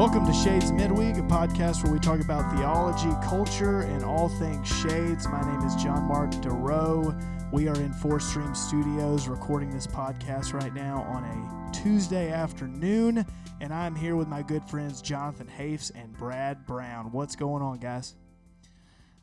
Welcome 0.00 0.24
to 0.24 0.32
Shades 0.32 0.72
Midweek, 0.72 1.18
a 1.18 1.20
podcast 1.20 1.84
where 1.84 1.92
we 1.92 1.98
talk 1.98 2.20
about 2.20 2.56
theology, 2.56 3.10
culture, 3.22 3.80
and 3.80 4.02
all 4.02 4.30
things 4.30 4.66
shades. 4.66 5.28
My 5.28 5.42
name 5.42 5.60
is 5.60 5.74
John 5.74 6.04
Mark 6.04 6.30
DeRoe. 6.30 7.52
We 7.52 7.68
are 7.68 7.74
in 7.74 7.92
Four 7.92 8.18
Stream 8.18 8.54
Studios 8.54 9.28
recording 9.28 9.68
this 9.68 9.86
podcast 9.86 10.54
right 10.54 10.72
now 10.72 11.02
on 11.02 11.24
a 11.24 11.72
Tuesday 11.72 12.32
afternoon, 12.32 13.26
and 13.60 13.74
I'm 13.74 13.94
here 13.94 14.16
with 14.16 14.26
my 14.26 14.40
good 14.40 14.64
friends 14.64 15.02
Jonathan 15.02 15.48
Hafes 15.48 15.90
and 15.90 16.16
Brad 16.16 16.64
Brown. 16.64 17.12
What's 17.12 17.36
going 17.36 17.62
on, 17.62 17.76
guys? 17.76 18.14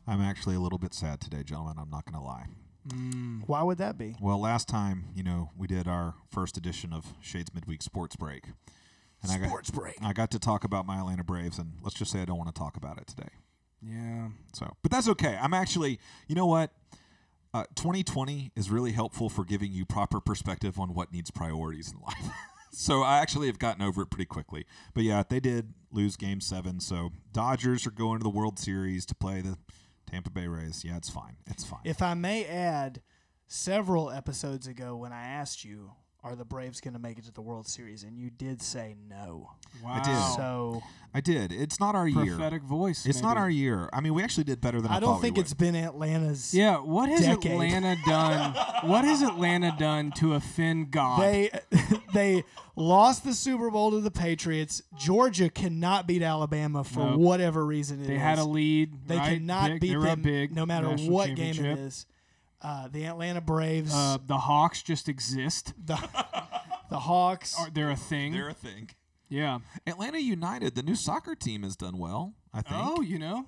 I'm 0.06 0.20
actually 0.20 0.54
a 0.54 0.60
little 0.60 0.78
bit 0.78 0.94
sad 0.94 1.20
today, 1.20 1.42
gentlemen. 1.42 1.74
I'm 1.80 1.90
not 1.90 2.04
going 2.04 2.22
to 2.22 2.24
lie. 2.24 2.46
Mm. 2.86 3.42
Why 3.48 3.64
would 3.64 3.78
that 3.78 3.98
be? 3.98 4.14
Well, 4.20 4.40
last 4.40 4.68
time, 4.68 5.06
you 5.12 5.24
know, 5.24 5.50
we 5.58 5.66
did 5.66 5.88
our 5.88 6.14
first 6.30 6.56
edition 6.56 6.92
of 6.92 7.14
Shades 7.20 7.52
Midweek 7.52 7.82
Sports 7.82 8.14
Break. 8.14 8.44
And 9.22 9.32
I 9.32 9.38
got, 9.38 9.72
break. 9.72 9.96
I 10.00 10.12
got 10.12 10.30
to 10.30 10.38
talk 10.38 10.64
about 10.64 10.86
my 10.86 10.98
Atlanta 10.98 11.24
Braves, 11.24 11.58
and 11.58 11.72
let's 11.82 11.96
just 11.96 12.12
say 12.12 12.22
I 12.22 12.24
don't 12.24 12.38
want 12.38 12.54
to 12.54 12.58
talk 12.58 12.76
about 12.76 12.98
it 12.98 13.08
today. 13.08 13.30
Yeah. 13.82 14.28
So, 14.54 14.76
but 14.82 14.90
that's 14.90 15.08
okay. 15.08 15.36
I'm 15.40 15.54
actually, 15.54 15.98
you 16.28 16.34
know 16.34 16.46
what? 16.46 16.72
Uh, 17.52 17.64
2020 17.74 18.52
is 18.54 18.70
really 18.70 18.92
helpful 18.92 19.28
for 19.28 19.44
giving 19.44 19.72
you 19.72 19.84
proper 19.84 20.20
perspective 20.20 20.78
on 20.78 20.94
what 20.94 21.12
needs 21.12 21.30
priorities 21.30 21.92
in 21.92 21.98
life. 22.06 22.32
so 22.70 23.02
I 23.02 23.18
actually 23.18 23.48
have 23.48 23.58
gotten 23.58 23.82
over 23.82 24.02
it 24.02 24.10
pretty 24.10 24.26
quickly. 24.26 24.66
But 24.94 25.04
yeah, 25.04 25.22
they 25.28 25.40
did 25.40 25.72
lose 25.90 26.16
Game 26.16 26.40
Seven. 26.40 26.78
So 26.78 27.10
Dodgers 27.32 27.86
are 27.86 27.90
going 27.90 28.18
to 28.18 28.24
the 28.24 28.30
World 28.30 28.58
Series 28.58 29.04
to 29.06 29.14
play 29.14 29.40
the 29.40 29.56
Tampa 30.08 30.30
Bay 30.30 30.46
Rays. 30.46 30.84
Yeah, 30.84 30.96
it's 30.96 31.10
fine. 31.10 31.36
It's 31.46 31.64
fine. 31.64 31.80
If 31.84 32.02
I 32.02 32.14
may 32.14 32.44
add, 32.44 33.00
several 33.48 34.10
episodes 34.10 34.66
ago 34.66 34.94
when 34.94 35.12
I 35.12 35.24
asked 35.24 35.64
you, 35.64 35.92
are 36.24 36.34
the 36.34 36.44
Braves 36.44 36.80
going 36.80 36.94
to 36.94 37.00
make 37.00 37.18
it 37.18 37.24
to 37.26 37.32
the 37.32 37.40
World 37.40 37.66
Series? 37.68 38.02
And 38.02 38.18
you 38.18 38.30
did 38.30 38.60
say 38.60 38.96
no. 39.08 39.50
Wow. 39.84 40.02
did. 40.02 40.36
So 40.36 40.82
I 41.14 41.20
did. 41.20 41.52
It's 41.52 41.78
not 41.78 41.94
our 41.94 42.08
year. 42.08 42.36
prophetic 42.36 42.62
voice. 42.62 43.06
It's 43.06 43.22
not 43.22 43.36
our 43.36 43.48
year. 43.48 43.88
I 43.92 44.00
mean, 44.00 44.14
we 44.14 44.22
actually 44.22 44.44
did 44.44 44.60
better 44.60 44.80
than 44.80 44.90
I, 44.90 44.96
I 44.96 45.00
don't 45.00 45.14
thought 45.14 45.22
we 45.22 45.28
think 45.28 45.38
it's 45.38 45.50
would. 45.50 45.58
been 45.58 45.76
Atlanta's. 45.76 46.52
Yeah. 46.52 46.78
What 46.78 47.08
has 47.08 47.20
Decade. 47.20 47.52
Atlanta 47.52 47.96
done? 48.04 48.54
what 48.88 49.04
has 49.04 49.22
Atlanta 49.22 49.74
done 49.78 50.10
to 50.16 50.34
offend 50.34 50.90
God? 50.90 51.20
They 51.20 51.50
they 52.14 52.44
lost 52.74 53.24
the 53.24 53.32
Super 53.34 53.70
Bowl 53.70 53.92
to 53.92 54.00
the 54.00 54.10
Patriots. 54.10 54.82
Georgia 54.98 55.48
cannot 55.48 56.06
beat 56.06 56.22
Alabama 56.22 56.82
for 56.82 57.00
Nope. 57.10 57.20
whatever 57.20 57.64
reason 57.64 58.02
it 58.02 58.08
they 58.08 58.14
is. 58.16 58.20
had 58.20 58.38
a 58.38 58.44
lead. 58.44 59.06
They 59.06 59.16
right? 59.16 59.38
cannot 59.38 59.70
big. 59.70 59.80
beat 59.80 59.90
they 59.90 59.96
were 59.96 60.04
them 60.04 60.22
big. 60.22 60.54
no 60.54 60.66
matter 60.66 60.88
what 60.88 61.28
game 61.34 61.50
it 61.50 61.54
championship. 61.54 61.78
is. 61.78 62.06
Uh, 62.60 62.88
the 62.88 63.04
Atlanta 63.06 63.40
Braves, 63.40 63.92
Uh, 63.94 64.18
the 64.26 64.38
Hawks 64.38 64.82
just 64.82 65.08
exist. 65.08 65.72
the 65.84 65.96
the 66.90 66.98
Hawks. 67.00 67.54
Are 67.58 67.70
they're 67.70 67.90
a 67.90 67.96
thing? 67.96 68.32
They're 68.32 68.48
a 68.48 68.54
thing. 68.54 68.90
yeah. 69.28 69.58
Atlanta 69.86 70.18
United, 70.20 70.74
the 70.74 70.82
new 70.82 70.94
soccer 70.96 71.34
team, 71.34 71.62
has 71.62 71.76
done 71.76 71.98
well. 71.98 72.34
I 72.52 72.62
think. 72.62 72.74
Oh, 72.82 73.00
you 73.00 73.18
know. 73.18 73.46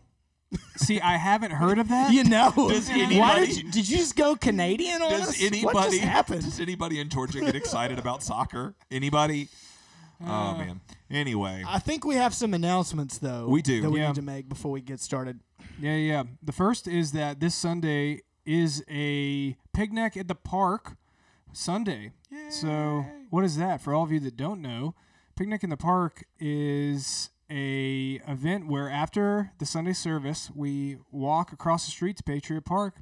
See, 0.76 1.00
I 1.00 1.16
haven't 1.16 1.52
heard 1.52 1.78
of 1.78 1.88
that. 1.88 2.12
you 2.12 2.24
know, 2.24 2.52
Does 2.56 2.88
why 2.88 2.94
anybody- 2.98 3.46
did 3.46 3.56
you, 3.56 3.70
did 3.70 3.88
you 3.88 3.96
just 3.98 4.16
go 4.16 4.34
Canadian 4.36 5.00
on 5.02 5.10
Does 5.10 5.28
us? 5.30 5.40
anybody 5.42 5.74
what 5.74 5.90
just 5.90 6.02
happened? 6.02 6.42
Does 6.44 6.58
anybody 6.60 6.98
in 7.00 7.08
Georgia 7.08 7.40
get 7.40 7.54
excited 7.54 7.98
about 7.98 8.22
soccer? 8.22 8.74
Anybody? 8.90 9.48
oh 10.22 10.54
man. 10.56 10.80
Anyway, 11.10 11.64
I 11.66 11.78
think 11.78 12.04
we 12.04 12.14
have 12.16 12.34
some 12.34 12.52
announcements 12.54 13.18
though. 13.18 13.46
We 13.48 13.62
do. 13.62 13.80
that 13.82 13.90
we 13.90 14.00
Yeah. 14.00 14.08
need 14.08 14.16
to 14.16 14.22
make 14.22 14.48
before 14.48 14.70
we 14.72 14.80
get 14.80 15.00
started. 15.00 15.40
Yeah, 15.80 15.96
yeah. 15.96 16.24
The 16.42 16.52
first 16.52 16.86
is 16.86 17.12
that 17.12 17.40
this 17.40 17.54
Sunday 17.54 18.20
is 18.50 18.84
a 18.90 19.56
picnic 19.72 20.16
at 20.16 20.26
the 20.26 20.34
park 20.34 20.96
Sunday. 21.52 22.10
So, 22.48 23.04
what 23.30 23.44
is 23.44 23.56
that? 23.58 23.80
For 23.80 23.94
all 23.94 24.02
of 24.02 24.10
you 24.10 24.18
that 24.20 24.36
don't 24.36 24.60
know, 24.60 24.96
picnic 25.36 25.62
in 25.62 25.70
the 25.70 25.76
park 25.76 26.24
is 26.40 27.30
a 27.48 28.20
event 28.26 28.66
where 28.66 28.90
after 28.90 29.52
the 29.58 29.66
Sunday 29.66 29.92
service, 29.92 30.50
we 30.52 30.98
walk 31.12 31.52
across 31.52 31.84
the 31.84 31.92
street 31.92 32.16
to 32.16 32.24
Patriot 32.24 32.64
Park 32.64 32.96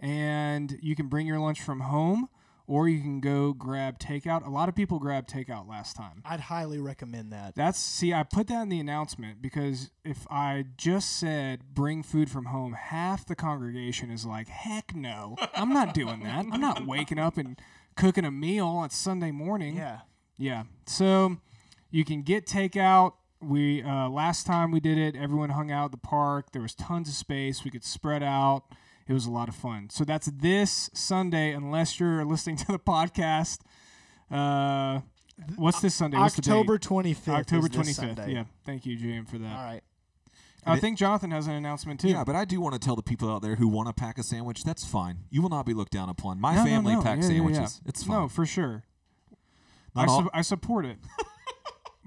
and 0.00 0.78
you 0.82 0.96
can 0.96 1.08
bring 1.08 1.26
your 1.26 1.40
lunch 1.40 1.60
from 1.60 1.80
home 1.80 2.28
or 2.66 2.88
you 2.88 3.00
can 3.00 3.20
go 3.20 3.52
grab 3.52 3.98
takeout. 3.98 4.46
A 4.46 4.50
lot 4.50 4.68
of 4.68 4.74
people 4.74 4.98
grabbed 4.98 5.30
takeout 5.30 5.68
last 5.68 5.96
time. 5.96 6.22
I'd 6.24 6.40
highly 6.40 6.78
recommend 6.78 7.32
that. 7.32 7.54
That's 7.54 7.78
see, 7.78 8.12
I 8.12 8.22
put 8.24 8.48
that 8.48 8.62
in 8.62 8.68
the 8.68 8.80
announcement 8.80 9.40
because 9.40 9.90
if 10.04 10.26
I 10.30 10.66
just 10.76 11.16
said 11.16 11.74
bring 11.74 12.02
food 12.02 12.30
from 12.30 12.46
home, 12.46 12.72
half 12.72 13.26
the 13.26 13.36
congregation 13.36 14.10
is 14.10 14.26
like, 14.26 14.48
heck 14.48 14.94
no, 14.94 15.36
I'm 15.54 15.72
not 15.72 15.94
doing 15.94 16.22
that. 16.24 16.46
I'm 16.50 16.60
not 16.60 16.86
waking 16.86 17.18
up 17.18 17.38
and 17.38 17.58
cooking 17.96 18.24
a 18.24 18.30
meal 18.30 18.66
on 18.66 18.90
Sunday 18.90 19.30
morning. 19.30 19.76
Yeah. 19.76 20.00
Yeah. 20.38 20.64
So 20.86 21.38
you 21.90 22.04
can 22.04 22.22
get 22.22 22.46
takeout. 22.46 23.14
We 23.40 23.82
uh, 23.82 24.08
last 24.08 24.46
time 24.46 24.70
we 24.70 24.80
did 24.80 24.98
it, 24.98 25.14
everyone 25.14 25.50
hung 25.50 25.70
out 25.70 25.86
at 25.86 25.90
the 25.92 25.98
park. 25.98 26.52
There 26.52 26.62
was 26.62 26.74
tons 26.74 27.08
of 27.08 27.14
space. 27.14 27.64
We 27.64 27.70
could 27.70 27.84
spread 27.84 28.22
out. 28.22 28.64
It 29.08 29.12
was 29.12 29.26
a 29.26 29.30
lot 29.30 29.48
of 29.48 29.54
fun. 29.54 29.88
So 29.90 30.04
that's 30.04 30.26
this 30.26 30.90
Sunday, 30.92 31.52
unless 31.52 32.00
you're 32.00 32.24
listening 32.24 32.56
to 32.66 32.66
the 32.66 32.78
podcast. 32.78 33.60
Uh, 34.30 35.00
what's 35.56 35.80
this 35.80 35.94
Sunday? 35.94 36.18
What's? 36.18 36.38
October 36.38 36.78
twenty 36.78 37.14
fifth. 37.14 37.34
October 37.34 37.68
25th. 37.68 38.28
Yeah. 38.32 38.44
Thank 38.64 38.84
you, 38.86 38.96
JM, 38.98 39.28
for 39.28 39.38
that. 39.38 39.56
All 39.56 39.64
right. 39.64 39.82
I 40.68 40.80
think 40.80 40.98
Jonathan 40.98 41.30
has 41.30 41.46
an 41.46 41.52
announcement 41.52 42.00
too. 42.00 42.08
yeah, 42.08 42.24
but 42.24 42.34
I 42.34 42.44
do 42.44 42.60
want 42.60 42.72
to 42.74 42.80
tell 42.80 42.96
the 42.96 43.02
people 43.02 43.30
out 43.30 43.40
there 43.40 43.54
who 43.54 43.68
want 43.68 43.86
to 43.88 43.92
pack 43.92 44.18
a 44.18 44.24
sandwich. 44.24 44.64
That's 44.64 44.84
fine. 44.84 45.18
You 45.30 45.40
will 45.40 45.48
not 45.48 45.64
be 45.64 45.74
looked 45.74 45.92
down 45.92 46.08
upon. 46.08 46.40
My 46.40 46.56
No, 46.56 46.64
no, 46.64 46.68
family 46.68 46.94
no. 46.96 47.02
packs 47.02 47.26
Yeah, 47.26 47.34
yeah, 47.34 47.38
sandwiches. 47.38 47.80
yeah. 47.84 47.88
It's 47.88 48.02
fine. 48.02 48.16
No, 48.22 48.28
for 48.28 48.44
sure. 48.44 48.82
I, 49.94 50.06
su- 50.08 50.30
I 50.34 50.42
support 50.42 50.84
it. 50.84 50.98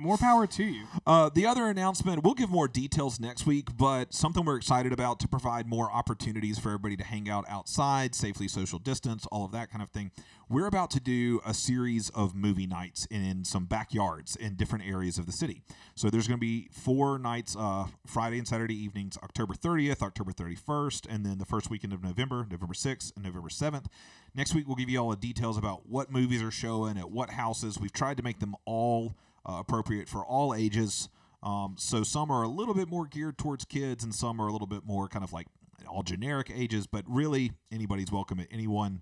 More 0.01 0.17
power 0.17 0.47
to 0.47 0.63
you. 0.63 0.85
Uh, 1.05 1.27
the 1.27 1.45
other 1.45 1.67
announcement, 1.67 2.23
we'll 2.23 2.33
give 2.33 2.49
more 2.49 2.69
details 2.69 3.19
next 3.19 3.45
week, 3.45 3.75
but 3.77 4.13
something 4.13 4.45
we're 4.45 4.55
excited 4.55 4.93
about 4.93 5.19
to 5.19 5.27
provide 5.27 5.67
more 5.67 5.91
opportunities 5.91 6.57
for 6.57 6.69
everybody 6.69 6.95
to 6.95 7.03
hang 7.03 7.29
out 7.29 7.43
outside, 7.49 8.15
safely 8.15 8.47
social 8.47 8.79
distance, 8.79 9.25
all 9.29 9.43
of 9.43 9.51
that 9.51 9.69
kind 9.69 9.83
of 9.83 9.89
thing. 9.89 10.11
We're 10.47 10.67
about 10.67 10.89
to 10.91 11.01
do 11.01 11.41
a 11.45 11.53
series 11.53 12.11
of 12.11 12.33
movie 12.33 12.65
nights 12.65 13.07
in 13.11 13.43
some 13.43 13.65
backyards 13.65 14.37
in 14.37 14.55
different 14.55 14.87
areas 14.87 15.17
of 15.17 15.25
the 15.25 15.33
city. 15.33 15.63
So 15.95 16.09
there's 16.09 16.29
going 16.29 16.39
to 16.39 16.45
be 16.45 16.69
four 16.71 17.19
nights, 17.19 17.57
uh, 17.59 17.87
Friday 18.07 18.37
and 18.37 18.47
Saturday 18.47 18.81
evenings, 18.81 19.17
October 19.21 19.53
30th, 19.53 20.01
October 20.01 20.31
31st, 20.31 21.07
and 21.09 21.25
then 21.25 21.39
the 21.39 21.45
first 21.45 21.69
weekend 21.69 21.91
of 21.91 22.01
November, 22.01 22.47
November 22.49 22.73
6th 22.73 23.13
and 23.17 23.25
November 23.25 23.49
7th. 23.49 23.87
Next 24.33 24.55
week, 24.55 24.65
we'll 24.65 24.77
give 24.77 24.89
you 24.89 24.97
all 24.97 25.09
the 25.09 25.17
details 25.17 25.57
about 25.57 25.89
what 25.89 26.09
movies 26.09 26.41
are 26.41 26.51
showing 26.51 26.97
at 26.97 27.11
what 27.11 27.31
houses. 27.31 27.77
We've 27.77 27.91
tried 27.91 28.15
to 28.15 28.23
make 28.23 28.39
them 28.39 28.55
all 28.63 29.13
uh, 29.49 29.59
appropriate 29.59 30.07
for 30.07 30.23
all 30.23 30.53
ages. 30.53 31.09
Um, 31.41 31.75
so 31.77 32.03
some 32.03 32.29
are 32.31 32.43
a 32.43 32.47
little 32.47 32.73
bit 32.73 32.89
more 32.89 33.05
geared 33.05 33.37
towards 33.37 33.65
kids, 33.65 34.03
and 34.03 34.13
some 34.13 34.41
are 34.41 34.47
a 34.47 34.51
little 34.51 34.67
bit 34.67 34.85
more 34.85 35.07
kind 35.07 35.23
of 35.23 35.33
like 35.33 35.47
all 35.87 36.03
generic 36.03 36.51
ages. 36.53 36.85
But 36.85 37.05
really, 37.07 37.53
anybody's 37.71 38.11
welcome 38.11 38.39
at 38.39 38.47
anyone. 38.51 39.01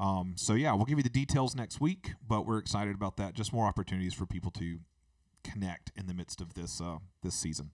Um, 0.00 0.34
so 0.36 0.54
yeah, 0.54 0.72
we'll 0.74 0.86
give 0.86 0.98
you 0.98 1.04
the 1.04 1.10
details 1.10 1.54
next 1.54 1.80
week. 1.80 2.12
But 2.26 2.46
we're 2.46 2.58
excited 2.58 2.94
about 2.94 3.16
that. 3.18 3.34
Just 3.34 3.52
more 3.52 3.66
opportunities 3.66 4.14
for 4.14 4.26
people 4.26 4.50
to 4.52 4.78
connect 5.44 5.92
in 5.94 6.06
the 6.06 6.14
midst 6.14 6.40
of 6.40 6.54
this 6.54 6.80
uh, 6.80 6.98
this 7.22 7.34
season. 7.34 7.70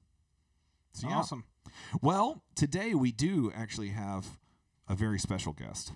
So 0.93 1.09
yeah. 1.09 1.19
Awesome. 1.19 1.45
Well, 2.03 2.43
today 2.57 2.95
we 2.95 3.13
do 3.13 3.53
actually 3.55 3.91
have 3.91 4.39
a 4.89 4.95
very 4.95 5.21
special 5.21 5.53
guest 5.53 5.93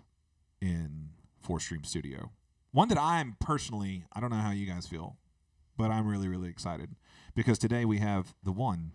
in 0.61 1.11
Four 1.41 1.59
Stream 1.59 1.83
Studio. 1.83 2.31
One 2.71 2.89
that 2.89 2.99
I'm 2.99 3.37
personally, 3.41 4.05
I 4.13 4.21
don't 4.21 4.31
know 4.31 4.37
how 4.37 4.53
you 4.53 4.67
guys 4.67 4.87
feel, 4.87 5.17
but 5.77 5.91
I'm 5.91 6.07
really, 6.07 6.29
really 6.29 6.49
excited 6.49 6.91
because 7.35 7.59
today 7.59 7.85
we 7.85 7.99
have 7.99 8.35
the 8.43 8.53
one 8.53 8.93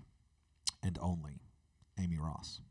and 0.83 0.97
only 1.01 1.41
Amy 1.99 2.17
Ross. 2.17 2.61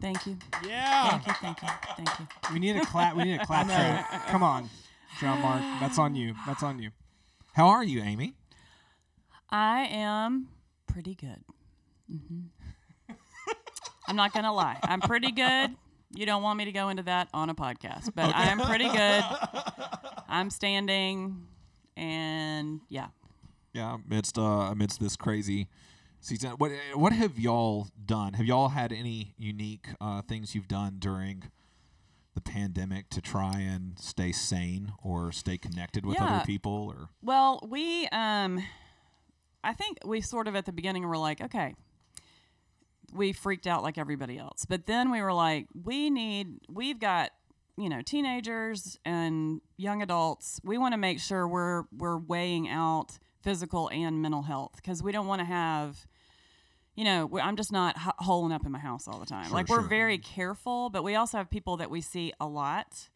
Thank 0.00 0.26
you. 0.26 0.38
Yeah. 0.66 1.18
Thank 1.18 1.26
you. 1.26 1.32
Thank 1.40 1.62
you. 1.62 1.68
Thank 1.96 2.08
you. 2.20 2.26
We 2.52 2.58
need 2.60 2.76
a 2.76 2.84
clap. 2.84 3.16
We 3.16 3.24
need 3.24 3.40
a 3.40 3.46
clap 3.46 3.66
track. 3.68 4.26
Come 4.28 4.42
on, 4.42 4.68
John 5.20 5.40
Mark. 5.40 5.60
That's 5.80 5.98
on 5.98 6.14
you. 6.14 6.34
That's 6.46 6.62
on 6.62 6.78
you. 6.78 6.90
How 7.52 7.68
are 7.68 7.82
you, 7.82 8.00
Amy? 8.02 8.34
I 9.50 9.86
am 9.90 10.48
pretty 10.86 11.14
good. 11.14 11.42
hmm 12.08 12.40
I'm 14.06 14.16
not 14.16 14.32
gonna 14.32 14.52
lie. 14.54 14.78
I'm 14.82 15.00
pretty 15.00 15.32
good. 15.32 15.74
You 16.14 16.24
don't 16.24 16.42
want 16.42 16.56
me 16.56 16.64
to 16.64 16.72
go 16.72 16.88
into 16.88 17.02
that 17.02 17.28
on 17.34 17.50
a 17.50 17.54
podcast, 17.54 18.12
but 18.14 18.34
I 18.34 18.44
am 18.44 18.58
pretty 18.60 18.88
good. 18.88 19.24
I'm 20.28 20.48
standing, 20.48 21.46
and 21.98 22.80
yeah. 22.88 23.08
Yeah, 23.74 23.96
amidst 24.06 24.38
uh, 24.38 24.42
amidst 24.70 24.98
this 25.00 25.16
crazy 25.16 25.68
season, 26.20 26.52
what 26.52 26.72
what 26.94 27.12
have 27.12 27.38
y'all 27.38 27.88
done? 28.06 28.32
Have 28.34 28.46
y'all 28.46 28.70
had 28.70 28.92
any 28.92 29.34
unique 29.38 29.86
uh, 30.00 30.22
things 30.22 30.54
you've 30.54 30.68
done 30.68 30.96
during 30.98 31.44
the 32.34 32.40
pandemic 32.40 33.10
to 33.10 33.20
try 33.20 33.58
and 33.60 33.98
stay 33.98 34.32
sane 34.32 34.92
or 35.02 35.32
stay 35.32 35.58
connected 35.58 36.06
with 36.06 36.16
Yeah. 36.18 36.24
other 36.36 36.46
people? 36.46 36.72
Or 36.72 37.10
Well, 37.22 37.60
we 37.68 38.06
um 38.08 38.62
I 39.62 39.74
think 39.74 39.98
we 40.04 40.20
sort 40.20 40.48
of 40.48 40.54
at 40.56 40.64
the 40.66 40.72
beginning 40.72 41.06
were 41.06 41.18
like, 41.18 41.40
okay, 41.40 41.74
we 43.12 43.32
freaked 43.32 43.66
out 43.66 43.82
like 43.82 43.98
everybody 43.98 44.38
else. 44.38 44.64
But 44.66 44.86
then 44.86 45.10
we 45.10 45.20
were 45.20 45.32
like, 45.32 45.66
we 45.84 46.10
need 46.10 46.60
we've 46.68 46.98
got, 46.98 47.30
you 47.78 47.88
know, 47.88 48.02
teenagers 48.02 48.98
and 49.04 49.60
young 49.76 50.02
adults. 50.02 50.60
We 50.64 50.78
want 50.78 50.92
to 50.94 50.98
make 50.98 51.20
sure 51.20 51.46
we're 51.46 51.84
we're 51.96 52.18
weighing 52.18 52.68
out 52.68 53.18
physical 53.42 53.88
and 53.90 54.20
mental 54.20 54.42
health 54.42 54.72
because 54.76 55.02
we 55.02 55.12
don't 55.12 55.26
want 55.28 55.38
to 55.40 55.44
have 55.44 56.06
you 56.96 57.04
know 57.04 57.30
i'm 57.40 57.54
just 57.54 57.70
not 57.70 57.94
h- 57.96 58.12
holing 58.18 58.50
up 58.52 58.66
in 58.66 58.72
my 58.72 58.80
house 58.80 59.06
all 59.06 59.20
the 59.20 59.24
time 59.24 59.44
Sure, 59.46 59.54
like 59.54 59.68
we're 59.68 59.80
sure. 59.80 59.88
very 59.88 60.18
careful 60.18 60.90
but 60.90 61.04
we 61.04 61.14
also 61.14 61.38
have 61.38 61.48
people 61.48 61.76
that 61.76 61.88
we 61.88 62.00
see 62.00 62.32
a 62.40 62.46
lot 62.46 63.08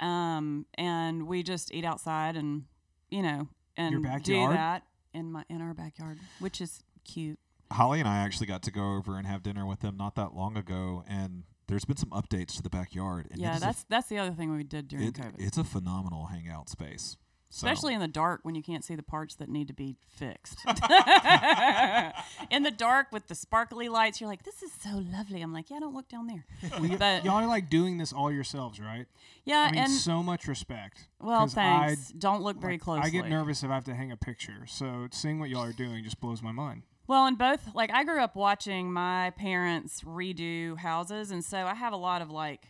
um, 0.00 0.66
and 0.74 1.28
we 1.28 1.44
just 1.44 1.72
eat 1.72 1.84
outside 1.84 2.36
and 2.36 2.64
you 3.10 3.22
know 3.22 3.46
and 3.76 4.02
do 4.24 4.48
that 4.48 4.82
in 5.14 5.30
my 5.30 5.44
in 5.48 5.62
our 5.62 5.72
backyard 5.72 6.18
which 6.40 6.60
is 6.60 6.82
cute 7.04 7.38
Holly 7.72 8.00
and 8.00 8.08
I 8.08 8.18
actually 8.18 8.48
got 8.48 8.64
to 8.64 8.72
go 8.72 8.96
over 8.96 9.16
and 9.16 9.26
have 9.28 9.44
dinner 9.44 9.64
with 9.64 9.80
them 9.80 9.96
not 9.96 10.16
that 10.16 10.34
long 10.34 10.56
ago, 10.56 11.04
and 11.08 11.44
there's 11.70 11.84
been 11.86 11.96
some 11.96 12.10
updates 12.10 12.56
to 12.56 12.62
the 12.62 12.70
backyard. 12.70 13.28
And 13.30 13.40
yeah 13.40 13.52
is 13.56 13.62
a 13.62 13.64
that's 13.66 13.84
that's 13.88 14.08
the 14.08 14.18
other 14.18 14.32
thing 14.32 14.54
we 14.54 14.62
did 14.64 14.88
during 14.88 15.06
it- 15.08 15.14
covid 15.14 15.34
it's 15.38 15.56
a 15.58 15.64
phenomenal 15.64 16.26
hangout 16.26 16.68
space. 16.68 17.16
So, 17.52 17.66
especially 17.66 17.94
in 17.94 18.00
the 18.00 18.06
dark 18.06 18.40
when 18.44 18.54
you 18.54 18.62
can't 18.62 18.84
see 18.84 18.94
the 18.94 19.02
parts 19.02 19.34
that 19.36 19.48
need 19.48 19.66
to 19.66 19.74
be 19.74 19.96
fixed. 20.06 20.58
in 22.50 22.62
the 22.62 22.70
dark 22.70 23.08
with 23.10 23.26
the 23.26 23.34
sparkly 23.34 23.88
lights, 23.88 24.20
you're 24.20 24.30
like, 24.30 24.44
"This 24.44 24.62
is 24.62 24.70
so 24.72 25.02
lovely." 25.12 25.42
I'm 25.42 25.52
like, 25.52 25.68
"Yeah, 25.68 25.80
don't 25.80 25.94
look 25.94 26.08
down 26.08 26.28
there." 26.28 26.44
but 26.98 27.24
Y'all 27.24 27.34
are 27.42 27.46
like 27.48 27.68
doing 27.68 27.98
this 27.98 28.12
all 28.12 28.30
yourselves, 28.30 28.78
right? 28.78 29.06
yeah, 29.44 29.66
I 29.68 29.72
mean, 29.72 29.80
and 29.80 29.90
so 29.92 30.22
much 30.22 30.46
respect. 30.46 31.08
well, 31.20 31.40
'cause 31.40 31.56
I- 31.56 31.86
thanks. 31.88 32.12
don't 32.12 32.42
look 32.42 32.56
very 32.60 32.74
like, 32.74 32.80
closely. 32.82 33.06
I 33.06 33.10
get 33.10 33.28
nervous 33.28 33.62
if 33.62 33.70
I 33.70 33.74
have 33.74 33.84
to 33.86 33.94
hang 33.94 34.12
a 34.12 34.16
picture. 34.16 34.64
So 34.66 35.08
seeing 35.10 35.40
what 35.40 35.48
y'all 35.50 35.64
are 35.64 35.72
doing 35.72 36.04
just 36.04 36.20
blows 36.20 36.42
my 36.42 36.52
mind. 36.52 36.82
Well, 37.10 37.26
and 37.26 37.36
both 37.36 37.74
like 37.74 37.90
I 37.92 38.04
grew 38.04 38.22
up 38.22 38.36
watching 38.36 38.92
my 38.92 39.30
parents 39.30 40.02
redo 40.02 40.78
houses, 40.78 41.32
and 41.32 41.44
so 41.44 41.58
I 41.66 41.74
have 41.74 41.92
a 41.92 41.96
lot 41.96 42.22
of 42.22 42.30
like 42.30 42.68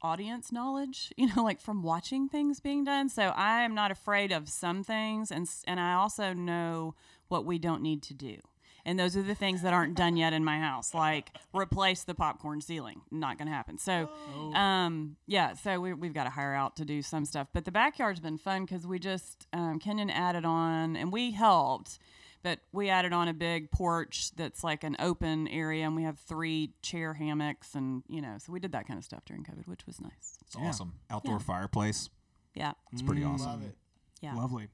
audience 0.00 0.52
knowledge, 0.52 1.12
you 1.16 1.34
know, 1.34 1.42
like 1.42 1.60
from 1.60 1.82
watching 1.82 2.28
things 2.28 2.60
being 2.60 2.84
done. 2.84 3.08
So 3.08 3.22
I 3.34 3.62
am 3.62 3.74
not 3.74 3.90
afraid 3.90 4.30
of 4.30 4.48
some 4.48 4.84
things, 4.84 5.32
and 5.32 5.48
and 5.66 5.80
I 5.80 5.94
also 5.94 6.32
know 6.32 6.94
what 7.26 7.44
we 7.44 7.58
don't 7.58 7.82
need 7.82 8.04
to 8.04 8.14
do. 8.14 8.36
And 8.84 9.00
those 9.00 9.16
are 9.16 9.22
the 9.22 9.34
things 9.34 9.62
that 9.62 9.72
aren't 9.72 9.96
done 9.96 10.16
yet 10.16 10.32
in 10.32 10.44
my 10.44 10.60
house, 10.60 10.94
like 10.94 11.30
replace 11.52 12.04
the 12.04 12.14
popcorn 12.14 12.60
ceiling. 12.60 13.00
Not 13.10 13.36
going 13.36 13.48
to 13.48 13.52
happen. 13.52 13.78
So, 13.78 14.08
um, 14.54 15.16
yeah, 15.26 15.54
so 15.54 15.80
we, 15.80 15.92
we've 15.92 16.14
got 16.14 16.22
to 16.22 16.30
hire 16.30 16.54
out 16.54 16.76
to 16.76 16.84
do 16.84 17.02
some 17.02 17.24
stuff. 17.24 17.48
But 17.52 17.64
the 17.64 17.72
backyard's 17.72 18.20
been 18.20 18.38
fun 18.38 18.64
because 18.64 18.86
we 18.86 19.00
just, 19.00 19.48
um, 19.52 19.80
Kenyon 19.80 20.08
added 20.08 20.44
on, 20.44 20.94
and 20.94 21.10
we 21.10 21.32
helped, 21.32 21.98
but 22.46 22.60
we 22.70 22.88
added 22.88 23.12
on 23.12 23.26
a 23.26 23.34
big 23.34 23.72
porch 23.72 24.30
that's 24.36 24.62
like 24.62 24.84
an 24.84 24.94
open 25.00 25.48
area, 25.48 25.84
and 25.84 25.96
we 25.96 26.04
have 26.04 26.16
three 26.16 26.74
chair 26.80 27.14
hammocks, 27.14 27.74
and, 27.74 28.04
you 28.08 28.22
know, 28.22 28.36
so 28.38 28.52
we 28.52 28.60
did 28.60 28.70
that 28.70 28.86
kind 28.86 28.98
of 28.98 29.04
stuff 29.04 29.24
during 29.24 29.42
COVID, 29.42 29.66
which 29.66 29.84
was 29.84 30.00
nice. 30.00 30.38
it's 30.46 30.54
awesome. 30.54 30.92
Outdoor 31.10 31.40
fireplace. 31.40 32.08
Yeah. 32.54 32.74
It's 32.92 33.02
pretty 33.02 33.22
Mm. 33.22 33.34
awesome. 33.34 33.46
Love 33.50 33.62
it. 33.64 33.76
Yeah. 34.20 34.34
Lovely. 34.36 34.68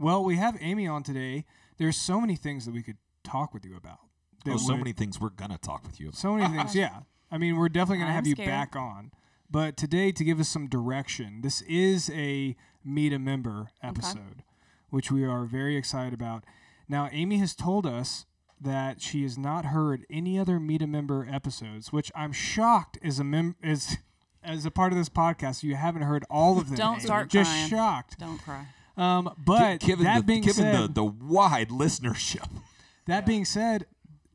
Well, 0.00 0.24
we 0.24 0.34
have 0.36 0.56
Amy 0.60 0.88
on 0.88 1.04
today. 1.04 1.44
There's 1.78 1.96
so 1.96 2.20
many 2.20 2.34
things 2.34 2.64
that 2.66 2.72
we 2.74 2.82
could 2.82 2.98
talk 3.22 3.54
with 3.54 3.64
you 3.64 3.76
about. 3.76 4.00
that 4.44 4.54
Oh, 4.54 4.56
so 4.58 4.76
many 4.76 4.92
things 4.92 5.20
we're 5.20 5.28
gonna 5.30 5.58
talk 5.58 5.84
with 5.84 6.00
you 6.00 6.08
about. 6.08 6.18
So 6.18 6.34
many 6.34 6.56
things, 6.56 6.74
yeah. 6.84 7.02
I 7.30 7.38
mean, 7.38 7.54
we're 7.56 7.68
definitely 7.68 7.98
going 7.98 8.06
to 8.08 8.12
I'm 8.12 8.16
have 8.16 8.26
you 8.26 8.34
scared. 8.34 8.48
back 8.48 8.74
on. 8.76 9.12
But 9.48 9.76
today, 9.76 10.10
to 10.12 10.24
give 10.24 10.38
us 10.40 10.48
some 10.48 10.66
direction, 10.68 11.40
this 11.42 11.60
is 11.62 12.10
a 12.10 12.56
Meet 12.84 13.12
a 13.12 13.18
Member 13.20 13.70
episode, 13.82 14.42
which 14.90 15.10
we 15.12 15.24
are 15.24 15.44
very 15.44 15.76
excited 15.76 16.12
about. 16.12 16.44
Now, 16.88 17.08
Amy 17.12 17.38
has 17.38 17.54
told 17.54 17.86
us 17.86 18.26
that 18.60 19.00
she 19.00 19.22
has 19.22 19.36
not 19.36 19.66
heard 19.66 20.06
any 20.08 20.38
other 20.38 20.58
Meet 20.58 20.82
a 20.82 20.86
Member 20.86 21.26
episodes, 21.30 21.92
which 21.92 22.10
I'm 22.14 22.32
shocked 22.32 22.98
as 23.02 23.18
a 23.18 23.24
mem- 23.24 23.56
as 23.62 23.98
as 24.42 24.64
a 24.64 24.70
part 24.70 24.92
of 24.92 24.98
this 24.98 25.08
podcast. 25.08 25.62
You 25.62 25.74
haven't 25.74 26.02
heard 26.02 26.24
all 26.30 26.58
of 26.58 26.68
them. 26.68 26.76
Don't 26.76 26.94
Amy. 26.94 27.04
start 27.04 27.28
Just 27.28 27.50
crying. 27.50 27.68
shocked. 27.68 28.18
Don't 28.18 28.38
cry. 28.38 28.66
Um, 28.96 29.34
but 29.44 29.80
given 29.80 30.04
that 30.04 30.18
the, 30.18 30.22
being 30.22 30.42
given 30.42 30.54
said, 30.64 30.94
the, 30.94 31.02
the 31.02 31.04
wide 31.04 31.68
listenership. 31.68 32.48
that 33.06 33.26
being 33.26 33.44
said, 33.44 33.86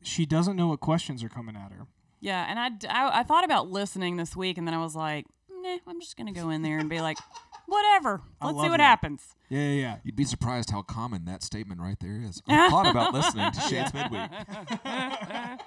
she 0.02 0.24
doesn't 0.24 0.54
know 0.56 0.68
what 0.68 0.80
questions 0.80 1.24
are 1.24 1.28
coming 1.28 1.56
at 1.56 1.72
her. 1.72 1.86
Yeah, 2.20 2.46
and 2.48 2.78
I 2.88 3.24
thought 3.24 3.44
about 3.44 3.68
listening 3.70 4.16
this 4.16 4.36
week, 4.36 4.56
and 4.56 4.66
then 4.66 4.74
I 4.74 4.78
was 4.78 4.94
like, 4.94 5.26
nah, 5.50 5.78
I'm 5.88 6.00
just 6.00 6.16
going 6.16 6.32
to 6.32 6.40
go 6.40 6.50
in 6.50 6.62
there 6.62 6.78
and 6.78 6.88
be 6.88 7.00
like, 7.00 7.18
whatever. 7.66 8.22
I 8.40 8.46
Let's 8.46 8.60
see 8.62 8.68
what 8.68 8.78
that. 8.78 8.84
happens. 8.84 9.22
Yeah, 9.48 9.60
yeah, 9.60 9.80
yeah. 9.80 9.96
You'd 10.04 10.16
be 10.16 10.24
surprised 10.24 10.70
how 10.70 10.82
common 10.82 11.24
that 11.26 11.42
statement 11.42 11.80
right 11.80 11.98
there 12.00 12.20
is. 12.22 12.42
I 12.48 12.68
thought 12.70 12.86
about 12.86 13.12
listening 13.14 13.50
to 13.52 13.60
Shades 13.60 13.92
Midweek. 13.94 14.30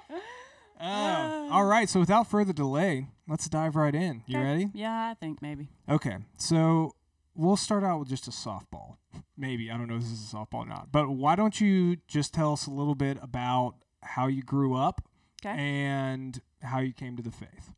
Oh, 0.78 1.48
all 1.52 1.64
right. 1.64 1.88
So 1.88 2.00
without 2.00 2.26
further 2.28 2.52
delay, 2.52 3.08
let's 3.26 3.48
dive 3.48 3.76
right 3.76 3.94
in. 3.94 4.22
You 4.26 4.40
ready? 4.40 4.68
Yeah, 4.74 5.08
I 5.10 5.14
think 5.14 5.40
maybe. 5.40 5.70
Okay. 5.88 6.18
So 6.36 6.92
we'll 7.34 7.56
start 7.56 7.82
out 7.82 7.98
with 7.98 8.08
just 8.08 8.28
a 8.28 8.30
softball. 8.30 8.96
Maybe 9.38 9.70
I 9.70 9.78
don't 9.78 9.88
know 9.88 9.96
if 9.96 10.02
this 10.02 10.12
is 10.12 10.30
a 10.32 10.36
softball 10.36 10.64
or 10.64 10.66
not, 10.66 10.92
but 10.92 11.08
why 11.08 11.34
don't 11.34 11.58
you 11.60 11.96
just 12.08 12.34
tell 12.34 12.52
us 12.52 12.66
a 12.66 12.70
little 12.70 12.94
bit 12.94 13.16
about 13.22 13.76
how 14.02 14.26
you 14.26 14.42
grew 14.42 14.74
up 14.74 15.00
and 15.44 16.40
how 16.62 16.80
you 16.80 16.92
came 16.92 17.16
to 17.16 17.22
the 17.22 17.30
faith? 17.30 17.72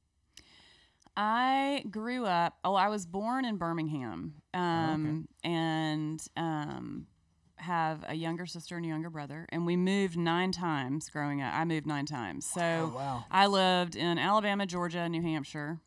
I 1.21 1.85
grew 1.91 2.27
up. 2.27 2.57
Oh, 2.63 2.75
I 2.77 2.89
was 2.89 3.05
born 3.05 3.45
in 3.45 3.57
Birmingham, 3.57 4.35
um, 4.55 5.27
and 5.43 6.23
um, 6.37 7.09
have 7.57 8.05
a 8.07 8.15
younger 8.15 8.47
sister 8.47 8.77
and 8.77 8.87
a 8.87 8.89
younger 8.89 9.11
brother. 9.11 9.45
And 9.49 9.67
we 9.67 9.77
moved 9.77 10.17
nine 10.17 10.53
times 10.53 11.11
growing 11.11 11.43
up. 11.43 11.53
I 11.53 11.65
moved 11.65 11.89
nine 11.89 12.07
times. 12.07 12.47
So 12.47 12.61
Oh, 12.61 12.93
wow. 12.95 13.25
I 13.33 13.49
lived 13.49 13.97
in 13.97 14.17
Alabama, 14.17 14.65
Georgia, 14.65 15.09
New 15.09 15.21
Hampshire, 15.23 15.81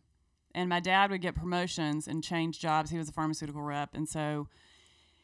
and 0.54 0.68
my 0.68 0.82
dad 0.82 1.12
would 1.12 1.22
get 1.22 1.34
promotions 1.34 2.10
and 2.10 2.22
change 2.22 2.60
jobs. 2.60 2.90
He 2.90 2.98
was 2.98 3.08
a 3.08 3.14
pharmaceutical 3.14 3.62
rep, 3.62 3.92
and 3.94 4.10
so 4.10 4.50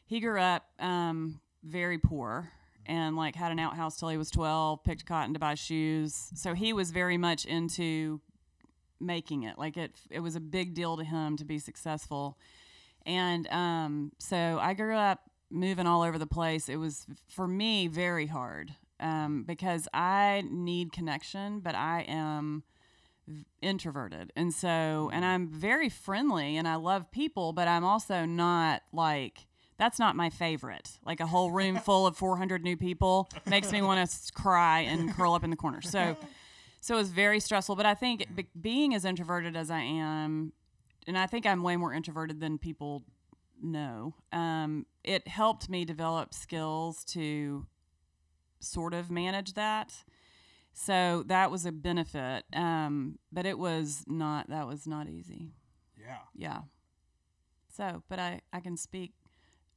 he 0.06 0.20
grew 0.20 0.40
up 0.40 0.64
um, 0.78 1.38
very 1.62 1.98
poor 1.98 2.48
and 2.86 3.14
like 3.14 3.36
had 3.36 3.52
an 3.52 3.58
outhouse 3.58 3.98
till 3.98 4.08
he 4.08 4.16
was 4.16 4.30
12 4.30 4.82
picked 4.82 5.04
cotton 5.04 5.34
to 5.34 5.38
buy 5.38 5.52
shoes 5.54 6.30
so 6.34 6.54
he 6.54 6.72
was 6.72 6.90
very 6.90 7.18
much 7.18 7.44
into 7.44 8.18
making 9.00 9.44
it. 9.44 9.58
Like 9.58 9.76
it 9.76 9.92
it 10.10 10.20
was 10.20 10.36
a 10.36 10.40
big 10.40 10.74
deal 10.74 10.96
to 10.96 11.04
him 11.04 11.36
to 11.36 11.44
be 11.44 11.58
successful. 11.58 12.38
And 13.06 13.46
um, 13.48 14.12
so 14.18 14.58
i 14.60 14.74
grew 14.74 14.96
up 14.96 15.20
moving 15.50 15.86
all 15.86 16.02
over 16.02 16.18
the 16.18 16.26
place. 16.26 16.68
It 16.68 16.76
was 16.76 17.06
for 17.28 17.48
me 17.48 17.88
very 17.88 18.26
hard 18.26 18.74
um, 19.00 19.44
because 19.44 19.88
i 19.94 20.42
need 20.50 20.92
connection 20.92 21.60
but 21.60 21.74
i 21.74 22.04
am 22.08 22.64
introverted. 23.60 24.32
And 24.36 24.52
so 24.52 25.10
and 25.12 25.24
i'm 25.24 25.48
very 25.48 25.88
friendly 25.88 26.56
and 26.56 26.66
i 26.66 26.76
love 26.76 27.10
people 27.10 27.52
but 27.52 27.68
i'm 27.68 27.84
also 27.84 28.24
not 28.24 28.82
like 28.92 29.46
that's 29.78 29.98
not 29.98 30.16
my 30.16 30.28
favorite. 30.28 30.98
Like 31.06 31.20
a 31.20 31.26
whole 31.26 31.50
room 31.50 31.76
full 31.84 32.06
of 32.06 32.16
400 32.16 32.62
new 32.62 32.76
people 32.76 33.28
makes 33.46 33.72
me 33.72 33.80
want 33.80 34.10
to 34.10 34.32
cry 34.32 34.80
and 34.80 35.14
curl 35.14 35.34
up 35.34 35.44
in 35.44 35.50
the 35.50 35.56
corner. 35.56 35.80
So 35.80 36.16
so 36.80 36.94
it 36.94 36.98
was 36.98 37.10
very 37.10 37.40
stressful 37.40 37.76
but 37.76 37.86
i 37.86 37.94
think 37.94 38.26
be- 38.34 38.48
being 38.60 38.94
as 38.94 39.04
introverted 39.04 39.56
as 39.56 39.70
i 39.70 39.80
am 39.80 40.52
and 41.06 41.18
i 41.18 41.26
think 41.26 41.46
i'm 41.46 41.62
way 41.62 41.76
more 41.76 41.92
introverted 41.92 42.40
than 42.40 42.58
people 42.58 43.04
know 43.60 44.14
um, 44.32 44.86
it 45.04 45.26
helped 45.26 45.68
me 45.68 45.84
develop 45.84 46.32
skills 46.32 47.04
to 47.04 47.66
sort 48.60 48.94
of 48.94 49.10
manage 49.10 49.54
that. 49.54 49.92
So 50.72 51.24
that 51.26 51.50
was 51.50 51.66
a 51.66 51.72
benefit 51.72 52.44
um, 52.52 53.18
but 53.32 53.46
it 53.46 53.58
was 53.58 54.04
not 54.06 54.48
that 54.48 54.66
was 54.66 54.86
not 54.86 55.08
easy. 55.08 55.52
Yeah. 56.00 56.18
yeah. 56.34 56.60
So 57.74 58.02
but 58.08 58.18
i 58.18 58.40
i 58.52 58.60
can 58.60 58.76
speak 58.76 59.12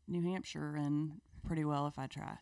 new 0.08 0.22
hampshire 0.22 0.75
and 0.75 1.13
pretty 1.45 1.65
well 1.65 1.88
if 1.88 1.98
i 2.00 2.07
try. 2.07 2.38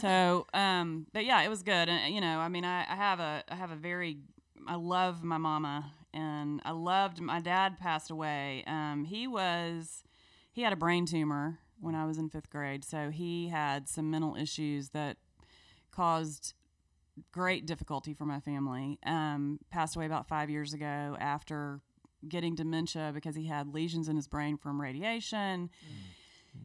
So 0.00 0.46
um 0.54 1.06
but 1.12 1.24
yeah 1.24 1.42
it 1.42 1.48
was 1.48 1.62
good. 1.62 1.88
And 1.88 2.14
you 2.14 2.20
know 2.20 2.38
i 2.38 2.48
mean 2.48 2.64
i, 2.64 2.80
I 2.82 2.96
have 2.96 3.20
a 3.20 3.42
i 3.48 3.54
have 3.54 3.70
a 3.70 3.76
very 3.76 4.18
i 4.66 4.74
love 4.74 5.22
my 5.22 5.38
mama 5.38 5.92
and 6.12 6.60
i 6.64 6.70
loved 6.72 7.20
my 7.20 7.40
dad 7.40 7.78
passed 7.78 8.10
away. 8.10 8.64
Um 8.66 9.04
he 9.04 9.26
was 9.26 10.02
he 10.52 10.62
had 10.62 10.72
a 10.72 10.76
brain 10.76 11.06
tumor 11.06 11.58
when 11.80 11.94
i 11.94 12.04
was 12.04 12.18
in 12.18 12.28
fifth 12.28 12.50
grade. 12.50 12.84
So 12.84 13.10
he 13.10 13.48
had 13.48 13.88
some 13.88 14.10
mental 14.10 14.36
issues 14.36 14.90
that 14.90 15.16
caused 15.90 16.54
great 17.32 17.66
difficulty 17.66 18.14
for 18.14 18.24
my 18.24 18.40
family. 18.40 18.98
Um 19.04 19.58
passed 19.70 19.96
away 19.96 20.06
about 20.06 20.28
five 20.28 20.50
years 20.50 20.72
ago 20.74 21.16
after 21.20 21.80
getting 22.28 22.54
dementia 22.56 23.12
because 23.14 23.36
he 23.36 23.46
had 23.46 23.72
lesions 23.72 24.08
in 24.08 24.16
his 24.16 24.26
brain 24.26 24.56
from 24.56 24.80
radiation 24.80 25.70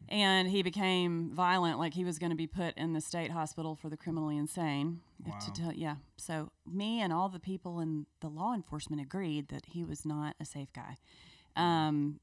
and 0.08 0.48
he 0.48 0.62
became 0.62 1.30
violent 1.34 1.78
like 1.78 1.94
he 1.94 2.04
was 2.04 2.18
going 2.18 2.30
to 2.30 2.36
be 2.36 2.46
put 2.46 2.76
in 2.76 2.92
the 2.92 3.00
state 3.00 3.30
hospital 3.30 3.74
for 3.74 3.88
the 3.88 3.96
criminally 3.96 4.36
insane 4.36 5.00
if 5.24 5.38
to 5.38 5.46
Wow. 5.48 5.54
tell 5.68 5.72
yeah 5.74 5.96
so 6.16 6.50
me 6.66 7.00
and 7.00 7.12
all 7.12 7.28
the 7.28 7.40
people 7.40 7.80
in 7.80 8.06
the 8.20 8.28
law 8.28 8.54
enforcement 8.54 9.00
agreed 9.02 9.48
that 9.48 9.66
he 9.66 9.82
was 9.84 10.04
not 10.04 10.34
a 10.40 10.44
safe 10.44 10.72
guy 10.72 10.96
um 11.56 12.20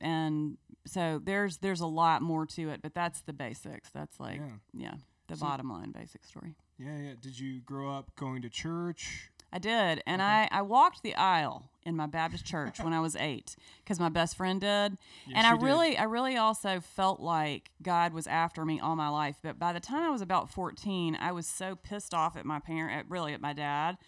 and 0.00 0.58
so 0.86 1.20
there's 1.22 1.58
there's 1.58 1.80
a 1.80 1.86
lot 1.86 2.22
more 2.22 2.44
to 2.46 2.68
it 2.70 2.82
but 2.82 2.94
that's 2.94 3.22
the 3.22 3.32
basics 3.32 3.90
that's 3.90 4.18
like 4.20 4.40
Yeah. 4.40 4.56
yeah, 4.90 4.94
the 5.28 5.36
So- 5.36 5.46
bottom 5.46 5.70
line 5.70 5.92
basic 5.92 6.24
story 6.24 6.54
Yeah, 6.78 6.98
yeah. 6.98 7.14
Did 7.20 7.38
you 7.38 7.60
grow 7.60 7.90
up 7.90 8.14
going 8.16 8.42
to 8.42 8.50
church? 8.50 9.30
I 9.52 9.58
did, 9.58 10.02
and 10.06 10.22
I 10.22 10.48
I 10.50 10.62
walked 10.62 11.02
the 11.02 11.14
aisle 11.14 11.68
in 11.84 11.96
my 11.96 12.06
Baptist 12.06 12.46
church 12.46 12.78
when 12.80 12.92
I 12.92 13.00
was 13.00 13.16
eight 13.16 13.56
because 13.82 13.98
my 14.00 14.08
best 14.08 14.36
friend 14.36 14.60
did, 14.60 14.96
and 15.34 15.46
I 15.46 15.52
you 15.52 15.58
did. 15.58 15.64
really 15.64 15.98
I 15.98 16.04
really 16.04 16.36
also 16.36 16.80
felt 16.80 17.20
like 17.20 17.70
God 17.82 18.14
was 18.14 18.26
after 18.26 18.64
me 18.64 18.80
all 18.80 18.96
my 18.96 19.08
life. 19.08 19.36
But 19.42 19.58
by 19.58 19.72
the 19.72 19.80
time 19.80 20.02
I 20.02 20.10
was 20.10 20.22
about 20.22 20.48
fourteen, 20.48 21.16
I 21.20 21.32
was 21.32 21.46
so 21.46 21.76
pissed 21.76 22.14
off 22.14 22.36
at 22.36 22.46
my 22.46 22.60
parent, 22.60 22.96
at, 22.96 23.10
really 23.10 23.34
at 23.34 23.40
my 23.40 23.52
dad, 23.52 23.98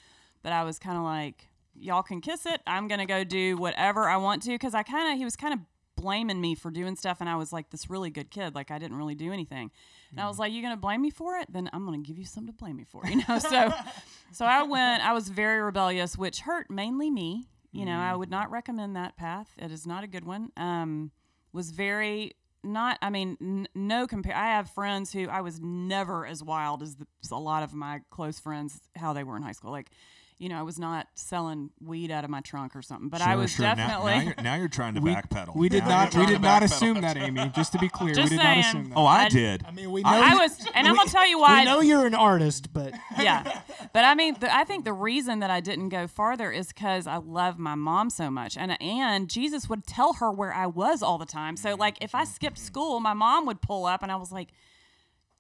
that 0.43 0.53
I 0.53 0.65
was 0.65 0.79
kind 0.79 0.97
of 0.97 1.05
like, 1.05 1.49
y'all 1.75 2.03
can 2.03 2.21
kiss 2.21 2.47
it. 2.47 2.61
I'm 2.67 2.89
gonna 2.89 3.07
go 3.07 3.25
do 3.25 3.57
whatever 3.57 4.09
I 4.09 4.17
want 4.17 4.43
to 4.45 4.51
because 4.51 4.75
I 4.75 4.83
kind 4.83 5.13
of 5.13 5.19
he 5.19 5.25
was 5.25 5.37
kind 5.37 5.53
of 5.53 5.61
blaming 6.05 6.39
me 6.39 6.55
for 6.55 6.71
doing 6.71 6.97
stuff, 6.97 7.17
and 7.21 7.31
I 7.31 7.37
was 7.37 7.51
like 7.51 7.71
this 7.71 7.89
really 7.89 8.11
good 8.11 8.31
kid, 8.31 8.55
like 8.55 8.71
I 8.71 8.79
didn't 8.79 8.99
really 8.99 9.15
do 9.15 9.33
anything. 9.33 9.71
And 10.11 10.21
I 10.21 10.29
was 10.29 10.39
like, 10.39 10.53
"You 10.53 10.61
gonna 10.61 10.77
blame 10.77 11.01
me 11.01 11.09
for 11.09 11.39
it? 11.39 11.51
Then 11.51 11.71
I'm 11.73 11.87
gonna 11.87 11.99
give 11.99 12.19
you 12.19 12.27
something 12.27 12.53
to 12.53 12.59
blame 12.59 12.77
me 12.77 12.85
for." 12.85 13.07
You 13.07 13.23
know, 13.27 13.39
so 13.39 13.73
so 14.33 14.45
I 14.45 14.63
went. 14.65 15.03
I 15.03 15.15
was 15.15 15.31
very 15.31 15.61
rebellious, 15.63 16.19
which 16.19 16.41
hurt 16.41 16.71
mainly 16.71 17.11
me. 17.11 17.49
You 17.73 17.87
know, 17.87 17.99
I 17.99 18.15
would 18.15 18.31
not 18.31 18.51
recommend 18.53 18.95
that 18.95 19.17
path. 19.17 19.49
It 19.59 19.73
is 19.73 19.85
not 19.85 20.05
a 20.05 20.07
good 20.07 20.25
one. 20.25 20.53
Um, 20.57 21.11
was 21.53 21.71
very 21.71 22.33
not. 22.63 22.99
I 23.01 23.09
mean, 23.11 23.37
n- 23.41 23.69
no 23.75 24.07
compare. 24.07 24.37
I 24.37 24.49
have 24.57 24.71
friends 24.71 25.13
who 25.13 25.29
I 25.29 25.41
was 25.41 25.59
never 25.61 26.27
as 26.27 26.43
wild 26.43 26.83
as 26.83 26.97
the, 26.97 27.07
a 27.33 27.35
lot 27.35 27.63
of 27.63 27.75
my 27.75 28.03
close 28.11 28.39
friends 28.39 28.81
how 28.95 29.13
they 29.15 29.25
were 29.25 29.37
in 29.37 29.43
high 29.43 29.53
school. 29.53 29.73
Like, 29.73 29.91
you 30.39 30.49
know, 30.49 30.59
I 30.59 30.63
was 30.63 30.81
not 30.81 31.07
selling 31.15 31.71
weed 31.81 32.11
out 32.11 32.25
of 32.25 32.31
my 32.31 32.41
trunk 32.41 32.75
or 32.75 32.83
something, 32.83 33.09
but 33.09 33.21
I 33.21 33.37
was 33.37 33.53
sure. 33.53 33.67
Definitely. 33.67 34.13
Now, 34.13 34.23
you're, 34.23 34.35
now 34.43 34.55
you're 34.57 34.69
trying 34.69 34.95
to 34.95 35.01
We, 35.01 35.15
backpedal. 35.15 35.55
we 35.55 35.69
did 35.69 35.85
Now 35.85 36.05
not. 36.05 36.15
We 36.15 36.27
did 36.27 36.43
not 36.43 36.63
assume 36.65 37.01
that, 37.03 37.17
Amy. 37.17 37.53
Just 37.55 37.73
to 37.73 37.79
be 37.79 37.89
clear, 37.89 38.15
Just 38.15 38.33
we 38.33 38.37
did 38.37 38.43
saying. 38.43 38.59
not 38.61 38.67
assume 38.67 38.89
that. 38.91 38.95
Oh, 38.97 39.05
I 39.05 39.25
I- 39.25 39.29
did. 39.29 39.65
I 39.65 39.71
mean, 39.71 39.93
we 39.93 40.03
know. 40.03 40.11
I 40.11 40.35
was, 40.35 40.67
and 40.75 40.89
I'm 40.89 40.97
gonna 40.97 41.09
tell 41.09 41.27
you 41.27 41.39
why. 41.39 41.61
we 41.61 41.65
know 41.67 41.81
you're 41.81 42.07
an 42.07 42.15
artist, 42.17 42.73
but 42.73 42.95
yeah. 43.19 43.63
But 43.93 44.05
I 44.05 44.17
mean, 44.17 44.37
the, 44.41 44.55
I 44.55 44.65
think 44.65 44.85
the 44.85 44.93
reason 44.93 45.39
that 45.39 45.51
I 45.51 45.61
didn't 45.61 45.91
go 45.91 46.09
farther 46.09 46.51
is 46.51 46.69
because 46.69 47.07
I 47.07 47.17
love 47.17 47.59
my 47.59 47.77
mom 47.77 48.11
so 48.11 48.29
much, 48.29 48.57
and 48.57 48.81
and 48.83 49.31
Jesus 49.31 49.69
would 49.69 49.87
tell 49.87 50.15
her 50.15 50.33
where 50.33 50.53
I 50.53 50.67
was 50.67 51.03
all 51.03 51.19
the 51.19 51.27
time. 51.27 51.57
So 51.57 51.71
mm-hmm. 51.71 51.81
like, 51.81 51.99
if 52.01 52.15
I 52.15 52.23
mm-hmm. 52.23 52.33
skipped 52.33 52.59
school, 52.59 52.99
my 52.99 53.15
mom 53.15 53.47
would 53.47 53.63
pull 53.63 53.87
up, 53.87 54.03
and 54.03 54.11
I 54.11 54.17
was 54.17 54.33
like, 54.33 54.49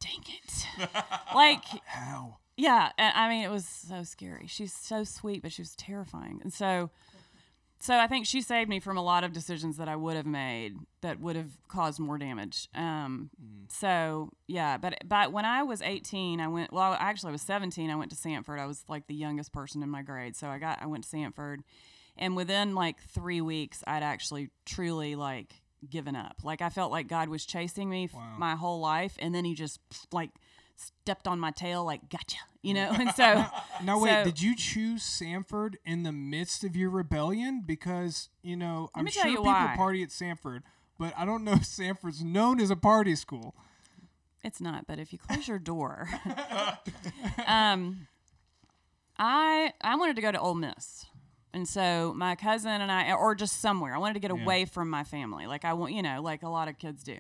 "Dang 0.01 0.23
it!" 0.29 0.89
like, 1.35 1.65
how? 1.87 2.39
Yeah. 2.57 2.91
And 2.99 3.13
I 3.17 3.29
mean, 3.29 3.45
it 3.45 3.51
was 3.51 3.67
so 3.67 4.03
scary. 4.05 4.47
She's 4.47 4.73
so 4.73 5.05
sweet, 5.05 5.43
but 5.43 5.53
she 5.53 5.63
was 5.63 5.75
terrifying, 5.77 6.41
and 6.43 6.53
so. 6.53 6.91
So 7.81 7.99
I 7.99 8.07
think 8.07 8.25
she 8.25 8.41
saved 8.41 8.71
me 8.71 8.81
from 8.81 8.97
a 8.97 9.03
lot 9.03 9.25
of 9.25 9.35
decisions 9.35 9.77
that 9.77 9.89
I 9.91 9.97
would 9.97 10.17
have 10.17 10.25
made 10.25 10.75
that 11.03 11.21
would 11.21 11.37
have 11.37 11.51
caused 11.69 12.01
more 12.01 12.17
damage. 12.17 12.67
Um, 12.75 13.29
So 13.69 14.31
yeah, 14.47 14.79
but 14.79 14.95
but 15.07 15.33
when 15.33 15.45
I 15.45 15.65
was 15.65 15.83
18, 15.83 16.41
I 16.41 16.49
went. 16.49 16.73
Well, 16.73 16.97
actually, 16.99 17.31
I 17.31 17.33
was 17.33 17.43
17. 17.43 17.91
I 17.91 17.97
went 17.97 18.11
to 18.13 18.17
Samford. 18.17 18.59
I 18.59 18.65
was 18.65 18.85
like 18.89 19.07
the 19.07 19.15
youngest 19.15 19.53
person 19.53 19.83
in 19.83 19.91
my 19.91 20.01
grade, 20.01 20.35
so 20.35 20.49
I 20.49 20.59
got 20.59 20.81
I 20.81 20.87
went 20.87 21.05
to 21.05 21.15
Samford, 21.15 21.59
and 22.17 22.35
within 22.37 22.75
like 22.75 23.03
three 23.03 23.43
weeks, 23.43 23.85
I'd 23.87 24.03
actually 24.03 24.49
truly 24.65 25.15
like 25.15 25.53
given 25.91 26.17
up. 26.17 26.37
Like 26.43 26.63
I 26.63 26.71
felt 26.71 26.91
like 26.91 27.07
God 27.07 27.29
was 27.29 27.45
chasing 27.45 27.91
me 27.91 28.05
f- 28.05 28.15
my 28.39 28.55
whole 28.55 28.81
life, 28.81 29.17
and 29.19 29.35
then 29.35 29.45
He 29.45 29.53
just 29.55 29.79
like 30.11 30.31
stepped 30.77 31.27
on 31.27 31.39
my 31.39 31.51
tail, 31.51 31.85
like 31.85 32.09
gotcha, 32.09 32.39
you 32.63 32.75
know. 32.75 32.91
And 32.93 33.11
so 33.15 33.45
Now 33.83 34.01
wait, 34.01 34.11
so- 34.11 34.25
did 34.25 34.43
you 34.43 34.57
choose 34.57 35.03
Samford 35.03 35.75
in 35.85 36.03
the 36.03 36.13
midst 36.13 36.65
of 36.65 36.77
your 36.77 36.91
rebellion? 36.91 37.63
Because 37.65 38.29
you 38.43 38.57
know, 38.57 38.91
I'm 38.95 39.07
sure 39.07 39.25
people 39.25 39.45
why. 39.45 39.75
party 39.77 40.03
at 40.03 40.11
Samford, 40.11 40.61
but 40.99 41.13
I 41.17 41.25
don't 41.25 41.45
know 41.45 41.53
if 41.53 41.63
Samford's 41.63 42.23
known 42.23 42.61
as 42.61 42.71
a 42.71 42.77
party 42.77 43.15
school. 43.17 43.55
It's 44.43 44.61
not, 44.61 44.87
but 44.87 44.99
if 44.99 45.13
you 45.13 45.19
close 45.19 45.49
your 45.49 45.59
door, 45.59 46.09
um, 47.47 48.07
I 49.19 49.73
I 49.81 49.97
wanted 49.97 50.17
to 50.17 50.23
go 50.23 50.33
to 50.33 50.39
Ole 50.39 50.55
Miss, 50.55 51.07
and 51.55 51.67
so 51.67 52.13
my 52.15 52.35
cousin 52.35 52.81
and 52.81 52.93
I, 52.93 53.13
or 53.15 53.35
just 53.35 53.61
somewhere, 53.61 53.95
I 53.95 53.99
wanted 53.99 54.15
to 54.15 54.21
get 54.21 54.31
away 54.31 54.65
from 54.67 54.91
my 54.91 55.03
family, 55.05 55.47
like 55.47 55.65
I 55.65 55.73
want, 55.73 55.95
you 55.95 56.03
know, 56.03 56.21
like 56.21 56.43
a 56.43 56.49
lot 56.49 56.69
of 56.69 56.79
kids 56.79 57.03
do. 57.03 57.19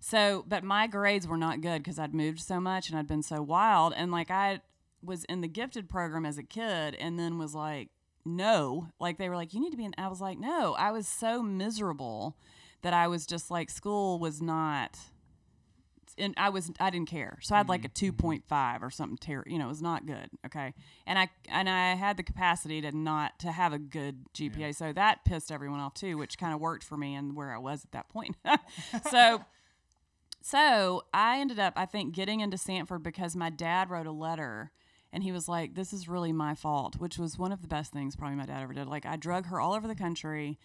So, 0.00 0.44
but 0.48 0.64
my 0.64 0.86
grades 0.86 1.28
were 1.28 1.36
not 1.36 1.60
good 1.60 1.82
because 1.82 1.98
I'd 1.98 2.14
moved 2.14 2.40
so 2.40 2.58
much 2.58 2.88
and 2.88 2.98
I'd 2.98 3.06
been 3.06 3.22
so 3.22 3.42
wild, 3.42 3.92
and 3.94 4.10
like 4.10 4.30
I 4.30 4.60
was 5.02 5.24
in 5.24 5.40
the 5.40 5.48
gifted 5.48 5.88
program 5.88 6.26
as 6.26 6.38
a 6.38 6.42
kid, 6.42 6.94
and 6.94 7.18
then 7.18 7.38
was 7.38 7.54
like, 7.54 7.88
no, 8.24 8.88
like 8.98 9.18
they 9.18 9.28
were 9.28 9.36
like, 9.36 9.54
you 9.54 9.60
need 9.60 9.70
to 9.70 9.76
be 9.76 9.84
in. 9.84 9.94
I 9.98 10.08
was 10.08 10.20
like, 10.20 10.38
no, 10.38 10.74
I 10.78 10.90
was 10.90 11.06
so 11.06 11.42
miserable 11.42 12.36
that 12.82 12.92
I 12.94 13.08
was 13.08 13.26
just 13.26 13.50
like, 13.50 13.70
school 13.70 14.18
was 14.18 14.40
not 14.42 14.98
and 16.18 16.34
I 16.36 16.48
was 16.50 16.70
I 16.78 16.90
didn't 16.90 17.08
care. 17.08 17.38
So 17.40 17.54
I 17.54 17.58
had 17.58 17.68
like 17.68 17.84
a 17.84 17.88
Mm-hmm. 17.88 18.26
2.5 18.52 18.82
or 18.82 18.90
something 18.90 19.16
ter- 19.16 19.44
you 19.46 19.58
know, 19.58 19.66
it 19.66 19.68
was 19.68 19.82
not 19.82 20.06
good, 20.06 20.28
okay? 20.46 20.74
And 21.06 21.18
I 21.18 21.30
and 21.48 21.68
I 21.68 21.94
had 21.94 22.16
the 22.16 22.22
capacity 22.22 22.80
to 22.82 22.92
not 22.92 23.38
to 23.40 23.52
have 23.52 23.72
a 23.72 23.78
good 23.78 24.24
GPA. 24.34 24.74
So 24.74 24.92
that 24.92 25.24
pissed 25.24 25.50
everyone 25.50 25.80
off 25.80 25.94
too, 25.94 26.18
which 26.18 26.36
kind 26.38 26.52
of 26.54 26.60
worked 26.60 26.84
for 26.84 26.96
me 26.96 27.14
and 27.14 27.34
where 27.36 27.54
I 27.54 27.58
was 27.58 27.84
at 27.84 27.92
that 27.92 28.08
point. 28.10 28.36
so 29.10 29.44
so 30.42 31.02
I 31.12 31.38
ended 31.40 31.58
up 31.58 31.74
I 31.76 31.86
think 31.86 32.14
getting 32.14 32.40
into 32.40 32.56
Samford 32.56 33.02
because 33.02 33.36
my 33.36 33.50
dad 33.50 33.90
wrote 33.90 34.06
a 34.06 34.12
letter 34.12 34.70
and 35.12 35.22
he 35.22 35.32
was 35.32 35.48
like, 35.48 35.74
This 35.74 35.92
is 35.92 36.08
really 36.08 36.32
my 36.32 36.54
fault, 36.54 36.96
which 36.96 37.18
was 37.18 37.38
one 37.38 37.52
of 37.52 37.62
the 37.62 37.68
best 37.68 37.92
things 37.92 38.16
probably 38.16 38.36
my 38.36 38.46
dad 38.46 38.62
ever 38.62 38.72
did. 38.72 38.86
Like 38.86 39.06
I 39.06 39.16
drug 39.16 39.46
her 39.46 39.60
all 39.60 39.74
over 39.74 39.88
the 39.88 39.94
country. 39.94 40.58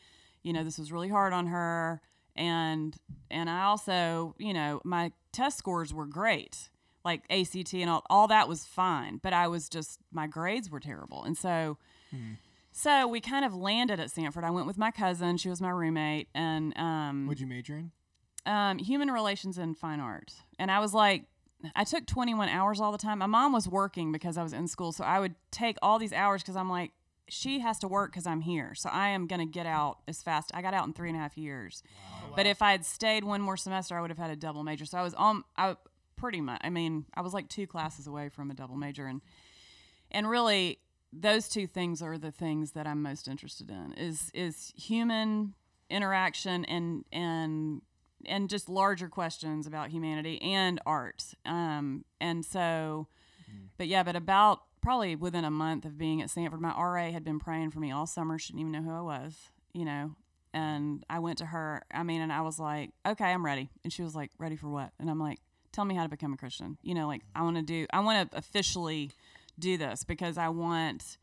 You 0.44 0.54
know, 0.54 0.64
this 0.64 0.78
was 0.78 0.92
really 0.92 1.10
hard 1.10 1.34
on 1.34 1.48
her. 1.48 2.02
And 2.36 2.96
and 3.32 3.50
I 3.50 3.64
also, 3.64 4.36
you 4.38 4.54
know, 4.54 4.82
my 4.84 5.12
test 5.32 5.58
scores 5.58 5.94
were 5.94 6.06
great. 6.06 6.70
Like 7.04 7.24
ACT 7.30 7.74
and 7.74 7.90
all 7.90 8.04
all 8.10 8.28
that 8.28 8.48
was 8.48 8.66
fine. 8.66 9.20
But 9.22 9.34
I 9.34 9.48
was 9.48 9.70
just 9.70 10.00
my 10.12 10.28
grades 10.28 10.70
were 10.70 10.80
terrible. 10.80 11.24
And 11.24 11.38
so 11.38 11.78
so 12.72 13.08
we 13.08 13.22
kind 13.22 13.46
of 13.46 13.56
landed 13.56 14.00
at 14.00 14.10
Samford. 14.10 14.44
I 14.44 14.52
went 14.52 14.68
with 14.68 14.78
my 14.78 14.92
cousin. 14.92 15.38
She 15.38 15.50
was 15.50 15.62
my 15.62 15.70
roommate, 15.70 16.28
and 16.36 16.78
um, 16.78 17.26
What'd 17.26 17.40
you 17.40 17.48
major 17.48 17.78
in? 17.78 17.92
Um, 18.46 18.78
human 18.78 19.10
relations 19.10 19.58
and 19.58 19.78
fine 19.78 20.00
art. 20.00 20.34
And 20.60 20.72
I 20.72 20.80
was 20.80 20.94
like, 20.94 21.26
I 21.76 21.84
took 21.84 22.06
21 22.06 22.50
hours 22.50 22.80
all 22.80 22.92
the 22.92 22.98
time. 22.98 23.20
My 23.20 23.26
mom 23.26 23.54
was 23.54 23.68
working 23.68 24.12
because 24.12 24.38
I 24.38 24.44
was 24.44 24.54
in 24.54 24.68
school. 24.68 24.92
So 24.92 25.04
I 25.04 25.20
would 25.20 25.36
take 25.52 25.78
all 25.82 25.98
these 25.98 26.14
hours 26.14 26.42
because 26.42 26.56
I'm 26.56 26.70
like, 26.70 26.92
she 27.28 27.60
has 27.60 27.80
to 27.80 27.88
work 27.88 28.12
because 28.12 28.28
I'm 28.28 28.42
here. 28.42 28.76
So 28.76 28.90
I 28.90 29.10
am 29.10 29.26
going 29.26 29.40
to 29.40 29.52
get 29.52 29.66
out 29.66 30.00
as 30.08 30.22
fast. 30.22 30.52
I 30.54 30.62
got 30.62 30.76
out 30.76 30.86
in 30.86 30.94
three 30.94 31.10
and 31.10 31.18
a 31.18 31.22
half 31.22 31.38
years. 31.38 31.82
But 32.36 32.46
if 32.46 32.62
I 32.62 32.72
had 32.72 32.86
stayed 32.86 33.24
one 33.24 33.42
more 33.42 33.58
semester, 33.58 33.98
I 33.98 34.02
would 34.02 34.12
have 34.12 34.20
had 34.20 34.30
a 34.30 34.36
double 34.36 34.64
major. 34.64 34.86
So 34.86 34.98
I 35.00 35.02
was 35.02 35.16
on, 35.16 35.44
I 35.58 35.76
pretty 36.18 36.40
much, 36.40 36.62
I 36.64 36.70
mean, 36.70 37.06
I 37.16 37.22
was 37.22 37.34
like 37.34 37.50
two 37.50 37.66
classes 37.66 38.06
away 38.06 38.30
from 38.30 38.52
a 38.52 38.54
double 38.54 38.76
major. 38.76 39.08
And, 39.08 39.22
and 40.12 40.30
really, 40.30 40.80
those 41.12 41.48
two 41.48 41.68
things 41.68 42.02
are 42.02 42.18
the 42.18 42.32
things 42.32 42.72
that 42.72 42.86
I'm 42.86 43.02
most 43.02 43.28
interested 43.28 43.70
in 43.70 43.94
is 43.94 44.32
is 44.34 44.74
human 44.76 45.54
interaction 45.90 46.66
and 46.66 47.06
and 47.12 47.82
and 48.28 48.50
just 48.50 48.70
larger 48.70 49.08
questions 49.10 49.68
about 49.68 49.90
humanity 49.90 50.42
and 50.42 50.80
art. 50.86 51.24
Um, 51.46 52.06
and 52.20 52.46
so, 52.46 53.08
but 53.78 53.88
yeah, 53.88 54.04
but 54.04 54.16
about 54.16 54.62
probably 54.82 55.16
within 55.16 55.44
a 55.44 55.52
month 55.52 55.84
of 55.84 55.98
being 55.98 56.22
at 56.22 56.30
Samford, 56.30 56.60
my 56.60 56.70
RA 56.70 57.12
had 57.12 57.24
been 57.24 57.40
praying 57.40 57.72
for 57.72 57.80
me 57.80 57.92
all 57.92 58.06
summer. 58.06 58.38
She 58.38 58.54
didn't 58.54 58.62
even 58.62 58.72
know 58.72 58.84
who 58.84 58.96
I 58.96 59.02
was, 59.02 59.50
you 59.74 59.84
know. 59.84 60.12
And 60.54 61.04
I 61.10 61.20
went 61.20 61.40
to 61.40 61.46
her. 61.48 61.84
I 61.92 62.04
mean, 62.04 62.22
and 62.22 62.32
I 62.32 62.42
was 62.42 62.60
like, 62.60 62.92
"Okay, 63.06 63.26
I'm 63.26 63.44
ready." 63.44 63.70
And 63.84 63.92
she 63.92 64.04
was 64.04 64.16
like, 64.16 64.32
"Ready 64.38 64.56
for 64.56 64.70
what?" 64.70 64.92
And 65.00 65.10
I'm 65.10 65.20
like, 65.20 65.40
"Tell 65.74 65.84
me 65.84 65.96
how 65.96 66.04
to 66.04 66.10
become 66.10 66.34
a 66.34 66.38
Christian." 66.38 66.78
You 66.82 66.94
know, 66.94 67.08
like 67.08 67.24
I 67.36 67.42
want 67.42 67.58
to 67.58 67.62
do. 67.62 67.88
I 67.92 68.00
want 68.00 68.32
to 68.32 68.38
officially 68.38 69.12
do 69.60 69.78
this 69.78 70.04
because 70.04 70.38
I 70.38 70.50
want. 70.50 71.18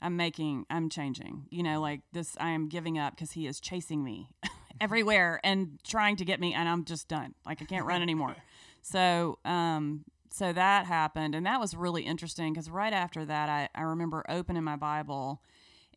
I'm 0.00 0.16
making. 0.16 0.64
I'm 0.70 0.88
changing. 0.88 1.46
You 1.50 1.64
know, 1.64 1.80
like 1.80 2.00
this. 2.12 2.36
I 2.40 2.50
am 2.50 2.68
giving 2.68 2.98
up 2.98 3.14
because 3.14 3.32
he 3.32 3.46
is 3.46 3.60
chasing 3.60 4.02
me 4.02 4.30
everywhere 4.80 5.40
and 5.44 5.78
trying 5.84 6.16
to 6.16 6.24
get 6.24 6.40
me, 6.40 6.54
and 6.54 6.68
I'm 6.68 6.84
just 6.84 7.08
done. 7.08 7.34
Like 7.46 7.62
I 7.62 7.64
can't 7.64 7.86
run 7.86 8.02
anymore. 8.02 8.36
So, 8.80 9.38
um, 9.44 10.04
so 10.30 10.52
that 10.52 10.86
happened, 10.86 11.34
and 11.34 11.44
that 11.44 11.60
was 11.60 11.74
really 11.74 12.04
interesting 12.04 12.52
because 12.54 12.70
right 12.70 12.92
after 12.92 13.24
that, 13.26 13.48
I 13.50 13.68
I 13.74 13.82
remember 13.82 14.24
opening 14.28 14.62
my 14.64 14.76
Bible 14.76 15.42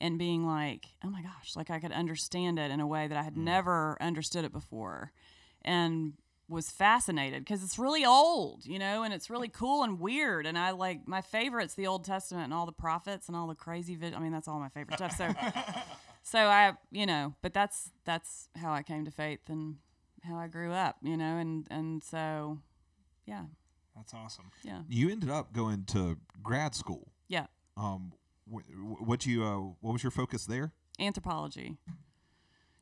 and 0.02 0.18
being 0.18 0.46
like, 0.46 0.88
oh 1.06 1.10
my 1.10 1.22
gosh, 1.22 1.56
like 1.56 1.70
I 1.70 1.80
could 1.80 1.94
understand 1.94 2.60
it 2.60 2.70
in 2.72 2.82
a 2.82 2.88
way 2.88 3.08
that 3.08 3.18
I 3.18 3.22
had 3.22 3.38
never 3.38 3.98
understood 4.02 4.44
it 4.44 4.52
before, 4.52 5.14
and 5.64 6.14
was 6.50 6.70
fascinated 6.70 7.46
because 7.46 7.64
it's 7.64 7.80
really 7.80 8.04
old, 8.04 8.66
you 8.66 8.78
know, 8.78 9.04
and 9.04 9.14
it's 9.14 9.30
really 9.30 9.48
cool 9.48 9.84
and 9.84 10.00
weird. 10.00 10.46
And 10.46 10.58
I 10.58 10.72
like 10.72 11.08
my 11.08 11.22
favorite's 11.22 11.76
the 11.76 11.88
Old 11.88 12.04
Testament 12.04 12.46
and 12.46 12.54
all 12.54 12.66
the 12.66 12.74
prophets 12.74 13.28
and 13.28 13.38
all 13.38 13.48
the 13.48 13.56
crazy. 13.56 13.96
Vid- 13.96 14.14
I 14.14 14.20
mean, 14.20 14.34
that's 14.34 14.48
all 14.50 14.60
my 14.60 14.70
favorite 14.70 14.98
stuff. 14.98 15.16
So, 15.16 15.30
so 16.24 16.40
I, 16.48 16.74
you 16.92 17.06
know, 17.06 17.36
but 17.42 17.54
that's 17.54 17.92
that's 18.06 18.50
how 18.56 18.72
I 18.74 18.84
came 18.84 19.06
to 19.06 19.12
faith 19.12 19.42
and 19.50 19.78
how 20.24 20.36
I 20.38 20.48
grew 20.48 20.72
up, 20.72 20.98
you 21.02 21.18
know, 21.18 21.38
and 21.38 21.68
and 21.72 22.04
so, 22.04 22.60
yeah, 23.26 23.46
That's 23.96 24.14
awesome. 24.14 24.52
yeah, 24.64 24.82
You 24.88 25.10
ended 25.10 25.30
up 25.30 25.54
going 25.54 25.86
to 25.88 26.18
grad 26.44 26.76
school. 26.76 27.12
yeah. 27.28 27.48
Um, 27.78 28.14
wh- 28.52 28.62
wh- 28.74 29.08
what 29.08 29.26
you 29.26 29.44
uh, 29.44 29.58
what 29.82 29.94
was 29.94 30.04
your 30.04 30.12
focus 30.12 30.46
there? 30.46 30.74
anthropology 31.00 31.78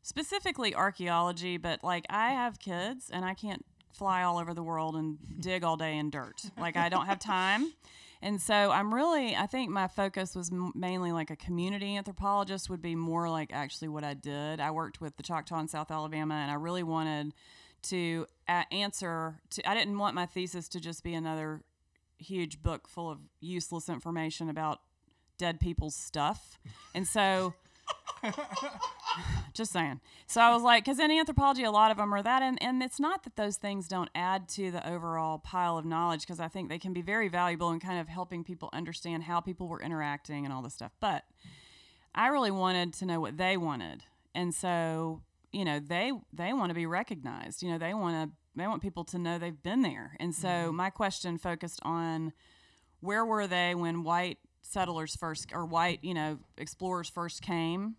specifically 0.02 0.74
archaeology 0.76 1.58
but 1.58 1.84
like 1.84 2.06
i 2.10 2.32
have 2.32 2.60
kids 2.60 3.10
and 3.12 3.24
i 3.24 3.34
can't 3.34 3.64
fly 3.94 4.24
all 4.24 4.38
over 4.38 4.54
the 4.54 4.64
world 4.64 4.96
and 4.96 5.18
dig 5.40 5.64
all 5.64 5.78
day 5.78 5.98
in 5.98 6.10
dirt 6.10 6.42
like 6.58 6.76
i 6.76 6.90
don't 6.90 7.06
have 7.06 7.20
time 7.20 7.72
And 8.22 8.42
so 8.42 8.54
I'm 8.72 8.94
really, 8.94 9.36
I 9.36 9.46
think 9.46 9.70
my 9.70 9.88
focus 9.88 10.36
was 10.36 10.52
m- 10.52 10.74
mainly 10.76 11.12
like 11.12 11.30
a 11.30 11.38
community 11.38 11.96
anthropologist 11.96 12.70
would 12.70 12.82
be 12.82 12.96
more 12.96 13.30
like 13.30 13.52
actually 13.54 13.88
what 13.88 14.04
I 14.04 14.14
did. 14.14 14.60
I 14.60 14.72
worked 14.72 15.00
with 15.00 15.16
the 15.16 15.24
Choctaw 15.24 15.60
in 15.60 15.68
South 15.70 15.90
Alabama, 15.90 16.36
and 16.36 16.52
I 16.52 16.56
really 16.56 16.84
wanted 16.84 17.34
to 17.84 18.26
uh, 18.48 18.64
answer. 18.72 19.40
To 19.52 19.70
I 19.70 19.74
didn't 19.74 19.98
want 19.98 20.16
my 20.16 20.26
thesis 20.26 20.68
to 20.70 20.82
just 20.82 21.02
be 21.02 21.14
another 21.14 21.62
huge 22.18 22.62
book 22.62 22.90
full 22.90 23.10
of 23.10 23.20
useless 23.40 23.88
information 23.88 24.50
about 24.50 24.80
dead 25.38 25.60
people's 25.60 25.96
stuff, 25.96 26.60
and 26.94 27.08
so. 27.08 27.54
just 29.54 29.72
saying. 29.72 30.00
So 30.28 30.42
I 30.42 30.54
was 30.54 30.64
like, 30.64 30.84
because 30.84 31.00
in 31.00 31.12
anthropology, 31.12 31.64
a 31.64 31.72
lot 31.72 31.92
of 31.92 31.98
them 31.98 32.14
are 32.14 32.22
that, 32.22 32.42
and, 32.42 32.62
and 32.62 32.82
it's 32.84 33.00
not 33.00 33.24
that 33.24 33.36
those 33.36 33.58
things 33.58 33.88
don't 33.88 34.10
add 34.14 34.48
to 34.50 34.72
the 34.72 34.88
overall 34.88 35.40
pile 35.40 35.78
of 35.78 35.86
knowledge, 35.86 36.22
because 36.22 36.40
I 36.40 36.48
think 36.48 36.70
they 36.70 36.80
can 36.80 36.94
be 36.94 37.02
very 37.02 37.28
valuable 37.28 37.72
in 37.72 37.80
kind 37.80 38.00
of 38.00 38.08
helping 38.08 38.44
people 38.44 38.70
understand 38.74 39.24
how 39.24 39.40
people 39.40 39.68
were 39.68 39.82
interacting 39.82 40.46
and 40.46 40.54
all 40.54 40.62
this 40.62 40.74
stuff. 40.74 40.92
But 41.00 41.24
I 42.14 42.28
really 42.28 42.52
wanted 42.52 42.94
to 42.96 43.06
know 43.06 43.20
what 43.20 43.38
they 43.38 43.58
wanted, 43.58 44.04
and 44.34 44.54
so 44.54 45.22
you 45.52 45.66
know 45.66 45.80
they 45.80 46.12
they 46.34 46.54
want 46.54 46.70
to 46.70 46.76
be 46.76 46.86
recognized. 46.86 47.62
You 47.62 47.72
know 47.72 47.78
they 47.78 47.94
want 47.94 48.30
to 48.30 48.36
they 48.56 48.68
want 48.68 48.82
people 48.82 49.04
to 49.06 49.18
know 49.18 49.38
they've 49.38 49.64
been 49.64 49.82
there, 49.82 50.16
and 50.20 50.34
so 50.34 50.48
mm-hmm. 50.48 50.76
my 50.76 50.90
question 50.90 51.38
focused 51.38 51.80
on 51.84 52.34
where 53.00 53.26
were 53.26 53.48
they 53.48 53.76
when 53.76 54.04
white 54.04 54.40
settlers 54.62 55.16
first 55.16 55.52
or 55.54 55.66
white 55.66 56.00
you 56.04 56.14
know 56.14 56.38
explorers 56.58 57.10
first 57.10 57.42
came 57.42 57.96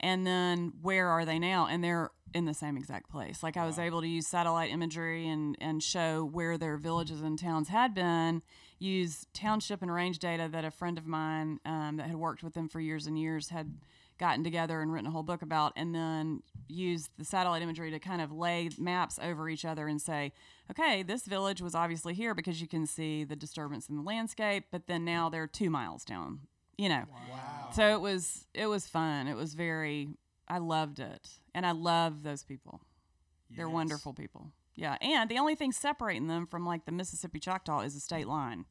and 0.00 0.26
then 0.26 0.72
where 0.82 1.08
are 1.08 1.24
they 1.24 1.38
now? 1.38 1.66
And 1.66 1.82
they're 1.82 2.10
in 2.34 2.44
the 2.44 2.54
same 2.54 2.76
exact 2.76 3.10
place. 3.10 3.42
Like 3.42 3.56
i 3.56 3.64
was 3.66 3.78
able 3.78 4.00
to 4.00 4.08
use 4.08 4.26
satellite 4.26 4.70
imagery 4.70 5.28
and 5.28 5.56
and 5.60 5.82
show 5.82 6.24
where 6.24 6.58
their 6.58 6.76
villages 6.76 7.20
and 7.20 7.38
towns 7.38 7.68
had 7.68 7.94
been 7.94 8.42
use 8.78 9.26
township 9.32 9.82
and 9.82 9.92
range 9.92 10.18
data 10.18 10.48
that 10.50 10.64
a 10.64 10.70
friend 10.70 10.98
of 10.98 11.06
mine 11.06 11.58
um, 11.64 11.96
that 11.96 12.06
had 12.06 12.16
worked 12.16 12.42
with 12.42 12.54
them 12.54 12.68
for 12.68 12.80
years 12.80 13.06
and 13.06 13.18
years 13.18 13.48
had 13.48 13.74
gotten 14.18 14.44
together 14.44 14.82
and 14.82 14.92
written 14.92 15.06
a 15.06 15.10
whole 15.10 15.22
book 15.22 15.42
about 15.42 15.72
and 15.76 15.94
then 15.94 16.42
use 16.68 17.08
the 17.18 17.24
satellite 17.24 17.62
imagery 17.62 17.90
to 17.90 17.98
kind 17.98 18.20
of 18.20 18.32
lay 18.32 18.68
maps 18.78 19.18
over 19.22 19.48
each 19.48 19.64
other 19.64 19.86
and 19.88 20.02
say 20.02 20.32
okay 20.70 21.02
this 21.02 21.24
village 21.24 21.62
was 21.62 21.74
obviously 21.74 22.14
here 22.14 22.34
because 22.34 22.60
you 22.60 22.68
can 22.68 22.86
see 22.86 23.24
the 23.24 23.36
disturbance 23.36 23.88
in 23.88 23.96
the 23.96 24.02
landscape 24.02 24.64
but 24.70 24.86
then 24.86 25.04
now 25.04 25.28
they're 25.28 25.46
two 25.46 25.70
miles 25.70 26.04
down 26.04 26.40
you 26.78 26.88
know 26.88 27.04
Wow. 27.30 27.68
so 27.74 27.92
it 27.94 28.00
was 28.00 28.46
it 28.54 28.66
was 28.66 28.86
fun. 28.86 29.28
It 29.28 29.36
was 29.36 29.52
very 29.54 30.08
I 30.48 30.58
loved 30.58 30.98
it. 31.00 31.28
And 31.54 31.66
I 31.66 31.72
love 31.72 32.22
those 32.22 32.42
people. 32.44 32.80
They're 33.54 33.68
wonderful 33.68 34.14
people. 34.14 34.52
Yeah. 34.76 34.96
And 35.02 35.28
the 35.28 35.38
only 35.38 35.54
thing 35.56 35.72
separating 35.72 36.26
them 36.28 36.46
from 36.46 36.64
like 36.64 36.86
the 36.86 36.92
Mississippi 36.92 37.38
Choctaw 37.40 37.80
is 37.80 37.94
the 37.94 38.00
state 38.00 38.26
line. 38.28 38.64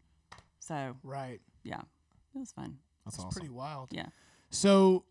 So 0.60 0.96
Right. 1.04 1.40
yeah. 1.64 1.82
It 2.34 2.40
was 2.40 2.52
fun. 2.52 2.78
That's, 3.06 3.18
That's 3.18 3.26
awesome. 3.28 3.40
pretty 3.40 3.54
wild. 3.54 3.90
Yeah. 3.92 4.08
So, 4.50 5.06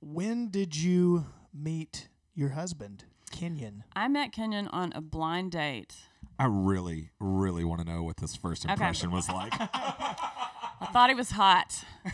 when 0.00 0.50
did 0.50 0.76
you 0.76 1.26
meet 1.54 2.08
your 2.34 2.50
husband, 2.50 3.04
Kenyon? 3.30 3.84
I 3.94 4.08
met 4.08 4.30
Kenyon 4.32 4.68
on 4.68 4.92
a 4.94 5.00
blind 5.00 5.52
date. 5.52 5.94
I 6.38 6.44
really, 6.46 7.10
really 7.18 7.64
want 7.64 7.80
to 7.80 7.86
know 7.90 8.02
what 8.02 8.18
this 8.18 8.36
first 8.36 8.64
impression 8.66 9.10
was 9.10 9.28
like. 9.28 9.52
I 9.58 10.88
thought 10.92 11.08
he 11.08 11.14
was 11.14 11.30
hot. 11.30 11.82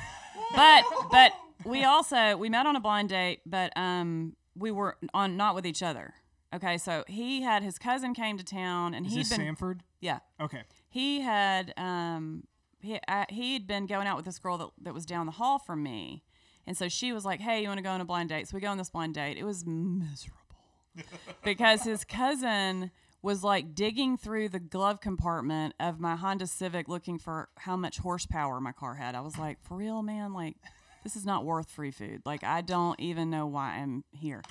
but 0.54 0.84
but 1.10 1.32
we 1.64 1.84
also 1.84 2.36
we 2.36 2.48
met 2.48 2.66
on 2.66 2.76
a 2.76 2.80
blind 2.80 3.08
date, 3.08 3.40
but 3.46 3.72
um 3.76 4.36
we 4.56 4.70
were 4.70 4.96
on 5.14 5.36
not 5.36 5.54
with 5.54 5.66
each 5.66 5.82
other. 5.82 6.14
Okay, 6.54 6.76
so 6.76 7.04
he 7.08 7.40
had 7.42 7.62
his 7.62 7.78
cousin 7.78 8.12
came 8.14 8.36
to 8.36 8.44
town 8.44 8.92
and 8.94 9.06
Is 9.06 9.12
he'd 9.12 9.20
this 9.20 9.36
been 9.36 9.54
Samford? 9.54 9.80
yeah. 10.00 10.18
Okay. 10.40 10.62
he 10.90 11.20
had 11.20 11.72
um 11.76 12.44
he 12.80 12.98
uh, 13.08 13.24
he'd 13.30 13.66
been 13.66 13.86
going 13.86 14.06
out 14.06 14.16
with 14.16 14.24
this 14.26 14.38
girl 14.38 14.58
that 14.58 14.68
that 14.82 14.94
was 14.94 15.06
down 15.06 15.26
the 15.26 15.32
hall 15.32 15.58
from 15.58 15.82
me, 15.82 16.24
and 16.66 16.76
so 16.76 16.88
she 16.88 17.12
was 17.12 17.24
like, 17.24 17.40
"Hey, 17.40 17.62
you 17.62 17.68
want 17.68 17.78
to 17.78 17.82
go 17.82 17.90
on 17.90 18.00
a 18.00 18.04
blind 18.04 18.28
date?" 18.28 18.48
So 18.48 18.54
we 18.56 18.60
go 18.60 18.68
on 18.68 18.76
this 18.76 18.90
blind 18.90 19.14
date. 19.14 19.36
It 19.38 19.44
was 19.44 19.64
miserable 19.64 20.38
because 21.44 21.84
his 21.84 22.04
cousin 22.04 22.90
was 23.22 23.44
like 23.44 23.74
digging 23.74 24.16
through 24.16 24.48
the 24.48 24.58
glove 24.58 25.00
compartment 25.00 25.74
of 25.78 26.00
my 26.00 26.16
Honda 26.16 26.46
Civic 26.46 26.88
looking 26.88 27.18
for 27.18 27.48
how 27.58 27.76
much 27.76 27.98
horsepower 27.98 28.60
my 28.60 28.72
car 28.72 28.96
had. 28.96 29.14
I 29.14 29.20
was 29.20 29.38
like, 29.38 29.62
"For 29.62 29.76
real, 29.76 30.02
man? 30.02 30.32
Like, 30.32 30.56
this 31.04 31.16
is 31.16 31.24
not 31.24 31.44
worth 31.44 31.70
free 31.70 31.92
food. 31.92 32.22
Like, 32.24 32.42
I 32.42 32.60
don't 32.60 32.98
even 33.00 33.30
know 33.30 33.46
why 33.46 33.76
I'm 33.76 34.04
here." 34.10 34.42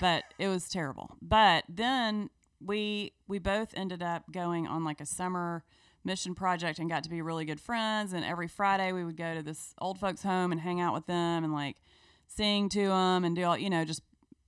But 0.00 0.24
it 0.38 0.48
was 0.48 0.68
terrible. 0.68 1.16
But 1.20 1.64
then 1.68 2.30
we 2.60 3.12
we 3.28 3.38
both 3.38 3.74
ended 3.76 4.02
up 4.02 4.30
going 4.32 4.66
on 4.66 4.84
like 4.84 5.00
a 5.00 5.06
summer 5.06 5.64
mission 6.04 6.34
project 6.34 6.78
and 6.78 6.90
got 6.90 7.02
to 7.04 7.10
be 7.10 7.22
really 7.22 7.44
good 7.44 7.60
friends 7.60 8.12
and 8.12 8.24
every 8.24 8.48
friday 8.48 8.92
we 8.92 9.04
would 9.04 9.16
go 9.16 9.34
to 9.34 9.42
this 9.42 9.74
old 9.80 9.98
folks 9.98 10.22
home 10.22 10.52
and 10.52 10.60
hang 10.60 10.80
out 10.80 10.92
with 10.92 11.06
them 11.06 11.44
and 11.44 11.52
like 11.52 11.76
sing 12.26 12.68
to 12.68 12.88
them 12.88 13.24
and 13.24 13.36
do 13.36 13.44
all 13.44 13.56
you 13.56 13.70
know 13.70 13.84
just 13.84 14.02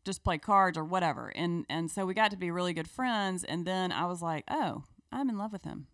just 0.07 0.25
play 0.25 0.39
cards 0.39 0.79
or 0.79 0.85
whatever. 0.85 1.33
And 1.35 1.67
and 1.69 1.91
so 1.91 2.07
we 2.07 2.15
got 2.15 2.31
to 2.31 2.37
be 2.37 2.51
really 2.51 2.73
good 2.73 2.89
friends 2.89 3.45
and 3.45 3.67
then 3.67 3.93
i 3.93 4.07
was 4.07 4.23
like 4.23 4.45
oh 4.49 4.85
i'm 5.13 5.29
in 5.29 5.37
love 5.39 5.53
with 5.53 5.65
him. 5.65 5.87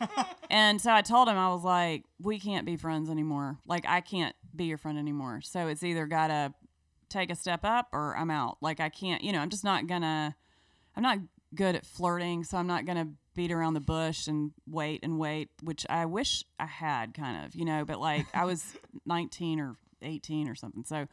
And 0.50 0.82
so 0.82 0.92
i 0.92 1.02
told 1.02 1.28
him 1.28 1.38
i 1.38 1.48
was 1.48 1.64
like 1.64 2.04
we 2.20 2.38
can't 2.38 2.66
be 2.66 2.76
friends 2.76 3.08
anymore. 3.08 3.58
Like 3.66 3.84
i 3.86 4.00
can't 4.00 4.34
be 4.54 4.64
your 4.64 4.78
friend 4.78 4.98
anymore. 4.98 5.40
So 5.42 5.68
it's 5.68 5.82
either 5.82 6.06
gotta 6.06 6.52
take 7.08 7.30
a 7.30 7.36
step 7.36 7.60
up 7.64 7.88
or 7.92 8.16
i'm 8.16 8.30
out. 8.30 8.58
Like 8.60 8.80
i 8.80 8.88
can't 8.88 9.22
you 9.22 9.32
know 9.32 9.38
i'm 9.38 9.50
just 9.50 9.64
not 9.64 9.86
gonna 9.86 10.34
i'm 10.96 11.02
not 11.02 11.18
good 11.54 11.76
at 11.76 11.84
flirting 11.84 12.44
so 12.44 12.56
i'm 12.56 12.66
not 12.66 12.86
gonna 12.86 13.08
beat 13.34 13.52
around 13.52 13.74
the 13.74 13.80
bush 13.80 14.26
and 14.26 14.52
wait 14.66 15.00
and 15.02 15.18
wait 15.18 15.50
which 15.62 15.86
i 15.90 16.04
wish 16.06 16.44
i 16.58 16.64
had 16.66 17.12
kind 17.12 17.44
of 17.44 17.54
you 17.54 17.64
know 17.64 17.84
but 17.84 17.98
like 18.00 18.26
i 18.34 18.44
was 18.44 18.74
19 19.06 19.60
or 19.60 19.76
18 20.02 20.48
or 20.48 20.54
something. 20.54 20.84
So 20.84 21.06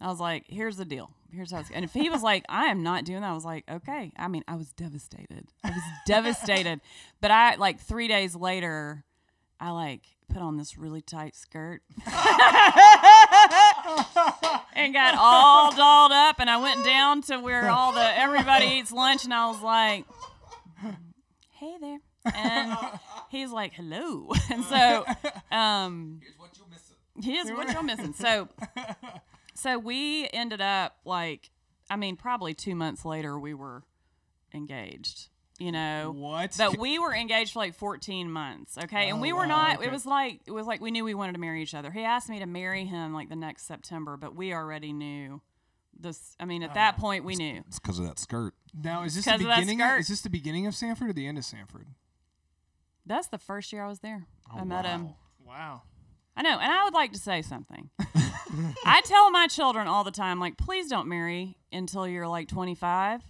I 0.00 0.08
was 0.08 0.20
like, 0.20 0.44
here's 0.48 0.76
the 0.76 0.84
deal. 0.84 1.10
Here's 1.32 1.52
how 1.52 1.60
it's 1.60 1.70
and 1.70 1.84
if 1.84 1.92
he 1.92 2.08
was 2.10 2.22
like, 2.22 2.44
I 2.48 2.66
am 2.66 2.82
not 2.82 3.04
doing 3.04 3.20
that, 3.20 3.30
I 3.30 3.34
was 3.34 3.44
like, 3.44 3.64
okay. 3.70 4.12
I 4.18 4.28
mean, 4.28 4.44
I 4.48 4.56
was 4.56 4.72
devastated. 4.72 5.46
I 5.62 5.70
was 5.70 5.82
devastated. 6.06 6.80
But 7.20 7.30
I 7.30 7.54
like 7.56 7.80
three 7.80 8.08
days 8.08 8.34
later, 8.34 9.04
I 9.60 9.70
like 9.70 10.02
put 10.28 10.40
on 10.42 10.56
this 10.56 10.78
really 10.78 11.02
tight 11.02 11.34
skirt 11.34 11.82
and 14.74 14.94
got 14.94 15.14
all 15.18 15.72
dolled 15.74 16.12
up 16.12 16.38
and 16.38 16.48
I 16.48 16.56
went 16.58 16.84
down 16.84 17.22
to 17.22 17.38
where 17.38 17.68
all 17.68 17.92
the 17.92 18.18
everybody 18.18 18.66
eats 18.66 18.92
lunch 18.92 19.24
and 19.24 19.34
I 19.34 19.48
was 19.48 19.60
like, 19.60 20.04
Hey 21.50 21.74
there. 21.80 21.98
And 22.34 22.76
he's 23.28 23.50
like, 23.50 23.72
Hello. 23.74 24.32
And 24.50 24.64
so 24.64 25.04
um 25.50 26.20
Here's 26.22 26.38
what 26.38 26.50
you're 26.56 26.68
missing. 26.68 26.96
Here's 27.22 27.50
what 27.50 27.72
you're 27.72 27.82
missing. 27.82 28.12
So, 28.14 28.48
so 29.60 29.78
we 29.78 30.28
ended 30.32 30.60
up 30.60 30.96
like, 31.04 31.50
I 31.90 31.96
mean, 31.96 32.16
probably 32.16 32.54
two 32.54 32.74
months 32.74 33.04
later, 33.04 33.38
we 33.38 33.54
were 33.54 33.82
engaged. 34.54 35.28
You 35.58 35.72
know, 35.72 36.14
What? 36.16 36.54
but 36.56 36.78
we 36.78 36.98
were 36.98 37.14
engaged 37.14 37.52
for 37.52 37.58
like 37.58 37.74
14 37.74 38.30
months. 38.30 38.78
Okay, 38.78 39.10
and 39.10 39.18
Oh, 39.18 39.20
we 39.20 39.34
were 39.34 39.40
wow, 39.40 39.44
not. 39.46 39.76
okay. 39.76 39.86
It 39.88 39.92
was 39.92 40.06
like 40.06 40.40
it 40.46 40.52
was 40.52 40.66
like 40.66 40.80
we 40.80 40.90
knew 40.90 41.04
we 41.04 41.12
wanted 41.12 41.34
to 41.34 41.38
marry 41.38 41.62
each 41.62 41.74
other. 41.74 41.90
He 41.90 42.02
asked 42.02 42.30
me 42.30 42.38
to 42.38 42.46
marry 42.46 42.86
him 42.86 43.12
like 43.12 43.28
the 43.28 43.36
next 43.36 43.66
September, 43.66 44.16
but 44.16 44.34
we 44.34 44.54
already 44.54 44.94
knew 44.94 45.42
this. 45.98 46.34
I 46.40 46.46
mean, 46.46 46.62
at 46.62 46.72
that 46.72 46.94
oh. 46.96 47.00
point, 47.02 47.24
we 47.26 47.34
knew. 47.36 47.62
It's 47.68 47.78
because 47.78 47.98
of 47.98 48.06
that 48.06 48.18
skirt. 48.18 48.54
now 48.72 49.02
is 49.02 49.14
this 49.16 49.26
the 49.26 49.32
'Cause 49.32 49.40
of 49.42 49.46
that 49.48 49.56
beginning? 49.60 49.82
Of, 49.82 49.88
skirt. 49.88 50.00
is 50.00 50.08
this 50.08 50.20
the 50.22 50.30
beginning 50.30 50.66
of 50.66 50.72
Samford 50.72 51.10
or 51.10 51.12
the 51.12 51.26
end 51.26 51.36
of 51.36 51.44
Samford? 51.44 51.88
That's 53.04 53.26
the 53.28 53.38
first 53.38 53.70
year 53.70 53.84
I 53.84 53.88
was 53.88 54.00
there. 54.00 54.26
Oh, 54.50 54.60
I 54.60 54.64
met 54.64 54.86
him. 54.86 55.10
Wow. 55.44 55.82
I 56.40 56.42
know, 56.42 56.58
and 56.58 56.72
I 56.72 56.84
would 56.84 56.94
like 56.94 57.12
to 57.12 57.18
say 57.18 57.42
something. 57.42 57.90
I 58.86 59.02
tell 59.04 59.30
my 59.30 59.46
children 59.46 59.86
all 59.86 60.04
the 60.04 60.10
time, 60.10 60.40
like, 60.40 60.56
please 60.56 60.88
don't 60.88 61.06
marry 61.06 61.58
until 61.70 62.08
you're 62.08 62.26
like 62.26 62.48
25. 62.48 63.20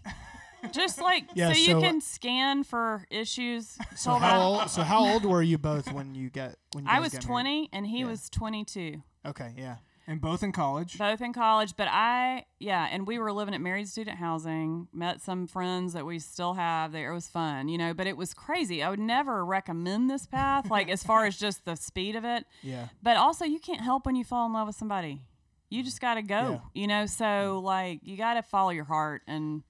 Just 0.71 1.01
like 1.01 1.25
Yeah, 1.35 1.53
so 1.53 1.59
you 1.59 1.73
so- 1.73 1.79
uh, 1.79 1.81
can 1.81 2.01
scan 2.01 2.63
for 2.63 3.05
issues. 3.11 3.77
So 3.97 4.13
how 4.15 4.41
old? 4.43 4.71
So 4.71 4.83
how 4.83 5.05
old 5.05 5.25
were 5.25 5.43
you 5.43 5.59
both 5.59 5.93
when 5.93 6.15
you 6.15 6.31
got 6.31 6.55
when 6.73 6.85
you 6.85 6.91
I 6.91 6.95
guys 6.97 7.03
was 7.03 7.13
got 7.15 7.29
married? 7.29 7.45
20 7.45 7.69
and 7.73 7.87
he 7.89 8.01
Yeah. 8.01 8.07
was 8.07 8.31
22, 8.31 9.03
Okay, 9.27 9.55
yeah. 9.57 9.77
And 10.11 10.21
both 10.21 10.43
in 10.43 10.51
college. 10.51 10.99
both 10.99 11.21
in 11.21 11.33
college. 11.33 11.75
But 11.77 11.87
I, 11.89 12.45
yeah, 12.59 12.89
and 12.91 13.07
we 13.07 13.21
were 13.21 13.33
living 13.33 13.55
at 13.55 13.61
married 13.61 13.87
student 13.89 14.19
housing. 14.19 14.89
Met 14.93 15.21
some 15.21 15.47
friends 15.47 15.93
that 15.93 16.05
we 16.05 16.19
still 16.19 16.55
have 16.55 16.91
there. 16.91 17.13
It 17.13 17.15
was 17.15 17.29
fun, 17.29 17.69
you 17.69 17.79
know. 17.79 17.95
But 17.95 18.09
it 18.09 18.17
was 18.17 18.35
crazy. 18.35 18.83
I 18.83 18.91
would 18.91 18.99
never 18.99 19.45
recommend 19.45 20.11
this 20.11 20.27
path, 20.27 20.69
like 20.69 20.89
as 20.91 21.05
far 21.05 21.27
as 21.27 21.37
just 21.39 21.65
the 21.65 21.77
speed 21.77 22.17
of 22.17 22.25
it. 22.25 22.45
Yeah. 22.61 22.89
But 23.01 23.19
also, 23.19 23.45
you 23.45 23.61
can't 23.61 23.83
help 23.83 24.05
when 24.05 24.17
you 24.17 24.25
fall 24.25 24.47
in 24.47 24.53
love 24.53 24.67
with 24.67 24.75
somebody. 24.75 25.21
You 25.69 25.85
just 25.85 26.01
got 26.01 26.15
to 26.15 26.23
go, 26.23 26.61
you 26.75 26.89
know? 26.89 27.07
So, 27.07 27.61
like, 27.65 28.01
you 28.03 28.17
got 28.17 28.35
to 28.35 28.43
follow 28.43 28.71
your 28.71 28.87
heart. 28.87 29.23
And, 29.29 29.63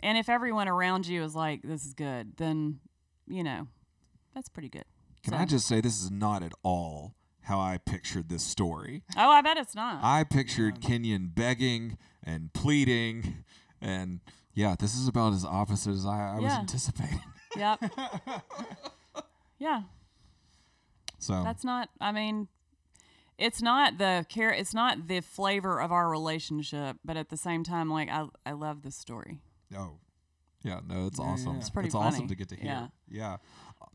and 0.00 0.16
if 0.16 0.28
everyone 0.28 0.68
around 0.68 1.08
you 1.08 1.24
is 1.24 1.34
like, 1.34 1.62
this 1.62 1.84
is 1.84 1.92
good, 1.94 2.36
then, 2.36 2.78
you 3.26 3.42
know, 3.42 3.66
that's 4.32 4.48
pretty 4.48 4.68
good. 4.68 4.84
Can 5.24 5.32
So- 5.32 5.38
I 5.40 5.44
just 5.44 5.66
say 5.66 5.80
this 5.80 6.00
is 6.00 6.12
not 6.12 6.44
at 6.44 6.52
all 6.62 7.16
how 7.42 7.58
I 7.58 7.78
pictured 7.78 8.28
this 8.28 8.42
story. 8.42 9.02
Oh, 9.16 9.28
I 9.30 9.40
bet 9.42 9.56
it's 9.56 9.74
not. 9.74 10.00
I 10.02 10.24
pictured 10.24 10.80
Kenyon 10.80 11.30
begging 11.34 11.98
and 12.22 12.52
pleading, 12.52 13.44
and 13.80 14.20
yeah, 14.54 14.76
this 14.78 14.94
is 14.94 15.08
about 15.08 15.32
as 15.32 15.44
opposite 15.44 15.90
as 15.92 16.06
I, 16.06 16.34
I 16.36 16.40
was 16.40 16.44
Yeah. 16.52 16.58
anticipating. 16.60 17.20
yep. 17.56 17.82
yeah. 19.58 19.82
So 21.18 21.42
That's 21.44 21.64
not. 21.64 21.88
I 22.00 22.12
mean, 22.12 22.48
it's 23.38 23.62
not 23.62 23.98
the 23.98 24.26
care. 24.28 24.50
It's 24.50 24.74
not 24.74 25.08
the 25.08 25.20
flavor 25.20 25.80
of 25.80 25.92
our 25.92 26.08
relationship, 26.10 26.96
but 27.04 27.16
at 27.16 27.28
the 27.28 27.36
same 27.36 27.64
time, 27.64 27.90
like 27.90 28.08
I, 28.08 28.26
I 28.44 28.52
love 28.52 28.82
this 28.82 28.96
story. 28.96 29.38
Oh, 29.76 29.98
yeah, 30.64 30.80
no, 30.86 31.06
it's 31.06 31.18
awesome. 31.18 31.56
It's 31.56 31.70
pretty 31.70 31.88
awesome 31.90 32.12
funny. 32.12 32.26
to 32.28 32.34
get 32.34 32.48
to 32.50 32.56
hear. 32.56 32.66
Yeah. 32.66 32.86
Yeah. 33.08 33.36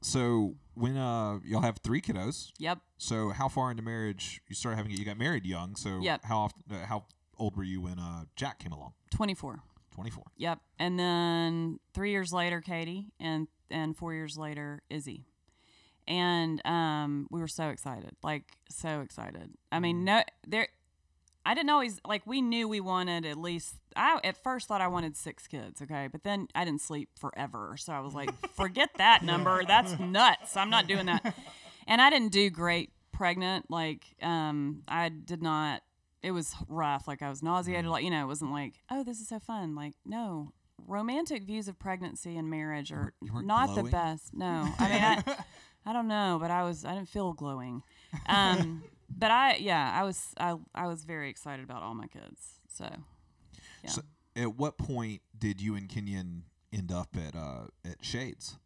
So 0.08 0.56
when 0.74 0.96
uh 0.96 1.40
y'all 1.44 1.62
have 1.62 1.80
three 1.80 2.02
kiddos, 2.02 2.52
Yep. 2.60 2.80
so 2.98 3.30
how 3.30 3.50
far 3.50 3.72
into 3.72 3.84
marriage 3.84 4.42
you 4.48 4.56
started 4.56 4.78
having 4.78 4.92
it? 4.94 5.00
You 5.00 5.06
got 5.06 5.18
married 5.18 5.46
young, 5.46 5.76
so 5.76 6.00
Yep. 6.00 6.24
how 6.24 6.38
often? 6.40 6.64
Uh, 6.72 6.86
how 6.86 7.06
old 7.38 7.58
were 7.58 7.64
you 7.64 7.82
when 7.82 8.00
uh 8.00 8.24
Jack 8.38 8.60
came 8.60 8.72
along? 8.72 8.94
Twenty 9.12 9.34
four. 9.34 9.60
Twenty 9.94 10.10
four. 10.10 10.24
Yep. 10.38 10.60
And 10.80 10.98
then 10.98 11.80
three 11.94 12.12
years 12.12 12.32
later, 12.32 12.62
Katie, 12.62 13.08
and 13.20 13.48
and 13.70 13.98
four 13.98 14.14
years 14.14 14.38
later, 14.38 14.82
Izzy. 14.90 15.26
And 16.08 16.66
um, 16.66 17.28
we 17.32 17.42
were 17.42 17.50
so 17.50 17.68
excited, 17.68 18.12
like 18.24 18.44
so 18.70 19.02
excited. 19.02 19.50
I 19.74 19.80
mean, 19.82 20.06
no, 20.06 20.24
there. 20.48 20.70
I 21.48 21.54
didn't 21.54 21.70
always 21.70 22.02
like. 22.06 22.28
We 22.28 22.42
knew 22.42 22.68
we 22.68 22.82
wanted 22.82 23.26
at 23.26 23.38
least. 23.38 23.76
I 23.96 24.20
at 24.26 24.36
first 24.44 24.68
thought 24.68 24.82
I 24.82 24.90
wanted 24.90 25.16
six 25.16 25.48
kids. 25.48 25.82
Okay, 25.82 26.10
but 26.12 26.26
then 26.26 26.50
I 26.54 26.66
didn't 26.66 26.82
sleep 26.82 27.08
forever, 27.18 27.76
so 27.78 27.94
I 27.94 28.02
was 28.02 28.14
like, 28.14 28.30
forget 28.56 28.90
that 28.98 29.24
number. 29.24 29.64
That's 29.64 29.98
nuts. 29.98 30.58
I'm 30.58 30.70
not 30.70 30.88
doing 30.88 31.06
that. 31.06 31.34
And 31.88 32.02
I 32.02 32.10
didn't 32.10 32.34
do 32.34 32.50
great 32.50 32.92
pregnant. 33.14 33.72
Like, 33.72 34.04
um, 34.22 34.84
I 34.90 35.08
did 35.08 35.42
not. 35.42 35.84
It 36.22 36.32
was 36.32 36.54
rough. 36.68 37.08
Like 37.08 37.22
I 37.22 37.30
was 37.30 37.42
nauseated. 37.42 37.86
Like 37.86 38.04
you 38.04 38.10
know, 38.10 38.24
it 38.24 38.28
wasn't 38.28 38.52
like, 38.52 38.74
oh, 38.92 39.06
this 39.06 39.22
is 39.22 39.30
so 39.30 39.40
fun. 39.40 39.74
Like 39.74 39.94
no, 40.06 40.52
romantic 40.86 41.44
views 41.44 41.70
of 41.70 41.80
pregnancy 41.80 42.36
and 42.36 42.50
marriage 42.50 42.92
are 42.92 43.14
not 43.22 43.68
glowing? 43.68 43.86
the 43.86 43.92
best. 43.92 44.34
No, 44.34 44.68
I 44.80 44.90
mean, 44.90 45.02
I, 45.02 45.24
I 45.86 45.94
don't 45.94 46.10
know, 46.10 46.40
but 46.42 46.52
I 46.52 46.64
was. 46.64 46.84
I 46.84 46.94
didn't 46.94 47.08
feel 47.08 47.32
glowing. 47.32 47.84
Um, 48.28 48.84
but 49.10 49.32
I, 49.32 49.56
yeah, 49.56 49.92
I 49.94 50.04
was. 50.04 50.34
I, 50.40 50.56
I 50.76 50.88
was 50.88 51.04
very 51.04 51.30
excited 51.30 51.64
about 51.64 51.84
all 51.84 51.96
my 51.96 52.08
kids. 52.08 52.60
So, 52.70 52.90
yeah. 53.84 53.90
So 53.90 54.02
at 54.36 54.56
what 54.56 54.78
point 54.78 55.22
did 55.38 55.62
you 55.62 55.76
and 55.76 55.90
Kenyon 55.90 56.44
end 56.72 56.92
up 56.92 57.16
at 57.16 57.36
uh 57.36 57.68
at 57.86 58.04
Shades? 58.04 58.58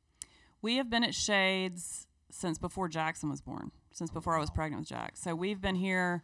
We 0.62 0.76
have 0.76 0.90
been 0.90 1.04
at 1.04 1.16
Shades 1.16 2.08
since 2.30 2.58
before 2.58 2.88
Jackson 2.88 3.30
was 3.30 3.42
born, 3.42 3.72
since 3.92 4.12
before 4.12 4.36
I 4.36 4.40
was 4.40 4.50
pregnant 4.50 4.82
with 4.82 4.90
Jack. 4.90 5.18
So 5.18 5.36
we've 5.36 5.60
been 5.60 5.76
here 5.76 6.24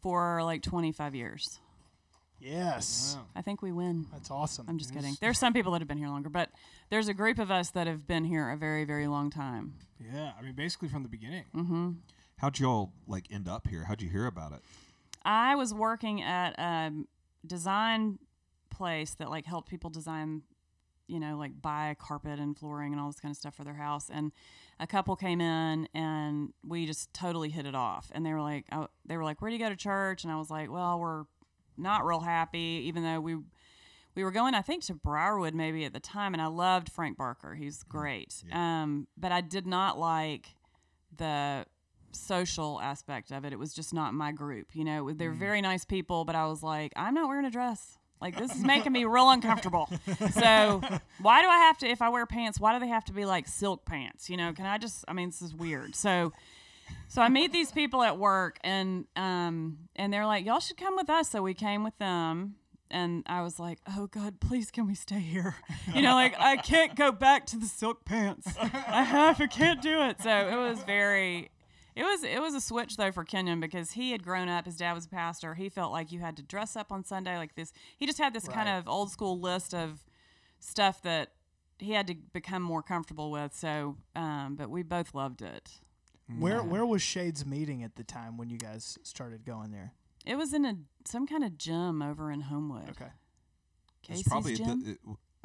for 0.00 0.42
like 0.42 0.62
25 0.62 1.14
years. 1.14 1.60
Yes. 2.40 3.16
Wow. 3.16 3.26
I 3.34 3.42
think 3.42 3.62
we 3.62 3.72
win. 3.72 4.06
That's 4.12 4.30
awesome. 4.30 4.66
I'm 4.68 4.78
just 4.78 4.94
kidding. 4.94 5.16
There's 5.20 5.38
some 5.38 5.52
people 5.52 5.72
that 5.72 5.80
have 5.80 5.88
been 5.88 5.98
here 5.98 6.08
longer, 6.08 6.28
but 6.28 6.50
there's 6.88 7.08
a 7.08 7.14
group 7.14 7.38
of 7.38 7.50
us 7.50 7.70
that 7.70 7.86
have 7.86 8.06
been 8.06 8.24
here 8.24 8.50
a 8.50 8.56
very, 8.56 8.84
very 8.84 9.08
long 9.08 9.30
time. 9.30 9.74
Yeah, 10.00 10.32
I 10.38 10.42
mean, 10.42 10.54
basically 10.54 10.88
from 10.88 11.02
the 11.02 11.08
beginning. 11.08 11.44
Mm-hmm. 11.54 11.90
How'd 12.38 12.60
y'all 12.60 12.92
like 13.06 13.26
end 13.30 13.48
up 13.48 13.66
here? 13.66 13.84
How'd 13.84 14.00
you 14.00 14.08
hear 14.08 14.26
about 14.26 14.52
it? 14.52 14.60
I 15.24 15.56
was 15.56 15.74
working 15.74 16.22
at 16.22 16.58
a 16.58 16.92
design 17.44 18.18
place 18.70 19.14
that 19.16 19.28
like 19.28 19.44
helped 19.44 19.68
people 19.68 19.90
design, 19.90 20.42
you 21.08 21.18
know, 21.18 21.36
like 21.36 21.60
buy 21.60 21.96
carpet 21.98 22.38
and 22.38 22.56
flooring 22.56 22.92
and 22.92 23.00
all 23.00 23.08
this 23.08 23.18
kind 23.18 23.32
of 23.32 23.36
stuff 23.36 23.56
for 23.56 23.64
their 23.64 23.74
house. 23.74 24.08
And 24.08 24.30
a 24.78 24.86
couple 24.86 25.16
came 25.16 25.40
in 25.40 25.88
and 25.92 26.52
we 26.64 26.86
just 26.86 27.12
totally 27.12 27.48
hit 27.50 27.66
it 27.66 27.74
off. 27.74 28.12
And 28.14 28.24
they 28.24 28.32
were 28.32 28.40
like, 28.40 28.66
oh, 28.70 28.86
they 29.04 29.16
were 29.16 29.24
like, 29.24 29.42
where 29.42 29.50
do 29.50 29.56
you 29.56 29.62
go 29.62 29.68
to 29.68 29.76
church? 29.76 30.22
And 30.22 30.32
I 30.32 30.36
was 30.36 30.48
like, 30.48 30.70
well, 30.70 31.00
we're 31.00 31.24
not 31.76 32.06
real 32.06 32.20
happy, 32.20 32.84
even 32.86 33.02
though 33.02 33.20
we 33.20 33.36
we 34.14 34.24
were 34.24 34.32
going, 34.32 34.54
I 34.54 34.62
think, 34.62 34.84
to 34.86 34.94
Briarwood 34.94 35.54
maybe 35.54 35.84
at 35.84 35.92
the 35.92 36.00
time, 36.00 36.34
and 36.34 36.42
I 36.42 36.46
loved 36.46 36.90
Frank 36.90 37.16
Barker. 37.16 37.54
He's 37.54 37.84
great. 37.84 38.42
Um, 38.52 39.06
but 39.16 39.30
I 39.30 39.40
did 39.40 39.64
not 39.64 39.96
like 39.96 40.56
the 41.16 41.66
social 42.12 42.80
aspect 42.80 43.30
of 43.30 43.44
it. 43.44 43.52
It 43.52 43.58
was 43.58 43.72
just 43.74 43.92
not 43.92 44.14
my 44.14 44.32
group. 44.32 44.68
You 44.74 44.84
know, 44.84 45.12
they 45.12 45.28
were 45.28 45.34
very 45.34 45.60
nice 45.60 45.84
people, 45.84 46.24
but 46.24 46.34
I 46.34 46.46
was 46.46 46.62
like, 46.62 46.92
I'm 46.96 47.14
not 47.14 47.28
wearing 47.28 47.44
a 47.44 47.50
dress. 47.50 47.98
Like 48.20 48.36
this 48.36 48.54
is 48.54 48.64
making 48.64 48.92
me 48.92 49.04
real 49.04 49.30
uncomfortable. 49.30 49.88
So 50.32 50.82
why 51.20 51.42
do 51.42 51.48
I 51.48 51.58
have 51.58 51.78
to? 51.78 51.88
If 51.88 52.02
I 52.02 52.08
wear 52.08 52.26
pants, 52.26 52.58
why 52.58 52.72
do 52.72 52.80
they 52.80 52.88
have 52.88 53.04
to 53.06 53.12
be 53.12 53.24
like 53.24 53.46
silk 53.46 53.84
pants? 53.84 54.28
You 54.28 54.36
know, 54.36 54.52
can 54.52 54.66
I 54.66 54.78
just? 54.78 55.04
I 55.06 55.12
mean, 55.12 55.28
this 55.28 55.42
is 55.42 55.54
weird. 55.54 55.94
So. 55.94 56.32
So 57.08 57.20
I 57.20 57.28
meet 57.28 57.52
these 57.52 57.70
people 57.70 58.02
at 58.02 58.18
work, 58.18 58.58
and 58.62 59.04
um, 59.14 59.78
and 59.96 60.10
they're 60.10 60.24
like, 60.24 60.46
"Y'all 60.46 60.60
should 60.60 60.78
come 60.78 60.96
with 60.96 61.10
us." 61.10 61.28
So 61.30 61.42
we 61.42 61.52
came 61.52 61.84
with 61.84 61.96
them, 61.98 62.54
and 62.90 63.24
I 63.26 63.42
was 63.42 63.58
like, 63.58 63.78
"Oh 63.96 64.06
God, 64.06 64.40
please, 64.40 64.70
can 64.70 64.86
we 64.86 64.94
stay 64.94 65.20
here?" 65.20 65.54
You 65.94 66.00
know, 66.02 66.14
like 66.14 66.34
I 66.38 66.56
can't 66.56 66.94
go 66.96 67.12
back 67.12 67.44
to 67.46 67.58
the 67.58 67.66
silk 67.66 68.04
pants. 68.04 68.46
I 68.58 69.02
have, 69.02 69.40
I 69.40 69.46
can't 69.46 69.82
do 69.82 70.02
it. 70.02 70.22
So 70.22 70.30
it 70.30 70.56
was 70.56 70.82
very, 70.84 71.50
it 71.98 72.04
was 72.04 72.22
it 72.22 72.40
was 72.40 72.54
a 72.54 72.60
switch 72.60 72.96
though 72.96 73.10
for 73.10 73.24
Kenyon 73.24 73.58
because 73.58 73.90
he 73.90 74.12
had 74.12 74.22
grown 74.22 74.48
up. 74.48 74.66
His 74.66 74.76
dad 74.76 74.92
was 74.92 75.06
a 75.06 75.08
pastor. 75.08 75.54
He 75.54 75.68
felt 75.68 75.90
like 75.90 76.12
you 76.12 76.20
had 76.20 76.36
to 76.36 76.44
dress 76.44 76.76
up 76.76 76.92
on 76.92 77.04
Sunday 77.04 77.36
like 77.36 77.56
this. 77.56 77.72
He 77.96 78.06
just 78.06 78.18
had 78.18 78.32
this 78.32 78.46
kind 78.46 78.68
of 78.68 78.86
old 78.86 79.10
school 79.10 79.40
list 79.40 79.74
of 79.74 80.04
stuff 80.60 81.02
that 81.02 81.32
he 81.80 81.92
had 81.92 82.06
to 82.06 82.14
become 82.32 82.62
more 82.62 82.82
comfortable 82.82 83.32
with. 83.32 83.52
So, 83.52 83.96
um, 84.14 84.54
but 84.56 84.70
we 84.70 84.84
both 84.84 85.12
loved 85.12 85.42
it. 85.42 85.70
Where 86.38 86.62
where 86.62 86.86
was 86.86 87.02
Shades 87.02 87.44
meeting 87.44 87.82
at 87.82 87.96
the 87.96 88.04
time 88.04 88.36
when 88.36 88.48
you 88.48 88.58
guys 88.58 88.96
started 89.02 89.44
going 89.44 89.72
there? 89.72 89.94
It 90.24 90.36
was 90.36 90.54
in 90.54 90.64
a 90.64 90.76
some 91.04 91.26
kind 91.26 91.42
of 91.42 91.58
gym 91.58 92.00
over 92.00 92.30
in 92.30 92.42
Homewood. 92.42 92.90
Okay. 92.90 93.10
Casey's 94.02 94.20
it's 94.20 94.28
probably 94.28 94.54
gym. 94.54 94.84
the, 94.84 94.90
it, 94.92 94.98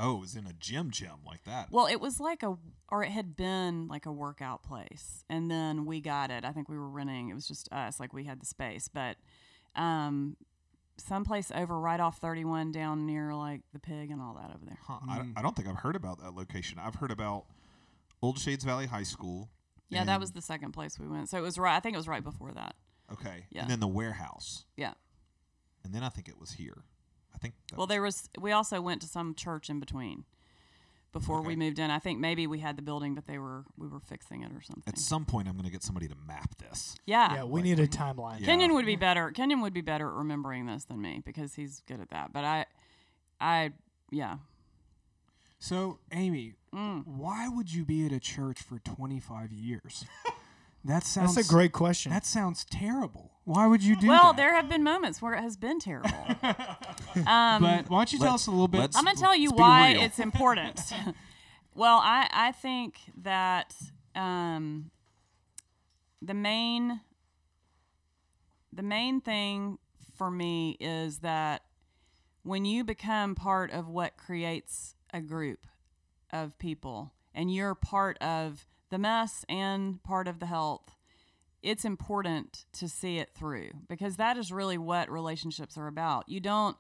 oh, 0.04 0.18
it 0.18 0.20
was 0.20 0.36
in 0.36 0.46
a 0.46 0.54
gym 0.54 0.92
gym 0.92 1.18
like 1.26 1.44
that. 1.46 1.70
well, 1.72 1.88
it 1.88 2.00
was 2.02 2.20
like 2.20 2.44
a, 2.44 2.58
or 2.90 3.04
it 3.04 3.10
had 3.12 3.36
been 3.36 3.88
like 3.88 4.06
a 4.06 4.12
workout 4.12 4.62
place, 4.64 5.24
and 5.30 5.50
then 5.50 5.86
we 5.86 6.02
got 6.02 6.30
it. 6.32 6.44
I 6.46 6.52
think 6.52 6.68
we 6.70 6.78
were 6.78 6.90
renting. 6.90 7.30
It 7.30 7.34
was 7.34 7.48
just 7.48 7.72
us, 7.72 8.00
like 8.00 8.14
we 8.14 8.26
had 8.26 8.42
the 8.42 8.46
space, 8.46 8.88
but 8.88 9.16
um, 9.76 10.36
someplace 10.98 11.52
over 11.56 11.80
right 11.80 12.00
off 12.00 12.18
thirty 12.20 12.46
one 12.46 12.72
down 12.72 13.06
near 13.06 13.34
like 13.34 13.62
the 13.74 13.80
pig 13.80 14.12
and 14.12 14.22
all 14.22 14.34
that 14.36 14.54
over 14.54 14.66
there. 14.66 14.78
Huh, 14.82 15.00
I, 15.10 15.18
don't- 15.18 15.34
I 15.38 15.42
don't 15.42 15.56
think 15.56 15.68
I've 15.68 15.78
heard 15.78 15.96
about 15.96 16.22
that 16.22 16.36
location. 16.36 16.78
I've 16.80 16.96
heard 16.96 17.12
about 17.12 17.46
Old 18.22 18.38
Shades 18.40 18.64
Valley 18.64 18.86
High 18.88 19.04
School. 19.04 19.50
Yeah, 19.90 20.06
that 20.06 20.20
was 20.20 20.32
the 20.32 20.42
second 20.42 20.72
place 20.72 20.98
we 21.00 21.08
went. 21.08 21.30
So 21.30 21.38
it 21.38 21.42
was 21.42 21.58
right. 21.60 21.76
I 21.76 21.80
think 21.80 21.94
it 21.94 21.98
was 21.98 22.08
right 22.08 22.24
before 22.24 22.52
that. 22.54 22.76
okay, 23.12 23.46
Yeah. 23.52 23.62
and 23.64 23.70
then 23.70 23.80
the 23.80 23.88
warehouse, 23.88 24.66
Yeah. 24.76 24.94
and 25.84 25.94
then 25.94 26.04
I 26.04 26.10
think 26.10 26.28
it 26.28 26.40
was 26.40 26.52
here. 26.54 26.84
I 27.44 27.48
think. 27.48 27.56
That 27.70 27.78
Well, 27.78 27.88
there 27.88 28.02
was. 28.02 28.30
We 28.40 28.52
also 28.52 28.82
went 28.82 29.02
to 29.02 29.08
some 29.08 29.36
church 29.36 29.70
in 29.70 29.80
between. 29.80 30.24
Before 31.12 31.44
we 31.44 31.56
moved 31.56 31.78
in, 31.78 31.92
I 31.92 32.00
think 32.00 32.20
maybe 32.20 32.48
we 32.48 32.58
had 32.58 32.76
the 32.76 32.82
building, 32.82 33.14
but 33.14 33.28
they 33.28 33.38
were 33.38 33.66
we 33.78 33.88
were 33.88 34.00
fixing 34.00 34.42
it 34.42 34.52
or 34.52 34.62
something. 34.64 34.84
at 34.88 34.98
some 34.98 35.26
point 35.26 35.48
I'm 35.48 35.54
going 35.54 35.66
to 35.66 35.72
get 35.72 35.84
somebody 35.84 36.08
to 36.08 36.16
map 36.28 36.58
this. 36.58 36.96
yeah, 37.06 37.36
Yeah, 37.36 37.44
we 37.44 37.62
need 37.62 37.80
a 37.80 37.86
timeline. 37.88 38.40
Yeah. 38.40 38.48
Kenyon 38.48 38.74
would 38.74 38.88
be 38.88 38.96
better. 38.96 39.30
Kenyon 39.30 39.62
would 39.62 39.74
be 39.76 39.82
better 39.82 40.08
at 40.08 40.14
remembering 40.16 40.66
this 40.66 40.86
than 40.86 41.00
me 41.02 41.22
because 41.24 41.54
he's 41.54 41.84
good 41.88 42.00
at 42.00 42.10
that. 42.10 42.34
But 42.34 42.46
I, 42.46 42.66
I, 43.40 43.74
yeah. 44.10 44.38
So, 45.60 46.00
Amy, 46.12 46.56
Mm. 46.74 47.06
why 47.06 47.48
would 47.48 47.72
you 47.72 47.86
be 47.86 48.04
at 48.08 48.12
a 48.12 48.20
church 48.20 48.64
for 48.64 48.80
25 48.80 49.52
years? 49.54 50.06
That 50.86 51.04
sounds 51.06 51.36
That's 51.36 51.48
a 51.48 51.52
great 51.52 51.72
question. 51.72 52.12
That 52.12 52.26
sounds 52.26 52.66
terrible. 52.66 53.32
Why 53.46 53.68
would 53.68 53.84
you 53.84 53.96
do 54.00 54.08
Well, 54.08 54.34
that? 54.34 54.38
there 54.38 54.54
have 54.56 54.70
been 54.70 54.84
moments 54.84 55.22
where 55.22 55.34
it 55.34 55.42
has 55.42 55.58
been 55.58 55.80
terrible. 55.80 56.10
um, 57.28 57.62
But 57.62 57.90
why 57.90 58.00
don't 58.00 58.14
you 58.14 58.20
tell 58.20 58.34
us 58.36 58.48
a 58.48 58.52
little 58.52 58.68
bit? 58.68 58.80
let's- 58.80 58.98
I'm 58.98 59.04
gonna 59.06 59.18
tell 59.18 59.36
you 59.36 59.52
why 59.52 59.92
it's 59.92 60.20
important. 60.20 60.80
well, 61.76 62.00
I 62.02 62.28
I 62.32 62.52
think 62.52 62.96
that 63.22 63.74
um, 64.16 64.92
the 66.22 66.34
main 66.34 67.02
the 68.72 68.84
main 68.84 69.22
thing 69.22 69.78
for 70.16 70.32
me 70.32 70.78
is 70.80 71.20
that 71.20 71.64
when 72.44 72.66
you 72.66 72.84
become 72.84 73.36
part 73.36 73.72
of 73.72 73.88
what 73.88 74.18
creates 74.18 74.96
a 75.14 75.22
group 75.22 75.66
of 76.32 76.58
people 76.58 77.14
and 77.34 77.54
you're 77.54 77.76
part 77.76 78.18
of 78.20 78.66
the 78.94 79.00
mess 79.00 79.44
and 79.50 80.02
part 80.04 80.28
of 80.28 80.38
the 80.40 80.46
health 80.46 80.92
it's 81.64 81.84
important 81.86 82.66
to 82.74 82.88
see 82.88 83.18
it 83.18 83.30
through 83.34 83.70
because 83.90 84.18
that 84.18 84.38
is 84.38 84.52
really 84.52 84.78
what 84.78 85.10
relationships 85.10 85.78
are 85.78 85.88
about. 85.88 86.28
You 86.28 86.42
don't 86.42 86.76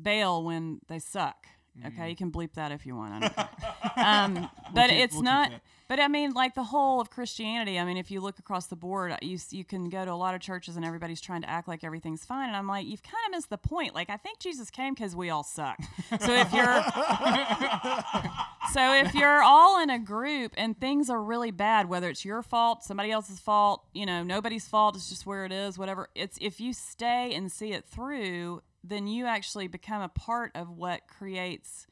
bail 0.00 0.42
when 0.42 0.80
they 0.88 0.98
suck. 0.98 1.46
Okay, 1.86 2.08
you 2.08 2.16
can 2.16 2.32
bleep 2.32 2.54
that 2.54 2.72
if 2.72 2.86
you 2.86 2.96
want. 2.96 3.12
I 3.12 3.18
don't 3.20 3.34
care. 3.36 3.48
um, 3.96 4.50
but 4.72 4.88
keep- 4.88 5.00
it's 5.00 5.14
we'll 5.14 5.22
not. 5.24 5.52
But 5.88 6.00
I 6.00 6.08
mean, 6.08 6.32
like 6.32 6.54
the 6.54 6.64
whole 6.64 7.00
of 7.00 7.10
Christianity. 7.10 7.78
I 7.78 7.84
mean, 7.84 7.96
if 7.96 8.10
you 8.10 8.20
look 8.20 8.38
across 8.38 8.66
the 8.66 8.76
board, 8.76 9.12
uh, 9.12 9.18
you 9.22 9.38
you 9.50 9.64
can 9.64 9.88
go 9.88 10.04
to 10.04 10.12
a 10.12 10.14
lot 10.14 10.34
of 10.34 10.40
churches 10.40 10.76
and 10.76 10.84
everybody's 10.84 11.20
trying 11.20 11.42
to 11.42 11.50
act 11.50 11.68
like 11.68 11.84
everything's 11.84 12.24
fine, 12.24 12.48
and 12.48 12.56
I'm 12.56 12.66
like, 12.66 12.86
you've 12.86 13.02
kind 13.02 13.14
of 13.26 13.32
missed 13.32 13.50
the 13.50 13.58
point. 13.58 13.94
Like, 13.94 14.10
I 14.10 14.16
think 14.16 14.40
Jesus 14.40 14.70
came 14.70 14.94
because 14.94 15.14
we 15.14 15.30
all 15.30 15.44
suck. 15.44 15.78
So 16.20 16.32
if 16.32 16.52
you're 16.52 16.82
so 18.72 18.94
if 18.94 19.14
you're 19.14 19.42
all 19.42 19.82
in 19.82 19.90
a 19.90 19.98
group 19.98 20.52
and 20.56 20.78
things 20.78 21.10
are 21.10 21.22
really 21.22 21.50
bad, 21.50 21.88
whether 21.88 22.08
it's 22.08 22.24
your 22.24 22.42
fault, 22.42 22.84
somebody 22.84 23.10
else's 23.10 23.38
fault, 23.38 23.84
you 23.92 24.06
know, 24.06 24.22
nobody's 24.22 24.66
fault, 24.66 24.96
it's 24.96 25.08
just 25.08 25.26
where 25.26 25.44
it 25.44 25.52
is, 25.52 25.78
whatever. 25.78 26.08
It's 26.14 26.38
if 26.40 26.60
you 26.60 26.72
stay 26.72 27.34
and 27.34 27.50
see 27.50 27.72
it 27.72 27.84
through, 27.84 28.62
then 28.82 29.06
you 29.06 29.26
actually 29.26 29.66
become 29.68 30.02
a 30.02 30.08
part 30.08 30.52
of 30.54 30.70
what 30.70 31.02
creates 31.08 31.86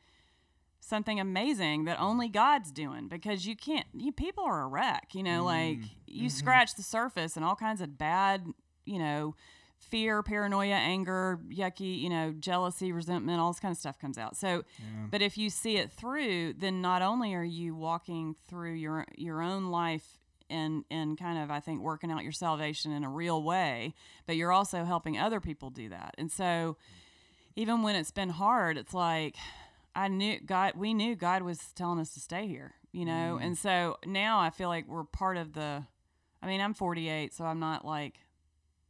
something 0.84 1.18
amazing 1.18 1.84
that 1.84 1.98
only 2.00 2.28
God's 2.28 2.70
doing 2.70 3.08
because 3.08 3.46
you 3.46 3.56
can't 3.56 3.86
you 3.94 4.12
people 4.12 4.44
are 4.44 4.62
a 4.62 4.66
wreck, 4.66 5.08
you 5.14 5.22
know, 5.22 5.44
like 5.44 5.78
mm-hmm. 5.78 5.86
you 6.06 6.28
mm-hmm. 6.28 6.36
scratch 6.36 6.74
the 6.74 6.82
surface 6.82 7.36
and 7.36 7.44
all 7.44 7.56
kinds 7.56 7.80
of 7.80 7.96
bad, 7.96 8.44
you 8.84 8.98
know, 8.98 9.34
fear, 9.78 10.22
paranoia, 10.22 10.74
anger, 10.74 11.40
yucky, 11.48 12.00
you 12.00 12.08
know, 12.08 12.32
jealousy, 12.38 12.92
resentment, 12.92 13.40
all 13.40 13.52
this 13.52 13.60
kind 13.60 13.72
of 13.72 13.78
stuff 13.78 13.98
comes 13.98 14.18
out. 14.18 14.36
So 14.36 14.64
but 15.10 15.22
if 15.22 15.38
you 15.38 15.50
see 15.50 15.76
it 15.76 15.90
through, 15.90 16.54
then 16.54 16.82
not 16.82 17.02
only 17.02 17.34
are 17.34 17.44
you 17.44 17.74
walking 17.74 18.36
through 18.48 18.74
your 18.74 19.06
your 19.16 19.42
own 19.42 19.70
life 19.70 20.18
and 20.50 20.84
and 20.90 21.18
kind 21.18 21.38
of 21.38 21.50
I 21.50 21.60
think 21.60 21.80
working 21.80 22.10
out 22.10 22.22
your 22.22 22.32
salvation 22.32 22.92
in 22.92 23.04
a 23.04 23.10
real 23.10 23.42
way, 23.42 23.94
but 24.26 24.36
you're 24.36 24.52
also 24.52 24.84
helping 24.84 25.18
other 25.18 25.40
people 25.40 25.70
do 25.70 25.88
that. 25.88 26.14
And 26.18 26.30
so 26.30 26.76
even 27.56 27.82
when 27.82 27.94
it's 27.94 28.10
been 28.10 28.30
hard, 28.30 28.76
it's 28.76 28.92
like 28.92 29.36
I 29.94 30.08
knew 30.08 30.40
God 30.40 30.74
we 30.76 30.94
knew 30.94 31.14
God 31.14 31.42
was 31.42 31.60
telling 31.74 31.98
us 31.98 32.14
to 32.14 32.20
stay 32.20 32.46
here, 32.46 32.74
you 32.92 33.04
know? 33.04 33.36
Mm-hmm. 33.36 33.44
And 33.44 33.58
so 33.58 33.98
now 34.04 34.40
I 34.40 34.50
feel 34.50 34.68
like 34.68 34.88
we're 34.88 35.04
part 35.04 35.36
of 35.36 35.52
the 35.52 35.84
I 36.42 36.46
mean, 36.46 36.60
I'm 36.60 36.74
48, 36.74 37.32
so 37.32 37.44
I'm 37.46 37.60
not 37.60 37.86
like 37.86 38.16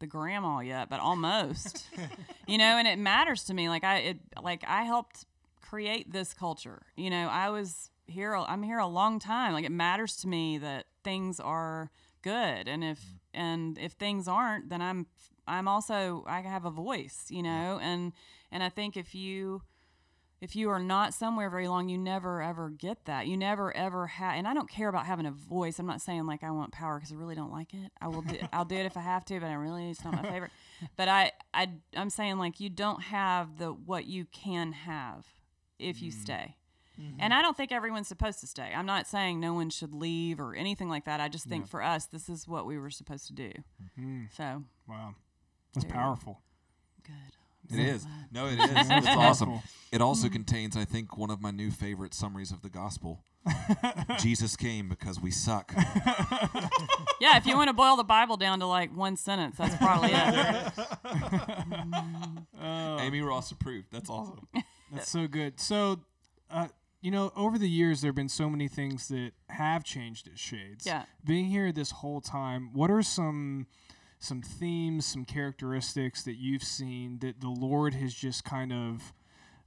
the 0.00 0.06
grandma 0.08 0.58
yet, 0.58 0.90
but 0.90 0.98
almost. 0.98 1.86
you 2.48 2.58
know, 2.58 2.78
and 2.78 2.88
it 2.88 2.98
matters 2.98 3.44
to 3.44 3.54
me 3.54 3.68
like 3.68 3.84
I 3.84 3.96
it 3.98 4.18
like 4.42 4.64
I 4.66 4.82
helped 4.82 5.26
create 5.60 6.12
this 6.12 6.34
culture. 6.34 6.82
You 6.96 7.10
know, 7.10 7.28
I 7.28 7.50
was 7.50 7.90
here 8.06 8.34
I'm 8.34 8.62
here 8.62 8.78
a 8.78 8.86
long 8.86 9.18
time. 9.18 9.52
Like 9.52 9.64
it 9.64 9.72
matters 9.72 10.16
to 10.18 10.28
me 10.28 10.58
that 10.58 10.86
things 11.02 11.38
are 11.40 11.90
good 12.22 12.68
and 12.68 12.82
if 12.82 12.98
mm-hmm. 13.00 13.40
and 13.40 13.78
if 13.78 13.92
things 13.92 14.26
aren't, 14.26 14.70
then 14.70 14.80
I'm 14.80 15.06
I'm 15.46 15.68
also 15.68 16.24
I 16.26 16.40
have 16.40 16.64
a 16.64 16.70
voice, 16.70 17.26
you 17.28 17.42
know, 17.42 17.78
and 17.82 18.12
and 18.50 18.62
I 18.62 18.68
think 18.68 18.96
if 18.96 19.14
you 19.14 19.62
if 20.44 20.54
you 20.54 20.68
are 20.68 20.78
not 20.78 21.14
somewhere 21.14 21.48
very 21.48 21.68
long, 21.68 21.88
you 21.88 21.96
never 21.96 22.42
ever 22.42 22.68
get 22.68 23.06
that. 23.06 23.26
You 23.26 23.34
never 23.34 23.74
ever 23.74 24.06
have, 24.06 24.34
and 24.34 24.46
I 24.46 24.52
don't 24.52 24.68
care 24.68 24.90
about 24.90 25.06
having 25.06 25.24
a 25.24 25.30
voice. 25.30 25.78
I'm 25.78 25.86
not 25.86 26.02
saying 26.02 26.26
like 26.26 26.44
I 26.44 26.50
want 26.50 26.70
power 26.70 26.98
because 26.98 27.12
I 27.12 27.16
really 27.16 27.34
don't 27.34 27.50
like 27.50 27.72
it. 27.72 27.90
I 27.98 28.08
will, 28.08 28.20
do, 28.20 28.36
I'll 28.52 28.66
do 28.66 28.74
it 28.74 28.84
if 28.84 28.98
I 28.98 29.00
have 29.00 29.24
to, 29.24 29.40
but 29.40 29.46
I 29.46 29.54
really 29.54 29.88
it's 29.90 30.04
not 30.04 30.14
my 30.14 30.30
favorite. 30.30 30.50
But 30.96 31.08
I, 31.08 31.32
I, 31.54 31.70
I'm 31.96 32.10
saying 32.10 32.36
like 32.36 32.60
you 32.60 32.68
don't 32.68 33.00
have 33.04 33.56
the 33.58 33.68
what 33.68 34.04
you 34.04 34.26
can 34.26 34.72
have 34.72 35.24
if 35.78 36.02
you 36.02 36.10
mm-hmm. 36.10 36.20
stay. 36.20 36.56
And 36.98 37.18
mm-hmm. 37.20 37.32
I 37.32 37.40
don't 37.40 37.56
think 37.56 37.72
everyone's 37.72 38.08
supposed 38.08 38.40
to 38.40 38.46
stay. 38.46 38.70
I'm 38.76 38.84
not 38.84 39.06
saying 39.06 39.40
no 39.40 39.54
one 39.54 39.70
should 39.70 39.94
leave 39.94 40.40
or 40.40 40.54
anything 40.54 40.90
like 40.90 41.06
that. 41.06 41.20
I 41.20 41.28
just 41.28 41.46
think 41.46 41.66
for 41.68 41.82
us, 41.82 42.04
this 42.06 42.28
is 42.28 42.46
what 42.46 42.66
we 42.66 42.76
were 42.76 42.90
supposed 42.90 43.28
to 43.28 43.32
do. 43.32 43.50
Mm-hmm. 43.98 44.24
So 44.36 44.64
Wow. 44.86 45.14
That's 45.72 45.86
There 45.86 45.94
you 45.94 45.94
go. 45.94 46.00
powerful. 46.00 46.42
good. 47.02 47.43
It 47.70 47.78
is. 47.78 48.06
No, 48.32 48.46
it 48.46 48.58
is. 48.58 48.70
It's 48.70 49.06
awesome. 49.08 49.60
It 49.92 50.00
also 50.00 50.28
contains, 50.28 50.76
I 50.76 50.84
think, 50.84 51.16
one 51.16 51.30
of 51.30 51.40
my 51.40 51.50
new 51.50 51.70
favorite 51.70 52.14
summaries 52.14 52.50
of 52.50 52.62
the 52.62 52.70
gospel. 52.70 53.24
Jesus 54.18 54.56
came 54.56 54.88
because 54.88 55.20
we 55.20 55.30
suck. 55.30 55.72
Yeah, 57.20 57.36
if 57.38 57.46
you 57.46 57.56
want 57.56 57.68
to 57.68 57.74
boil 57.74 57.96
the 57.96 58.04
Bible 58.04 58.36
down 58.36 58.58
to 58.58 58.66
like 58.66 58.94
one 58.94 59.16
sentence, 59.16 59.56
that's 59.56 59.76
probably 59.76 60.10
it. 60.12 60.72
Amy 63.00 63.22
Ross 63.22 63.50
approved. 63.50 63.86
That's 63.90 64.10
awesome. 64.10 64.46
That's 64.92 65.08
so 65.08 65.26
good. 65.26 65.58
So, 65.58 66.00
uh, 66.50 66.68
you 67.00 67.10
know, 67.10 67.32
over 67.36 67.56
the 67.56 67.68
years, 67.68 68.00
there 68.00 68.08
have 68.08 68.16
been 68.16 68.28
so 68.28 68.50
many 68.50 68.68
things 68.68 69.08
that 69.08 69.32
have 69.48 69.84
changed 69.84 70.26
at 70.26 70.38
Shades. 70.38 70.84
Yeah. 70.84 71.04
Being 71.24 71.46
here 71.46 71.72
this 71.72 71.92
whole 71.92 72.20
time, 72.20 72.70
what 72.74 72.90
are 72.90 73.02
some 73.02 73.68
some 74.24 74.42
themes, 74.42 75.06
some 75.06 75.24
characteristics 75.24 76.22
that 76.24 76.36
you've 76.36 76.62
seen 76.62 77.18
that 77.20 77.40
the 77.40 77.48
Lord 77.48 77.94
has 77.94 78.14
just 78.14 78.44
kind 78.44 78.72
of 78.72 79.12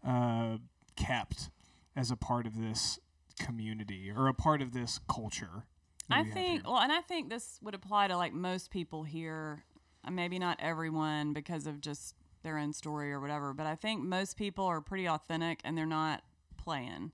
uh, 0.06 0.58
kept 0.96 1.50
as 1.96 2.12
a 2.12 2.16
part 2.16 2.46
of 2.46 2.60
this 2.60 3.00
community 3.40 4.12
or 4.16 4.28
a 4.28 4.34
part 4.34 4.62
of 4.62 4.74
this 4.74 5.00
culture? 5.08 5.66
I 6.10 6.24
think, 6.24 6.66
well, 6.66 6.80
and 6.80 6.92
I 6.92 7.02
think 7.02 7.30
this 7.30 7.60
would 7.62 7.76
apply 7.76 8.08
to 8.08 8.18
like 8.18 8.34
most 8.34 8.72
people 8.72 9.04
here. 9.04 9.64
uh, 10.06 10.12
Maybe 10.12 10.40
not 10.40 10.58
everyone 10.62 11.34
because 11.34 11.68
of 11.68 11.82
just 11.82 12.16
their 12.44 12.58
own 12.58 12.72
story 12.74 13.12
or 13.12 13.20
whatever, 13.20 13.54
but 13.54 13.66
I 13.66 13.76
think 13.76 14.04
most 14.04 14.38
people 14.38 14.66
are 14.66 14.80
pretty 14.80 15.08
authentic 15.08 15.60
and 15.64 15.78
they're 15.78 15.86
not 15.86 16.24
playing. 16.58 17.12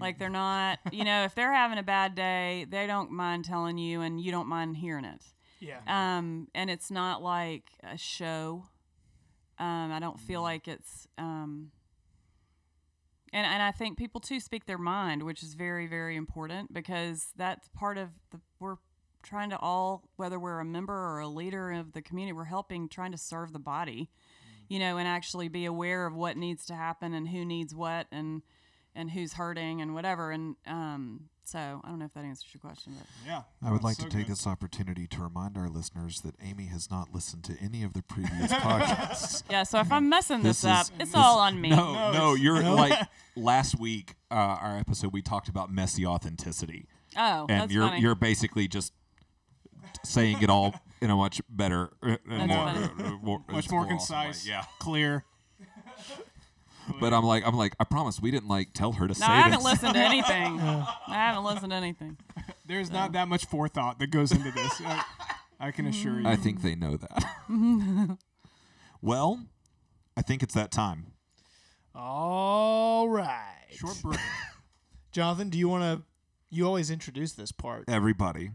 Like 0.00 0.18
they're 0.18 0.28
not, 0.28 0.80
you 0.90 1.04
know, 1.04 1.22
if 1.24 1.36
they're 1.36 1.52
having 1.52 1.78
a 1.78 1.82
bad 1.82 2.16
day, 2.16 2.66
they 2.68 2.88
don't 2.88 3.12
mind 3.12 3.44
telling 3.44 3.78
you 3.78 4.00
and 4.00 4.20
you 4.20 4.32
don't 4.32 4.48
mind 4.48 4.76
hearing 4.78 5.04
it. 5.04 5.22
Yeah. 5.60 5.80
Um, 5.86 6.48
and 6.54 6.70
it's 6.70 6.90
not 6.90 7.22
like 7.22 7.70
a 7.82 7.96
show. 7.96 8.64
Um, 9.58 9.92
I 9.92 9.98
don't 10.00 10.20
feel 10.20 10.42
like 10.42 10.68
it's. 10.68 11.08
Um, 11.18 11.70
and 13.32 13.46
and 13.46 13.62
I 13.62 13.70
think 13.72 13.98
people 13.98 14.20
too 14.20 14.40
speak 14.40 14.66
their 14.66 14.78
mind, 14.78 15.22
which 15.22 15.42
is 15.42 15.54
very 15.54 15.86
very 15.86 16.16
important 16.16 16.72
because 16.72 17.28
that's 17.36 17.68
part 17.68 17.98
of 17.98 18.10
the 18.30 18.40
we're 18.60 18.76
trying 19.22 19.50
to 19.50 19.58
all 19.58 20.08
whether 20.16 20.38
we're 20.38 20.60
a 20.60 20.64
member 20.64 20.94
or 20.94 21.18
a 21.20 21.28
leader 21.28 21.72
of 21.72 21.92
the 21.92 22.02
community, 22.02 22.32
we're 22.32 22.44
helping 22.44 22.88
trying 22.88 23.12
to 23.12 23.18
serve 23.18 23.52
the 23.52 23.58
body, 23.58 24.08
you 24.68 24.78
know, 24.78 24.96
and 24.96 25.08
actually 25.08 25.48
be 25.48 25.64
aware 25.64 26.06
of 26.06 26.14
what 26.14 26.36
needs 26.36 26.64
to 26.66 26.74
happen 26.74 27.12
and 27.12 27.28
who 27.28 27.44
needs 27.44 27.74
what 27.74 28.06
and 28.12 28.42
and 28.94 29.10
who's 29.10 29.34
hurting 29.34 29.80
and 29.80 29.94
whatever. 29.94 30.30
And 30.30 30.56
um, 30.66 31.28
so 31.46 31.80
I 31.84 31.88
don't 31.88 31.98
know 32.00 32.04
if 32.06 32.14
that 32.14 32.24
answers 32.24 32.48
your 32.52 32.60
question, 32.60 32.94
but 32.98 33.06
yeah. 33.26 33.42
I 33.64 33.70
would 33.70 33.82
like 33.84 33.96
so 33.96 34.02
to 34.04 34.08
take 34.08 34.26
good. 34.26 34.32
this 34.32 34.46
opportunity 34.46 35.06
to 35.06 35.22
remind 35.22 35.56
our 35.56 35.68
listeners 35.68 36.20
that 36.22 36.34
Amy 36.42 36.66
has 36.66 36.90
not 36.90 37.14
listened 37.14 37.44
to 37.44 37.56
any 37.60 37.82
of 37.84 37.92
the 37.92 38.02
previous 38.02 38.52
podcasts. 38.52 39.42
yeah. 39.48 39.62
So 39.62 39.78
if 39.78 39.90
I'm 39.92 40.08
messing 40.08 40.42
this, 40.42 40.62
This 40.62 40.70
up, 40.70 40.82
is- 40.86 40.90
it's 40.98 40.98
this- 41.12 41.14
all 41.14 41.38
on 41.38 41.60
me. 41.60 41.70
No, 41.70 41.94
no, 42.12 42.32
it's- 42.34 42.40
you're 42.40 42.62
no. 42.62 42.74
like 42.84 42.98
last 43.36 43.78
week, 43.78 44.14
uh, 44.30 44.34
our 44.34 44.76
episode, 44.78 45.12
we 45.12 45.22
talked 45.22 45.48
about 45.48 45.70
messy 45.72 46.04
authenticity. 46.04 46.88
Oh, 47.16 47.46
and 47.48 47.60
that's 47.62 47.72
you're 47.72 47.88
funny. 47.88 48.00
you're 48.00 48.14
basically 48.14 48.66
just 48.68 48.92
saying 50.04 50.42
it 50.42 50.50
all 50.50 50.74
in 51.00 51.10
a 51.10 51.16
much 51.16 51.40
better, 51.48 51.90
uh, 52.02 52.16
uh, 52.28 52.46
more, 52.46 52.48
funny. 52.48 52.78
uh, 52.84 52.88
uh, 53.06 53.10
more, 53.22 53.44
Much 53.48 53.64
it's 53.64 53.70
more 53.70 53.80
awesome 53.82 53.88
way. 54.18 54.24
concise. 54.26 54.46
Yeah, 54.46 54.64
Clear. 54.78 55.24
but 57.00 57.12
I'm 57.12 57.24
like, 57.24 57.46
I'm 57.46 57.56
like, 57.56 57.74
I 57.78 57.84
promise 57.84 58.20
we 58.20 58.30
didn't 58.30 58.48
like 58.48 58.72
tell 58.72 58.92
her 58.92 59.06
to 59.06 59.14
no, 59.14 59.26
say 59.26 59.26
I 59.26 59.40
haven't 59.40 59.58
this. 59.58 59.64
listened 59.82 59.94
to 59.94 60.00
anything. 60.00 60.60
I 60.60 60.86
haven't 61.08 61.44
listened 61.44 61.70
to 61.70 61.76
anything. 61.76 62.16
There's 62.66 62.90
not 62.90 63.12
that 63.12 63.28
much 63.28 63.46
forethought 63.46 63.98
that 63.98 64.10
goes 64.10 64.32
into 64.32 64.50
this. 64.50 64.80
I, 64.84 65.04
I 65.60 65.70
can 65.70 65.86
assure 65.86 66.20
you. 66.20 66.26
I 66.26 66.36
think 66.36 66.62
they 66.62 66.74
know 66.74 66.96
that. 66.96 68.18
well, 69.02 69.44
I 70.16 70.22
think 70.22 70.42
it's 70.42 70.54
that 70.54 70.70
time. 70.70 71.12
All 71.94 73.08
right. 73.08 73.66
Short 73.70 74.00
break. 74.02 74.20
Jonathan, 75.12 75.48
do 75.48 75.58
you 75.58 75.68
want 75.68 75.82
to? 75.82 76.04
You 76.50 76.66
always 76.66 76.90
introduce 76.90 77.32
this 77.32 77.52
part. 77.52 77.84
Everybody, 77.88 78.50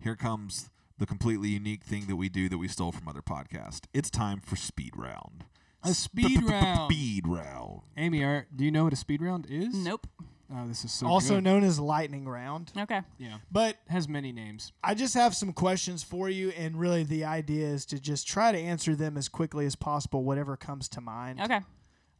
here 0.00 0.16
comes 0.16 0.70
the 0.98 1.06
completely 1.06 1.48
unique 1.48 1.82
thing 1.82 2.06
that 2.06 2.16
we 2.16 2.28
do 2.28 2.48
that 2.48 2.58
we 2.58 2.68
stole 2.68 2.92
from 2.92 3.08
other 3.08 3.22
podcasts. 3.22 3.86
It's 3.92 4.10
time 4.10 4.40
for 4.40 4.54
speed 4.54 4.92
round. 4.96 5.44
A 5.82 5.94
speed 5.94 6.42
round. 6.42 6.92
Speed 6.92 7.26
round. 7.26 7.80
Amy, 7.96 8.22
are, 8.22 8.46
do 8.54 8.64
you 8.64 8.70
know 8.70 8.84
what 8.84 8.92
a 8.92 8.96
speed 8.96 9.22
round 9.22 9.46
is? 9.48 9.74
Nope. 9.74 10.06
Oh, 10.52 10.66
this 10.66 10.84
is 10.84 10.90
so 10.92 11.06
also 11.06 11.36
good. 11.36 11.44
known 11.44 11.62
as 11.64 11.78
lightning 11.78 12.26
round. 12.28 12.72
Okay. 12.76 13.02
Yeah. 13.18 13.36
But 13.52 13.76
Has 13.88 14.08
many 14.08 14.32
names. 14.32 14.72
I 14.82 14.94
just 14.94 15.14
have 15.14 15.34
some 15.34 15.52
questions 15.52 16.02
for 16.02 16.28
you, 16.28 16.50
and 16.50 16.74
really 16.78 17.04
the 17.04 17.24
idea 17.24 17.68
is 17.68 17.86
to 17.86 18.00
just 18.00 18.26
try 18.26 18.50
to 18.50 18.58
answer 18.58 18.96
them 18.96 19.16
as 19.16 19.28
quickly 19.28 19.64
as 19.64 19.76
possible, 19.76 20.24
whatever 20.24 20.56
comes 20.56 20.88
to 20.90 21.00
mind. 21.00 21.40
Okay. 21.40 21.60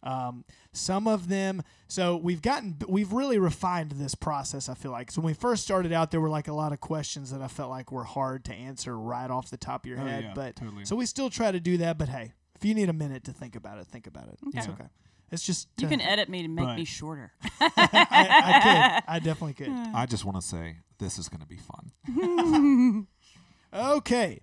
Um, 0.02 0.44
some 0.72 1.06
of 1.06 1.28
them, 1.28 1.62
so 1.88 2.16
we've 2.16 2.40
gotten, 2.40 2.76
we've 2.88 3.12
really 3.12 3.38
refined 3.38 3.90
this 3.92 4.14
process. 4.14 4.68
I 4.68 4.74
feel 4.74 4.92
like. 4.92 5.10
So 5.10 5.20
when 5.20 5.26
we 5.26 5.34
first 5.34 5.64
started 5.64 5.92
out, 5.92 6.10
there 6.12 6.20
were 6.20 6.30
like 6.30 6.48
a 6.48 6.54
lot 6.54 6.72
of 6.72 6.80
questions 6.80 7.32
that 7.32 7.42
I 7.42 7.48
felt 7.48 7.68
like 7.68 7.90
were 7.92 8.04
hard 8.04 8.44
to 8.46 8.54
answer 8.54 8.96
right 8.96 9.28
off 9.30 9.50
the 9.50 9.56
top 9.58 9.84
of 9.84 9.90
your 9.90 9.98
Oh, 10.00 10.04
head. 10.06 10.22
yeah, 10.24 10.32
but 10.34 10.56
totally. 10.56 10.84
so 10.86 10.96
we 10.96 11.04
still 11.04 11.28
try 11.30 11.50
to 11.50 11.60
do 11.60 11.76
that. 11.78 11.98
But 11.98 12.08
hey, 12.08 12.32
if 12.60 12.64
you 12.64 12.74
need 12.74 12.88
a 12.88 12.92
minute 12.92 13.24
to 13.24 13.32
think 13.32 13.56
about 13.56 13.78
it, 13.78 13.86
think 13.86 14.06
about 14.06 14.28
it. 14.28 14.38
It's 14.54 14.66
Okay. 14.66 14.74
okay. 14.74 14.90
It's 15.32 15.44
just 15.44 15.68
You 15.78 15.86
uh, 15.86 15.90
can 15.90 16.00
edit 16.00 16.28
me 16.28 16.42
to 16.42 16.48
make 16.48 16.64
But- 16.66 16.76
me 16.76 16.84
shorter. 16.84 17.32
I, 17.60 17.70
I 17.76 18.60
could. 19.00 19.04
I 19.12 19.18
definitely 19.20 19.54
could. 19.54 19.68
I 19.94 20.04
just 20.06 20.24
want 20.24 20.36
to 20.36 20.42
say 20.42 20.76
this 20.98 21.18
is 21.18 21.28
going 21.28 21.40
to 21.40 21.46
be 21.46 21.56
fun. 21.58 23.06
Okay. 23.72 24.40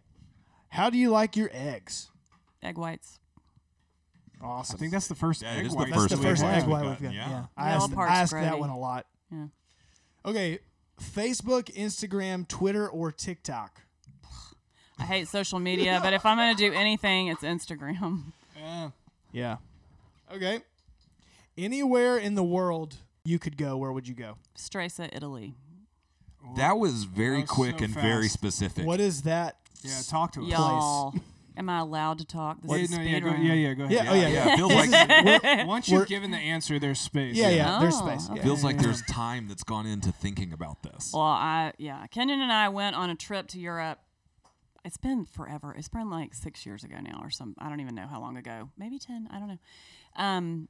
How 0.70 0.90
do 0.90 0.98
you 0.98 1.10
like 1.10 1.36
your 1.36 1.50
eggs? 1.52 2.10
Egg 2.64 2.78
whites. 2.78 3.20
Awesome. 4.42 4.76
I 4.76 4.80
think 4.80 4.92
that's 4.94 5.08
the 5.08 5.16
first 5.16 5.42
Yeah, 5.42 5.54
it 5.56 5.60
egg 5.60 5.66
is 5.66 5.72
the 5.74 5.78
white 5.80 5.90
That's 5.90 5.98
first 6.04 6.10
the 6.12 6.16
that 6.16 6.24
first 6.24 6.44
we've 6.44 6.52
egg 6.52 6.62
had. 6.62 6.70
white 6.70 6.82
we've 6.84 6.90
we've 6.92 7.02
got. 7.02 7.14
Yeah, 7.14 7.30
yeah. 7.30 7.46
I 7.58 7.66
Middle 7.72 7.84
asked, 7.84 7.94
part's 7.94 8.12
I 8.12 8.16
asked 8.22 8.32
that 8.34 8.54
grody. 8.54 8.60
one 8.60 8.70
a 8.70 8.78
lot. 8.80 9.06
Yeah. 9.32 9.46
Okay, 10.26 10.60
Facebook, 11.02 11.74
Instagram, 11.76 12.48
Twitter, 12.48 12.88
or 12.88 13.12
TikTok. 13.12 13.82
I 15.00 15.04
hate 15.04 15.28
social 15.28 15.60
media, 15.60 16.00
but 16.02 16.14
if 16.14 16.26
I'm 16.26 16.38
gonna 16.38 16.56
do 16.56 16.74
anything, 16.74 17.28
it's 17.28 17.42
Instagram. 17.44 18.24
Yeah. 18.58 18.90
Yeah. 19.32 19.58
Okay. 20.34 20.62
Anywhere 21.58 22.18
in 22.18 22.36
the 22.36 22.44
world 22.44 22.98
you 23.24 23.40
could 23.40 23.58
go, 23.58 23.78
where 23.78 23.92
would 23.92 24.08
you 24.08 24.14
go? 24.16 24.38
Stresa, 24.58 25.10
Italy. 25.14 25.56
That 26.56 26.78
was 26.78 27.04
very 27.04 27.38
That 27.38 27.42
was 27.42 27.50
quick 27.50 27.80
so 27.80 27.86
and 27.86 27.94
very 27.94 28.24
fast. 28.24 28.34
specific. 28.34 28.86
What 28.86 29.00
is 29.00 29.24
that? 29.24 29.58
Yeah, 29.84 30.00
talk 30.08 30.32
to 30.34 30.42
us. 30.44 30.48
Y'all. 30.50 31.14
Am 31.58 31.70
I 31.72 31.80
allowed 31.80 32.20
to 32.20 32.26
talk? 32.26 32.62
This 32.62 32.72
Yeah, 32.72 32.78
is 32.78 32.92
no, 32.92 32.98
yeah, 33.02 33.04
speed 33.12 33.24
go, 33.24 33.30
round. 33.32 33.44
yeah, 33.48 33.54
yeah, 33.54 33.74
go 33.74 33.84
ahead. 33.86 34.06
Yeah, 34.06 34.12
oh 34.12 34.14
yeah, 34.16 34.28
yeah. 34.28 34.54
it 34.54 34.58
feels 34.58 34.70
This 34.72 34.92
like 34.92 35.10
is- 35.10 35.42
we're- 35.44 35.66
Once 35.66 35.88
We're- 35.90 36.00
you've 36.02 36.08
given 36.10 36.32
the 36.32 36.38
answer, 36.38 36.78
there's 36.80 37.00
space. 37.00 37.36
yeah, 37.36 37.50
yeah. 37.50 37.80
There's 37.80 37.96
Oh, 37.96 38.06
space. 38.08 38.28
okay. 38.30 38.38
Yeah. 38.38 38.44
feels 38.44 38.64
like 38.64 38.78
there's 38.78 39.02
time 39.04 39.48
that's 39.48 39.64
gone 39.64 39.88
into 39.88 40.12
thinking 40.12 40.54
about 40.54 40.84
this. 40.84 41.12
Well, 41.14 41.24
I 41.24 41.74
yeah, 41.80 42.06
Kenyon 42.08 42.42
and 42.42 42.52
I 42.52 42.70
went 42.70 42.96
on 42.96 43.10
a 43.10 43.16
trip 43.16 43.48
to 43.50 43.60
Europe. 43.60 44.00
It's 44.88 44.98
been 44.98 45.26
forever. 45.26 45.76
It's 45.78 45.90
been 45.90 46.10
like 46.10 46.34
six 46.34 46.66
years 46.66 46.86
ago 46.86 46.96
now, 47.02 47.20
or 47.22 47.30
some. 47.30 47.56
I 47.60 47.68
don't 47.68 47.82
even 47.82 47.94
know 47.94 48.08
how 48.08 48.22
long 48.22 48.38
ago. 48.38 48.70
Maybe 48.78 48.98
ten. 48.98 49.28
I 49.30 49.38
don't 49.38 49.50
know. 49.50 49.58
Um, 50.16 50.70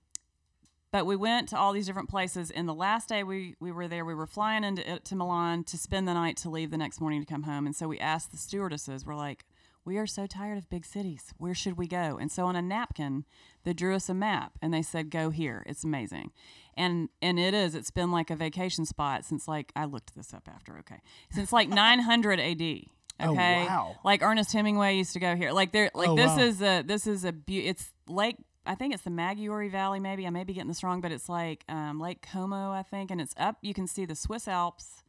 but 0.92 1.06
we 1.06 1.16
went 1.16 1.50
to 1.50 1.58
all 1.58 1.72
these 1.72 1.86
different 1.86 2.10
places. 2.10 2.50
And 2.50 2.68
the 2.68 2.74
last 2.74 3.10
day 3.10 3.24
we 3.24 3.54
we 3.60 3.72
were 3.72 3.88
there, 3.88 4.04
we 4.04 4.16
were 4.16 4.26
flying 4.26 4.64
into 4.64 5.00
to 5.00 5.16
Milan 5.16 5.64
to 5.66 5.78
spend 5.78 6.08
the 6.08 6.16
night 6.16 6.36
to 6.38 6.50
leave 6.50 6.72
the 6.72 6.78
next 6.78 7.00
morning 7.00 7.24
to 7.24 7.32
come 7.32 7.44
home. 7.44 7.68
And 7.68 7.76
so 7.76 7.88
we 7.88 8.00
asked 8.00 8.32
the 8.32 8.38
stewardesses. 8.38 9.06
We're 9.06 9.16
like, 9.16 9.46
we 9.86 10.00
are 10.00 10.08
so 10.08 10.26
tired 10.26 10.58
of 10.58 10.68
big 10.68 10.84
cities. 10.84 11.36
Where 11.38 11.54
should 11.54 11.78
we 11.78 11.88
go? 11.88 12.18
And 12.20 12.32
so 12.32 12.48
on 12.48 12.56
a 12.56 12.62
napkin, 12.62 13.24
they 13.66 13.74
drew 13.74 13.94
us 13.94 14.10
a 14.10 14.16
map 14.16 14.58
and 14.64 14.74
they 14.74 14.82
said, 14.82 15.12
go 15.12 15.30
here. 15.30 15.64
It's 15.68 15.84
amazing. 15.84 16.32
And 16.76 17.10
and 17.22 17.38
it 17.38 17.54
is. 17.54 17.76
It's 17.76 17.92
been 17.92 18.10
like 18.10 18.32
a 18.32 18.36
vacation 18.36 18.86
spot 18.86 19.26
since 19.26 19.48
like 19.48 19.72
I 19.76 19.86
looked 19.86 20.16
this 20.16 20.34
up 20.34 20.50
after. 20.52 20.80
Okay, 20.80 21.02
since 21.30 21.54
like 21.54 21.70
900 21.70 22.40
AD. 22.40 22.97
Okay. 23.22 23.64
Oh, 23.64 23.66
wow. 23.68 23.96
Like 24.04 24.22
Ernest 24.22 24.52
Hemingway 24.54 24.96
used 24.98 25.14
to 25.14 25.20
go 25.20 25.36
here. 25.36 25.52
Like 25.52 25.72
there. 25.72 25.90
Like 25.94 26.10
Oh, 26.10 26.16
this 26.16 26.28
wow. 26.32 26.40
is 26.40 26.62
a 26.62 26.82
this 26.84 27.08
is 27.08 27.24
a 27.26 27.32
beau- 27.32 27.54
It's 27.64 27.92
Lake. 28.08 28.38
I 28.66 28.76
think 28.76 28.94
it's 28.94 29.04
the 29.04 29.10
Maggiore 29.10 29.70
Valley. 29.72 30.00
Maybe 30.00 30.28
I 30.28 30.30
may 30.30 30.44
be 30.44 30.54
getting 30.54 30.68
this 30.68 30.84
wrong, 30.84 31.00
but 31.02 31.12
it's 31.12 31.30
like 31.30 31.64
um, 31.70 32.00
Lake 32.00 32.22
Como, 32.32 32.72
I 32.72 32.84
think, 32.84 33.12
and 33.12 33.22
it's 33.22 33.34
up. 33.38 33.58
You 33.62 33.74
can 33.74 33.88
see 33.88 34.06
the 34.06 34.14
Swiss 34.16 34.48
Alps, 34.48 35.04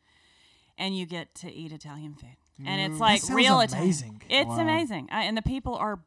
and 0.79 0.97
you 0.97 1.07
get 1.07 1.35
to 1.37 1.53
eat 1.53 1.73
Italian 1.73 2.15
food. 2.15 2.37
And 2.65 2.81
it's 2.93 3.01
like 3.01 3.21
sounds 3.21 3.35
real 3.37 3.61
amazing. 3.61 4.21
Italian. 4.27 4.43
It's 4.43 4.49
Wow. 4.49 4.61
amazing, 4.61 5.09
I, 5.13 5.25
and 5.25 5.37
the 5.37 5.43
people 5.43 5.75
are 5.75 6.01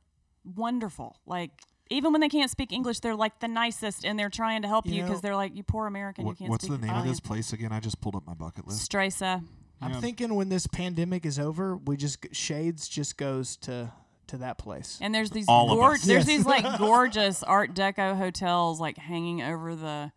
wonderful. 0.55 1.17
Like 1.25 1.51
even 1.89 2.13
when 2.13 2.21
they 2.21 2.29
can't 2.29 2.49
speak 2.49 2.71
English, 2.71 2.99
they're 3.01 3.15
like 3.15 3.39
the 3.39 3.47
nicest, 3.47 4.05
and 4.05 4.17
they're 4.17 4.29
trying 4.29 4.61
to 4.61 4.67
help 4.67 4.85
You 4.85 5.01
because 5.03 5.21
they're 5.21 5.35
like, 5.35 5.55
"You 5.55 5.63
poor 5.63 5.87
American, 5.87 6.25
you 6.27 6.33
can't 6.35 6.49
what's 6.49 6.67
the 6.67 6.77
name 6.77 6.93
of 6.93 7.05
this 7.05 7.19
place 7.19 7.51
again? 7.53 7.71
I 7.71 7.79
just 7.81 7.99
pulled 8.01 8.15
up 8.15 8.25
my 8.25 8.33
bucket 8.33 8.65
list. 8.67 8.89
Stresa. 8.89 9.43
I'm 9.81 9.93
Yeah. 9.93 9.99
thinking 9.99 10.35
when 10.35 10.49
this 10.49 10.67
pandemic 10.67 11.25
is 11.25 11.39
over, 11.39 11.75
we 11.75 11.97
just 11.97 12.25
Shades 12.33 12.87
just 12.87 13.17
goes 13.17 13.55
to 13.57 13.91
to 14.27 14.37
that 14.37 14.57
place. 14.57 14.97
And 15.01 15.13
there's 15.13 15.31
these 15.31 15.45
All 15.47 15.71
of 15.71 16.01
there's 16.01 16.07
Yes. 16.07 16.25
these 16.25 16.45
like 16.45 16.65
gorgeous 16.77 17.43
Art 17.43 17.73
Deco 17.73 18.17
hotels 18.17 18.79
like 18.79 18.97
hanging 18.97 19.41
over 19.41 19.75
the 19.75 20.11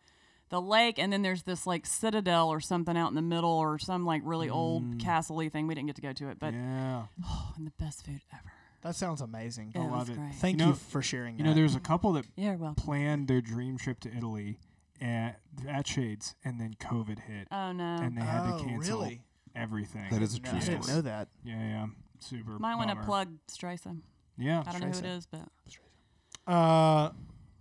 the 0.51 0.61
lake, 0.61 0.99
and 1.01 1.13
then 1.13 1.23
there's 1.23 1.43
this 1.43 1.67
like 1.67 1.85
citadel 1.85 2.49
or 2.49 2.61
something 2.61 2.97
out 2.97 3.09
in 3.09 3.15
the 3.15 3.23
middle, 3.23 3.51
or 3.51 3.79
some 3.79 4.05
like 4.05 4.23
really 4.25 4.49
old 4.49 4.85
mm. 4.85 5.01
castle-y 5.01 5.49
thing. 5.49 5.67
We 5.67 5.75
didn't 5.75 5.89
get 5.89 5.97
to 5.97 6.03
go 6.03 6.13
to 6.13 6.29
it, 6.29 6.39
but 6.39 6.55
yeah. 6.55 7.07
oh, 7.25 7.53
and 7.57 7.67
the 7.67 7.73
best 7.79 8.05
food 8.05 8.21
ever. 8.33 8.53
That 8.83 8.95
sounds 8.95 9.21
amazing. 9.23 9.73
I 9.75 9.79
love 9.79 10.11
it. 10.11 10.17
great. 10.17 10.35
Thank 10.35 10.61
You 10.61 10.69
you, 10.69 10.73
for 10.75 11.01
sharing. 11.01 11.39
You 11.39 11.45
know, 11.45 11.51
that. 11.51 11.57
there's 11.57 11.75
a 11.75 11.81
couple 11.81 12.13
that 12.13 12.27
You're 12.37 12.57
planned 12.77 13.27
their 13.27 13.41
dream 13.41 13.79
trip 13.79 13.99
to 14.01 14.15
Italy 14.15 14.59
at 15.01 15.41
at 15.67 15.87
Shades, 15.89 16.37
and 16.45 16.61
then 16.61 16.75
COVID 16.75 17.21
hit, 17.21 17.49
Oh 17.51 17.73
no. 17.73 17.97
and 17.97 18.17
they 18.17 18.23
had 18.23 18.43
oh, 18.47 18.59
to 18.59 18.65
cancel 18.65 19.01
really? 19.01 19.23
Everything. 19.55 20.11
That 20.11 20.23
is 20.23 20.35
a 20.35 20.41
No, 20.41 20.51
true 20.51 20.59
I 20.59 20.63
didn't 20.63 20.83
story. 20.83 20.97
know 20.97 21.03
that. 21.03 21.29
yeah, 21.45 21.55
yeah, 21.59 21.87
super. 22.21 22.59
Might 22.59 22.75
want 22.77 22.89
to 22.91 22.95
bummer. 22.97 23.07
plug 23.07 23.29
Streisand. 23.49 24.01
Yeah, 24.37 24.63
I 24.67 24.73
don't 24.73 24.81
know 24.81 24.87
who 24.89 24.93
it 24.99 25.05
Stresa. 25.05 25.17
is, 25.19 25.27
but 25.27 26.53
Uh, 26.53 27.11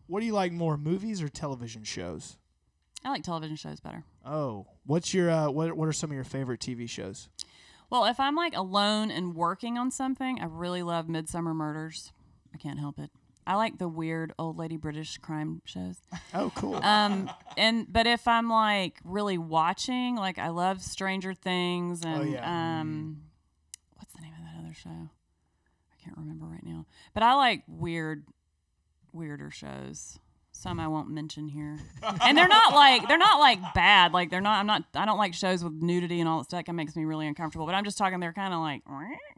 what 0.07 0.19
do 0.19 0.25
you 0.25 0.33
like 0.33 0.51
more, 0.51 0.75
movies 0.77 1.21
or 1.21 1.29
television 1.29 1.83
shows? 1.83 2.37
I 3.05 3.09
like 3.09 3.23
television 3.23 3.55
shows 3.57 3.79
better. 3.79 4.03
Oh, 4.25 4.65
what's 4.85 5.13
your 5.13 5.29
uh, 5.29 5.49
what 5.49 5.75
what 5.77 5.87
are 5.87 5.93
some 5.93 6.09
of 6.09 6.15
your 6.15 6.23
favorite 6.23 6.59
TV 6.59 6.89
shows? 6.89 7.29
Well, 7.89 8.05
if 8.05 8.19
I'm 8.19 8.35
like 8.35 8.55
alone 8.55 9.11
and 9.11 9.35
working 9.35 9.77
on 9.77 9.91
something, 9.91 10.39
I 10.39 10.45
really 10.45 10.81
love 10.83 11.07
Midsomer 11.07 11.53
Murders. 11.53 12.11
I 12.53 12.57
can't 12.57 12.79
help 12.79 12.97
it. 12.99 13.11
I 13.45 13.55
like 13.55 13.77
the 13.77 13.87
weird 13.87 14.33
old 14.39 14.57
lady 14.57 14.77
British 14.77 15.17
crime 15.17 15.61
shows. 15.65 15.97
Oh, 16.33 16.51
cool. 16.55 16.75
Um, 16.75 17.29
and 17.57 17.91
but 17.91 18.07
if 18.07 18.27
I'm 18.27 18.49
like 18.49 18.99
really 19.03 19.37
watching, 19.37 20.15
like 20.15 20.37
I 20.39 20.49
love 20.49 20.81
Stranger 20.81 21.33
Things 21.33 22.03
and 22.03 22.21
Oh, 22.21 22.23
yeah. 22.23 22.79
um, 22.81 23.21
what's 23.97 24.13
the 24.13 24.21
name 24.21 24.33
of 24.37 24.43
that 24.45 24.63
other 24.63 24.73
show? 24.73 24.89
I 24.89 26.03
can't 26.03 26.17
remember 26.17 26.45
right 26.45 26.65
now. 26.65 26.85
But 27.13 27.23
I 27.23 27.33
like 27.35 27.63
weird, 27.67 28.25
weirder 29.11 29.51
shows. 29.51 30.19
Some 30.55 30.79
I 30.79 30.87
won't 30.87 31.09
mention 31.09 31.47
here, 31.49 31.77
and 32.21 32.37
they're 32.37 32.47
not 32.47 32.73
like 32.73 33.07
they're 33.07 33.17
not 33.17 33.39
like 33.39 33.59
bad. 33.73 34.13
Like 34.13 34.29
they're 34.29 34.39
not. 34.39 34.59
I'm 34.59 34.67
not. 34.67 34.83
I 34.95 35.03
don't 35.05 35.17
like 35.17 35.33
shows 35.33 35.63
with 35.63 35.73
nudity 35.81 36.19
and 36.19 36.29
all 36.29 36.37
that 36.37 36.45
stuff. 36.45 36.65
That 36.65 36.73
makes 36.73 36.95
me 36.95 37.03
really 37.05 37.27
uncomfortable. 37.27 37.65
But 37.65 37.75
I'm 37.75 37.83
just 37.83 37.97
talking. 37.97 38.19
They're 38.19 38.31
kind 38.33 38.53
of 38.53 38.59
like, 38.61 38.81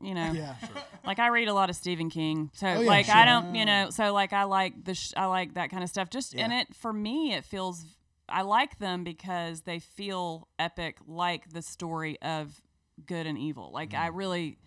you 0.04 0.14
know, 0.14 0.32
yeah. 0.34 0.56
sure. 0.58 0.70
like 1.06 1.18
I 1.20 1.28
read 1.28 1.48
a 1.48 1.54
lot 1.54 1.70
of 1.70 1.76
Stephen 1.76 2.10
King, 2.10 2.52
so 2.54 2.68
Oh, 2.68 2.82
yeah, 2.82 2.88
like 2.88 3.06
sure. 3.08 3.16
I 3.16 3.26
don't, 3.26 3.56
you 3.56 3.66
know, 3.66 3.90
so 3.90 4.14
like 4.14 4.34
I 4.34 4.44
like 4.44 4.84
the 4.84 4.94
sh- 4.94 5.14
I 5.18 5.26
like 5.26 5.56
that 5.56 5.72
kind 5.72 5.84
of 5.84 5.90
stuff. 5.90 6.10
Just 6.10 6.36
and 6.36 6.52
Yeah. 6.52 6.62
it 6.62 6.76
for 6.76 6.92
me, 6.94 7.34
it 7.34 7.44
feels 7.46 7.84
I 8.30 8.42
like 8.42 8.78
them 8.80 9.04
because 9.04 9.62
they 9.62 9.80
feel 9.80 10.48
epic, 10.60 10.98
like 11.08 11.50
the 11.54 11.62
story 11.62 12.22
of 12.22 12.62
good 13.06 13.26
and 13.26 13.38
evil. 13.38 13.72
Like 13.74 13.94
I 13.94 14.10
Mm-hmm. 14.10 14.18
really, 14.18 14.58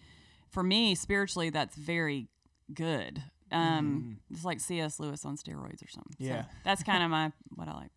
for 0.50 0.62
me, 0.62 0.94
spiritually, 0.94 1.50
that's 1.50 1.76
very 1.76 2.28
good. 2.72 3.22
Um, 3.52 4.18
it's 4.30 4.44
like 4.44 4.60
C.S. 4.60 5.00
Lewis 5.00 5.24
on 5.24 5.36
steroids 5.36 5.82
or 5.84 5.88
something. 5.88 6.14
So 6.18 6.24
Mm-hmm. 6.24 6.32
Yeah. 6.34 6.44
that's 6.64 6.82
kind 6.82 7.02
of 7.02 7.10
my 7.10 7.32
what 7.54 7.68
I 7.68 7.72
like. 7.74 7.90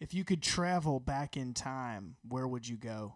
If 0.00 0.12
you 0.14 0.24
could 0.24 0.42
travel 0.42 0.98
back 0.98 1.36
in 1.36 1.54
time, 1.54 2.16
where 2.28 2.46
would 2.48 2.66
you 2.66 2.76
go? 2.76 3.14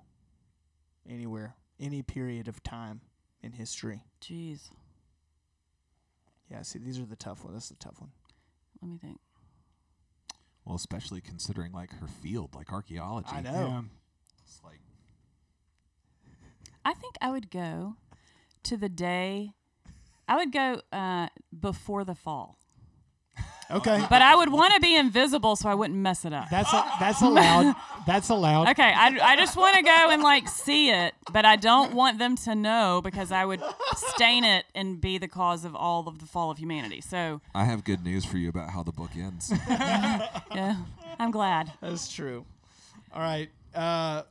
Anywhere, 1.09 1.55
any 1.81 2.03
period 2.03 2.47
of 2.49 2.63
time 2.63 3.01
in 3.43 3.53
history. 3.53 4.03
Jeez, 4.21 4.71
Yeah, 6.51 6.63
see, 6.63 6.79
these 6.79 6.99
are 7.01 7.05
the 7.07 7.17
tough 7.17 7.43
ones. 7.45 7.55
That's 7.57 7.69
the 7.69 7.75
tough 7.77 8.01
one. 8.01 8.11
let 8.83 8.91
me 8.91 8.99
think. 8.99 9.19
Well, 10.65 10.77
especially 10.77 11.21
considering 11.21 11.73
like 11.73 11.91
her 12.01 12.07
field, 12.09 12.55
like 12.55 12.73
archaeology. 12.73 13.29
I 13.33 13.41
know. 13.41 13.51
yeah. 13.53 13.83
It's 14.45 14.61
like 14.65 14.81
I 16.85 16.95
think 16.95 17.17
I 17.21 17.31
would 17.31 17.51
go 17.51 17.97
to 18.65 18.77
the 18.77 18.89
day. 18.89 19.53
I 20.29 20.37
would 20.37 20.53
go 20.53 20.81
uh, 20.93 21.29
before 21.59 22.05
the 22.05 22.15
fall. 22.15 22.59
Okay, 23.69 24.07
But 24.09 24.23
I 24.23 24.37
would 24.37 24.53
want 24.53 24.75
to 24.75 24.81
be 24.81 24.95
invisible 24.95 25.57
so 25.57 25.69
I 25.69 25.75
wouldn't 25.75 25.99
mess 25.99 26.25
it 26.25 26.33
up. 26.33 26.49
that's 26.51 26.73
a, 26.73 26.85
that's 27.01 27.21
allowed. 27.21 27.75
That's 28.07 28.29
allowed. 28.29 28.69
Okay, 28.69 28.93
I, 28.95 29.19
I 29.21 29.37
just 29.37 29.57
want 29.57 29.75
to 29.75 29.83
go 29.83 30.11
and 30.11 30.23
like 30.23 30.47
see 30.49 30.91
it, 30.91 31.15
but 31.33 31.45
I 31.45 31.57
don't 31.57 31.93
want 31.93 32.21
them 32.21 32.37
to 32.37 32.55
know 32.55 33.01
because 33.03 33.33
I 33.33 33.45
would 33.45 33.61
stain 33.97 34.45
it 34.45 34.67
and 34.77 35.01
be 35.01 35.19
the 35.19 35.27
cause 35.27 35.65
of 35.65 35.75
all 35.75 36.07
of 36.07 36.21
the 36.21 36.27
fall 36.27 36.53
of 36.53 36.59
humanity. 36.59 37.01
So, 37.01 37.41
I 37.57 37.65
have 37.65 37.83
good 37.83 38.05
news 38.05 38.25
for 38.25 38.39
you 38.39 38.49
about 38.49 38.71
how 38.71 38.85
the 38.85 38.93
book 38.93 39.11
ends. 39.17 39.53
yeah, 39.69 40.77
I'm 41.19 41.33
glad. 41.33 41.73
That's 41.81 42.07
true. 42.13 42.45
All 43.13 43.21
right. 43.21 43.49
Uh, 43.75 44.23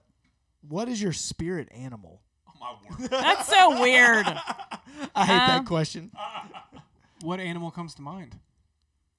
what 0.69 0.88
is 0.88 1.01
your 1.01 1.12
spirit 1.13 1.67
animal? 1.73 2.21
My 2.65 2.97
word. 2.99 3.10
That's 3.10 3.47
so 3.47 3.80
weird. 3.82 4.25
I 5.15 5.25
hate 5.25 5.34
Um, 5.34 5.47
that 5.47 5.65
question. 5.65 6.12
What 7.21 7.39
animal 7.39 7.71
comes 7.71 7.95
to 7.95 8.01
mind? 8.01 8.38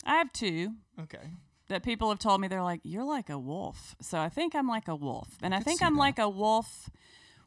I 0.05 0.17
have 0.17 0.33
two 0.33 0.75
Okay. 1.01 1.31
that 1.69 1.83
people 1.83 2.11
have 2.11 2.19
told 2.21 2.41
me 2.41 2.47
they're 2.47 2.63
like, 2.63 2.81
you're 2.85 3.05
like 3.05 3.31
a 3.31 3.39
wolf. 3.39 3.97
So 4.01 4.19
I 4.21 4.29
think 4.29 4.55
I'm 4.55 4.69
like 4.69 4.87
a 4.87 4.95
wolf. 4.95 5.29
And 5.43 5.55
I, 5.55 5.59
could 5.59 5.65
think 5.65 5.79
see 5.81 5.85
I'm 5.87 5.95
that. 5.95 6.01
like 6.01 6.19
a 6.21 6.29
wolf 6.29 6.89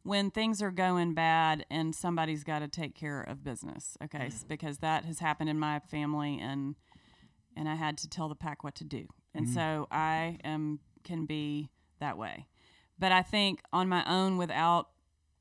when 0.04 0.32
things 0.32 0.62
are 0.62 0.72
going 0.72 1.14
bad 1.14 1.66
and 1.70 1.94
somebody's 1.96 2.44
got 2.44 2.60
to 2.60 2.68
take 2.68 2.96
care 2.96 3.22
of 3.22 3.44
business. 3.44 3.96
Okay. 4.04 4.26
s- 4.26 4.44
Because 4.46 4.80
that 4.80 5.06
has 5.06 5.20
happened 5.20 5.50
in 5.50 5.60
my 5.60 5.80
family 5.80 6.40
and 6.42 6.76
and 7.56 7.70
I 7.70 7.76
had 7.76 7.98
to 8.00 8.10
tell 8.10 8.28
the 8.28 8.36
pack 8.36 8.64
what 8.64 8.76
to 8.76 8.84
do. 8.84 9.06
And 9.36 9.48
so 9.48 9.88
I 9.92 10.40
am 10.44 10.80
can 11.04 11.26
be 11.26 11.70
that 12.00 12.18
way. 12.18 12.48
But 12.98 13.12
I 13.12 13.22
think 13.22 13.62
on 13.72 13.88
my 13.88 14.04
own 14.08 14.38
without 14.38 14.88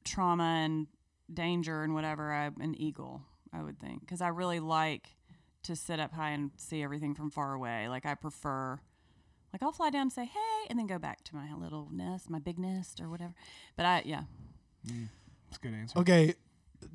trauma 0.09 0.63
and 0.65 0.87
danger 1.33 1.83
and 1.83 1.95
whatever, 1.95 2.33
I'm 2.33 2.61
an 2.61 2.75
eagle, 2.81 3.23
I 3.53 3.63
would 3.63 3.79
think. 3.79 4.01
Because 4.01 4.21
I 4.21 4.29
really 4.29 4.61
like 4.61 5.17
to 5.65 5.77
sit 5.77 6.01
up 6.01 6.13
high 6.15 6.31
and 6.31 6.51
see 6.57 6.83
everything 6.83 7.15
from 7.15 7.31
far 7.31 7.53
away. 7.55 7.89
Like 7.89 8.07
I 8.07 8.15
prefer, 8.15 8.79
like 9.53 9.63
I'll 9.63 9.73
fly 9.73 9.91
down 9.91 10.03
and 10.03 10.13
say 10.13 10.25
hey, 10.25 10.67
and 10.71 10.79
then 10.79 10.87
go 10.87 10.99
back 10.99 11.25
to 11.25 11.37
my 11.37 11.53
little 11.55 11.89
nest, 11.93 12.31
my 12.31 12.39
big 12.39 12.59
nest 12.59 13.01
or 13.01 13.09
whatever. 13.09 13.35
But 13.77 13.87
I, 13.87 14.03
yeah, 14.05 14.23
mm, 14.87 15.09
That's 15.49 15.59
a 15.59 15.61
good 15.61 15.75
answer. 15.75 15.99
Okay. 15.99 16.35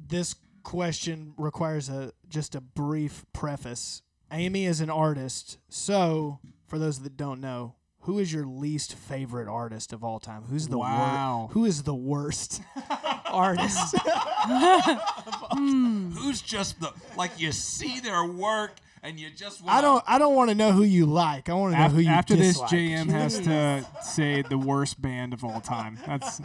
This 0.08 0.36
question 0.64 1.34
requires 1.38 1.90
a 1.90 2.14
just 2.30 2.56
a 2.56 2.62
brief 2.62 3.26
preface. 3.34 4.02
Amy 4.32 4.66
is 4.66 4.82
an 4.82 4.90
artist, 4.90 5.58
so 5.70 6.40
for 6.68 6.80
those 6.80 7.02
that 7.02 7.16
don't 7.18 7.40
know, 7.40 7.76
who 8.04 8.20
is 8.20 8.32
your 8.34 8.46
least 8.46 8.94
favorite 8.96 9.48
artist 9.48 9.92
of 9.94 10.04
all 10.04 10.20
time? 10.20 10.44
Who's 10.50 10.68
the 10.68 10.78
Wow. 10.78 11.42
worst? 11.44 11.54
Who 11.54 11.66
is 11.66 11.84
the 11.84 11.96
worst 11.96 12.62
artist? 13.26 13.96
Who's 15.56 16.42
just 16.42 16.80
the 16.80 16.92
like 17.18 17.40
you 17.40 17.52
see 17.52 18.00
their 18.00 18.26
work 18.26 18.78
and 19.02 19.20
you 19.20 19.30
just 19.30 19.62
want 19.64 19.76
I 19.78 19.82
don't. 19.82 20.04
I 20.08 20.18
don't 20.20 20.36
want 20.36 20.50
to 20.50 20.56
know 20.56 20.72
who 20.72 20.84
you 20.84 21.06
like. 21.06 21.50
I 21.50 21.54
want 21.54 21.74
to 21.74 21.80
know 21.80 21.86
Af- 21.88 21.92
who 21.92 22.00
you 22.00 22.10
after 22.10 22.36
this, 22.36 22.54
dislike. 22.60 22.72
JM 22.72 23.10
has 23.10 23.40
to 23.42 23.86
say 24.02 24.42
the 24.44 24.58
worst 24.58 25.02
band 25.02 25.34
of 25.34 25.44
all 25.44 25.60
time. 25.62 25.98
That's 26.06 26.42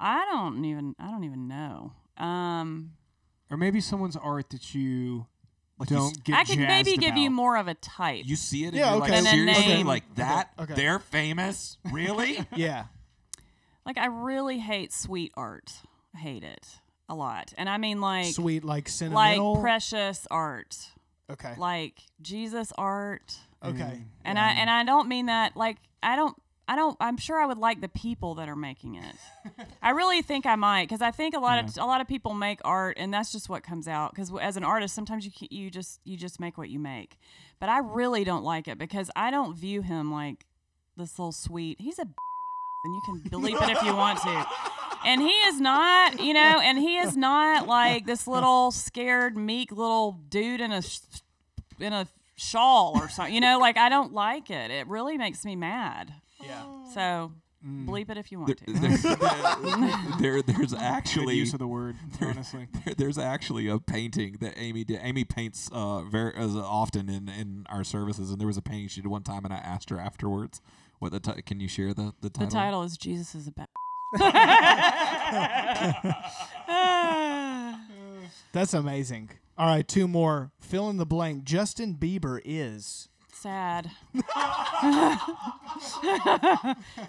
I 0.00 0.24
don't 0.32 0.64
even, 0.64 0.96
I 0.98 1.10
don't 1.12 1.22
even 1.24 1.46
know. 1.46 1.92
Um, 2.18 2.92
or 3.50 3.56
maybe 3.56 3.80
someone's 3.80 4.16
art 4.16 4.50
that 4.50 4.74
you 4.74 5.26
don't 5.88 6.24
get. 6.24 6.36
I 6.36 6.44
could 6.44 6.58
maybe 6.58 6.90
jazzed 6.92 7.00
give 7.00 7.16
you 7.16 7.30
more 7.30 7.56
of 7.56 7.68
a 7.68 7.74
type. 7.74 8.24
You 8.26 8.36
see 8.36 8.64
it, 8.64 8.68
and 8.68 8.76
Yeah, 8.76 8.94
you're 8.94 9.02
okay. 9.02 9.10
like 9.10 9.18
And 9.18 9.26
a 9.26 9.30
seriously, 9.30 9.66
name. 9.66 9.86
like 9.86 10.14
that. 10.16 10.50
okay. 10.58 10.74
They're 10.74 10.98
famous, 10.98 11.78
really? 11.90 12.46
Yeah. 12.56 12.84
like 13.86 13.98
I 13.98 14.06
really 14.06 14.58
hate 14.58 14.92
sweet 14.92 15.32
art. 15.36 15.72
I 16.14 16.18
hate 16.18 16.44
it 16.44 16.66
a 17.08 17.14
lot. 17.14 17.52
And 17.58 17.68
I 17.68 17.78
mean 17.78 18.00
like 18.00 18.26
Sweet, 18.34 18.64
like 18.64 18.84
like 18.84 18.88
sentimental. 18.88 19.56
precious 19.60 20.26
art. 20.30 20.76
okay. 21.30 21.54
Like 21.56 22.00
Jesus 22.20 22.72
art. 22.78 23.34
Okay. 23.64 23.78
Mm-hmm. 23.78 24.02
And 24.24 24.38
I 24.38 24.50
and 24.52 24.68
I 24.70 24.84
don't 24.84 25.08
mean 25.08 25.26
that 25.26 25.56
like 25.56 25.76
I 26.02 26.16
don't 26.16 26.36
I 26.68 26.76
don't 26.76 26.96
I'm 27.00 27.16
sure 27.16 27.38
I 27.38 27.46
would 27.46 27.58
like 27.58 27.80
the 27.80 27.88
people 27.88 28.36
that 28.36 28.48
are 28.48 28.56
making 28.56 28.94
it. 28.94 29.14
I 29.82 29.90
really 29.90 30.22
think 30.22 30.46
I 30.46 30.56
might 30.56 30.88
cuz 30.88 31.02
I 31.02 31.10
think 31.10 31.34
a 31.34 31.40
lot 31.40 31.62
of 31.62 31.76
a 31.76 31.84
lot 31.84 32.00
of 32.00 32.08
people 32.08 32.34
make 32.34 32.60
art 32.64 32.96
and 32.98 33.12
that's 33.12 33.32
just 33.32 33.48
what 33.48 33.62
comes 33.62 33.88
out 33.88 34.14
cuz 34.14 34.32
as 34.40 34.56
an 34.56 34.64
artist 34.64 34.94
sometimes 34.94 35.26
you 35.26 35.32
you 35.50 35.70
just 35.70 36.00
you 36.04 36.16
just 36.16 36.40
make 36.40 36.56
what 36.56 36.70
you 36.70 36.78
make. 36.78 37.18
But 37.58 37.68
I 37.68 37.78
really 37.78 38.24
don't 38.24 38.44
like 38.44 38.68
it 38.68 38.78
because 38.78 39.10
I 39.16 39.30
don't 39.30 39.56
view 39.56 39.82
him 39.82 40.12
like 40.12 40.46
this 40.96 41.18
little 41.18 41.32
sweet. 41.32 41.80
He's 41.80 41.98
a 41.98 42.06
and 42.84 42.94
you 42.94 43.00
can 43.04 43.18
believe 43.30 43.60
it 43.62 43.70
if 43.70 43.82
you 43.82 43.94
want 43.94 44.20
to. 44.20 44.46
And 45.04 45.20
he 45.20 45.28
is 45.28 45.60
not, 45.60 46.20
you 46.20 46.32
know, 46.32 46.60
and 46.60 46.78
he 46.78 46.98
is 46.98 47.16
not 47.16 47.66
like 47.66 48.06
this 48.06 48.26
little 48.26 48.70
scared 48.70 49.36
meek 49.36 49.72
little 49.72 50.12
dude 50.28 50.60
in 50.60 50.72
a 50.72 50.82
in 51.80 51.92
a 51.92 52.06
shawl 52.36 52.92
or 52.96 53.08
something. 53.08 53.34
You 53.34 53.40
know, 53.40 53.58
like 53.58 53.76
I 53.76 53.88
don't 53.88 54.12
like 54.12 54.50
it. 54.50 54.70
It 54.70 54.86
really 54.86 55.18
makes 55.18 55.44
me 55.44 55.56
mad. 55.56 56.14
Yeah. 56.42 56.64
So 56.94 57.32
bleep 57.64 58.10
it 58.10 58.16
if 58.18 58.32
you 58.32 58.40
want 58.40 58.48
there, 58.48 58.56
to. 58.56 58.72
there, 58.72 58.96
there- 60.18 60.42
there's 60.56 60.72
Good 60.72 60.80
actually 60.80 61.36
use 61.36 61.52
of 61.52 61.60
the 61.60 61.66
word, 61.68 61.94
honestly. 62.20 62.66
there- 62.84 62.94
there's 62.94 63.18
actually 63.18 63.68
a 63.68 63.78
painting 63.78 64.36
that 64.40 64.54
Amy 64.56 64.82
did. 64.84 64.98
Amy 65.02 65.24
paints 65.24 65.70
uh, 65.72 66.02
very 66.02 66.34
as 66.34 66.56
often 66.56 67.08
in, 67.08 67.28
in 67.28 67.64
our 67.70 67.84
services, 67.84 68.30
and 68.30 68.40
there 68.40 68.48
was 68.48 68.56
a 68.56 68.62
painting 68.62 68.88
she 68.88 69.00
did 69.00 69.08
one 69.08 69.22
time, 69.22 69.44
and 69.44 69.54
I 69.54 69.58
asked 69.58 69.90
her 69.90 69.98
afterwards 70.00 70.60
what 70.98 71.12
the 71.12 71.20
ti- 71.20 71.42
can 71.42 71.60
you 71.60 71.68
share 71.68 71.94
the 71.94 72.12
the 72.20 72.28
The 72.28 72.30
title? 72.30 72.50
title 72.50 72.82
is 72.82 72.96
Jesus 72.96 73.34
is 73.34 73.46
a 73.48 73.52
bad. 73.52 73.68
That's 78.52 78.74
amazing. 78.74 79.30
All 79.56 79.66
right, 79.66 79.86
two 79.86 80.06
more. 80.08 80.50
Fill 80.60 80.90
in 80.90 80.96
the 80.96 81.06
blank. 81.06 81.44
Justin 81.44 81.94
Bieber 81.94 82.40
is. 82.44 83.08
Sad. 83.34 83.90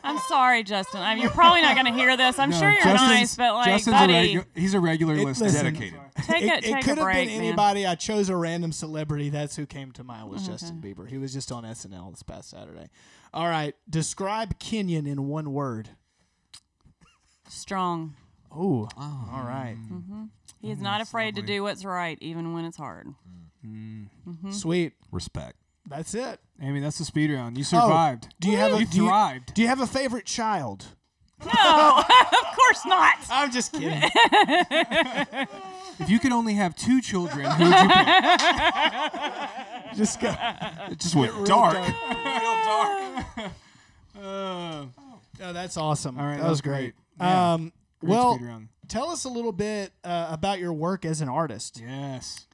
I'm 0.03 0.17
sorry, 0.27 0.63
Justin. 0.63 1.01
I 1.01 1.13
mean, 1.13 1.21
you're 1.23 1.31
probably 1.31 1.61
not 1.61 1.75
going 1.75 1.85
to 1.85 1.93
hear 1.93 2.15
this. 2.17 2.39
I'm 2.39 2.49
No, 2.49 2.59
sure 2.59 2.71
you're 2.71 2.81
Justin's- 2.83 3.01
nice, 3.11 3.35
but 3.35 3.53
like, 3.53 3.65
Justin's 3.67 3.93
buddy, 3.95 4.13
a 4.13 4.39
regu- 4.39 4.45
he's 4.55 4.73
a 4.73 4.79
regular 4.79 5.15
It- 5.15 5.25
listener. 5.25 5.45
listen, 5.47 5.65
Dedicated. 5.65 5.99
take 6.23 6.43
it, 6.43 6.49
a 6.49 6.57
it 6.57 6.61
take 6.61 6.83
could 6.85 6.97
a 6.97 7.01
have 7.01 7.03
break, 7.03 7.27
been 7.27 7.37
man. 7.37 7.45
anybody. 7.47 7.85
I 7.85 7.95
chose 7.95 8.29
a 8.29 8.35
random 8.35 8.71
celebrity. 8.71 9.29
That's 9.29 9.55
who 9.55 9.65
came 9.65 9.91
to 9.93 10.03
mind 10.03 10.23
Mm-hmm. 10.23 10.31
was 10.33 10.47
Justin 10.47 10.81
Bieber. 10.81 11.07
He 11.07 11.17
was 11.17 11.33
just 11.33 11.51
on 11.51 11.63
SNL 11.65 12.11
this 12.11 12.23
past 12.23 12.49
Saturday. 12.49 12.87
All 13.33 13.47
right, 13.47 13.75
describe 13.89 14.59
Kenyon 14.59 15.05
in 15.07 15.27
one 15.27 15.51
word. 15.53 15.89
Strong. 17.49 18.15
Ooh, 18.55 18.87
all 18.97 19.43
right, 19.45 19.75
He 20.61 20.69
is 20.71 20.79
not 20.79 21.01
afraid 21.01 21.35
to 21.35 21.41
do 21.41 21.63
what's 21.63 21.83
right, 21.83 22.17
even 22.21 22.53
when 22.53 22.65
it's 22.65 22.77
hard. 22.77 23.07
Mm-hmm. 23.65 24.51
sweet. 24.51 24.93
Respect. 25.11 25.57
That's 25.87 26.13
it. 26.15 26.39
Amy, 26.61 26.79
that's 26.79 26.97
the 26.97 27.05
speed 27.05 27.31
round. 27.31 27.57
You 27.57 27.63
survived. 27.63 28.27
Do 28.39 28.49
you 28.49 28.57
have 28.57 28.73
a 28.73 28.79
You 28.79 28.85
do 28.85 28.97
you, 28.97 29.07
thrived. 29.07 29.53
do 29.53 29.61
you 29.61 29.67
have 29.67 29.81
a 29.81 29.87
favorite 29.87 30.25
child? 30.25 30.85
No, 31.45 31.51
of 32.31 32.55
course 32.55 32.85
not. 32.85 33.15
I'm 33.29 33.51
just 33.51 33.73
kidding. 33.73 34.01
If 35.99 36.09
you 36.09 36.17
could 36.17 36.31
only 36.31 36.55
have 36.55 36.75
two 36.75 37.01
children, 37.01 37.45
who 37.51 37.63
would 37.65 37.71
you 37.71 37.79
pick? 37.79 37.91
just 39.95 40.19
go. 40.19 40.33
It 40.89 40.97
just 40.99 41.13
went 41.13 41.31
real 41.33 41.43
dark. 41.45 41.75
dark. 41.75 43.25
Uh, 44.19 44.85
Oh, 45.41 45.51
that's 45.53 45.77
awesome. 45.77 46.17
All 46.19 46.25
right, 46.25 46.37
that, 46.37 46.43
that 46.43 46.49
was 46.49 46.57
was 46.57 46.61
great. 46.61 46.93
great. 46.93 46.93
Yeah. 47.19 47.53
Um, 47.53 47.73
great 47.99 48.09
well, 48.09 48.35
speed 48.35 48.45
round. 48.47 48.69
tell 48.87 49.09
us 49.09 49.25
a 49.25 49.29
little 49.29 49.51
bit 49.51 49.91
uh, 50.03 50.27
about 50.31 50.59
your 50.59 50.71
work 50.73 51.05
as 51.05 51.21
an 51.21 51.29
artist. 51.29 51.81
Yes. 51.85 52.47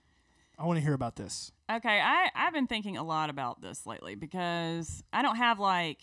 I 0.58 0.66
want 0.66 0.78
to 0.78 0.84
hear 0.84 0.94
about 0.94 1.16
this. 1.16 1.52
Okay, 1.70 2.02
I 2.02 2.30
I've 2.34 2.54
been 2.54 2.68
thinking 2.68 2.98
a 2.98 3.04
lot 3.04 3.30
about 3.30 3.62
this 3.62 3.86
lately 3.86 4.16
because 4.16 5.04
I 5.14 5.22
don't 5.22 5.36
have 5.36 5.60
like 5.60 6.00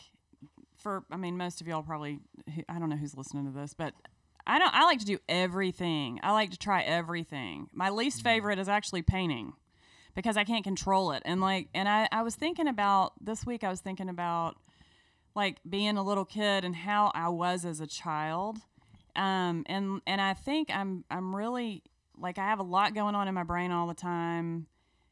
for 0.77 1.05
I 1.11 1.17
mean 1.17 1.37
most 1.37 1.61
of 1.61 1.67
y'all 1.67 1.83
probably 1.83 2.21
I 2.69 2.79
don't 2.79 2.89
know 2.89 2.97
who's 2.97 3.17
listening 3.17 3.47
to 3.47 3.59
this, 3.59 3.75
but 3.75 3.93
I 4.47 4.61
don't 4.61 4.73
I 4.73 4.85
like 4.85 5.01
to 5.01 5.05
do 5.05 5.19
everything. 5.29 6.21
I 6.23 6.33
like 6.33 6.51
to 6.53 6.59
try 6.59 6.83
everything. 6.83 7.69
My 7.73 7.91
least 7.91 8.23
favorite 8.23 8.61
is 8.61 8.69
actually 8.69 9.03
painting 9.03 9.55
because 10.15 10.37
I 10.37 10.45
can't 10.45 10.63
control 10.63 11.11
it. 11.11 11.23
And 11.25 11.41
like 11.41 11.69
and 11.75 11.89
I 11.89 12.09
I 12.13 12.23
was 12.23 12.37
thinking 12.37 12.69
about 12.69 13.13
this 13.21 13.45
week 13.45 13.65
I 13.65 13.69
was 13.69 13.81
thinking 13.81 14.09
about 14.09 14.57
like 15.35 15.59
being 15.69 15.99
a 15.99 16.03
little 16.03 16.25
kid 16.25 16.65
and 16.65 16.77
how 16.77 17.11
I 17.13 17.29
was 17.29 17.65
as 17.65 17.81
a 17.81 17.89
child. 17.89 18.59
Um, 19.17 19.65
and 19.67 20.01
and 20.07 20.21
I 20.21 20.35
think 20.35 20.71
I'm 20.73 21.05
I'm 21.11 21.35
really 21.35 21.83
like 22.17 22.39
I 22.39 22.45
have 22.45 22.61
a 22.61 22.65
lot 22.65 22.95
going 22.95 23.17
on 23.17 23.27
in 23.27 23.35
my 23.35 23.43
brain 23.43 23.73
all 23.73 23.89
the 23.89 23.95
time. 23.95 24.69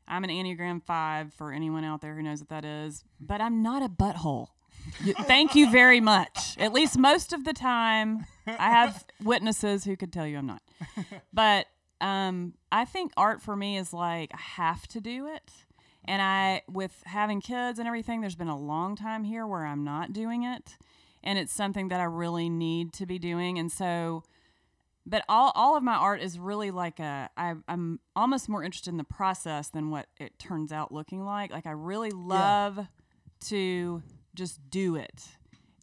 I'm 0.07 0.25
an 0.25 0.31
Enneagram 0.31 0.83
five 0.83 1.33
for 1.35 1.53
anyone 1.53 1.85
out 1.85 2.01
there 2.01 2.15
who 2.15 2.23
knows 2.23 2.41
what 2.41 2.49
that 2.51 2.65
is, 2.65 3.05
but 3.21 3.41
I'm 3.41 3.63
not 3.63 3.83
a 3.83 3.89
butthole. 3.89 4.49
Thank 5.23 5.55
you 5.55 5.71
very 5.71 6.01
much. 6.01 6.59
At 6.59 6.73
least 6.73 6.99
most 6.99 7.33
of 7.33 7.45
the 7.45 7.53
time, 7.55 8.27
I 8.47 8.71
have 8.71 9.05
witnesses 9.23 9.85
who 9.85 9.97
could 9.97 10.13
tell 10.13 10.27
you 10.27 10.39
I'm 10.39 10.47
not. 10.47 10.63
But 11.33 11.67
um, 12.01 12.55
I 12.71 12.85
think 12.85 13.13
art 13.17 13.41
for 13.41 13.57
me 13.57 13.79
is 13.79 13.93
like 13.93 14.31
I 14.35 14.41
have 14.41 14.87
to 14.89 15.01
do 15.01 15.27
it. 15.29 15.51
And 16.07 16.21
I, 16.21 16.63
with 16.71 17.03
having 17.07 17.41
kids 17.41 17.79
and 17.79 17.89
everything, 17.89 18.21
there's 18.21 18.35
been 18.35 18.49
a 18.49 18.59
long 18.59 18.95
time 18.95 19.25
here 19.25 19.47
where 19.47 19.65
I'm 19.65 19.85
not 19.85 20.13
doing 20.13 20.45
it. 20.45 20.77
And 21.23 21.39
it's 21.39 21.53
something 21.53 21.89
that 21.89 22.01
I 22.01 22.05
really 22.05 22.51
need 22.51 22.93
to 22.95 23.07
be 23.07 23.19
doing. 23.19 23.59
And 23.59 23.73
so, 23.73 24.23
but 25.07 25.25
all, 25.29 25.53
all 25.55 25.77
of 25.77 25.83
my 25.83 25.95
art 25.95 26.23
is 26.23 26.39
really 26.39 26.71
like 26.71 26.99
a, 27.01 27.29
I, 27.37 27.55
I'm 27.69 28.01
almost 28.17 28.49
more 28.49 28.63
interested 28.63 28.91
in 28.91 28.97
the 28.97 29.05
process 29.05 29.69
than 29.69 29.91
what 29.91 30.07
it 30.19 30.39
turns 30.39 30.73
out 30.73 30.93
looking 30.93 31.25
like. 31.25 31.51
Like, 31.51 31.67
I 31.67 31.73
really 31.73 32.11
love 32.11 32.87
to 33.47 34.03
just 34.35 34.59
do 34.71 34.97
it. 34.97 35.23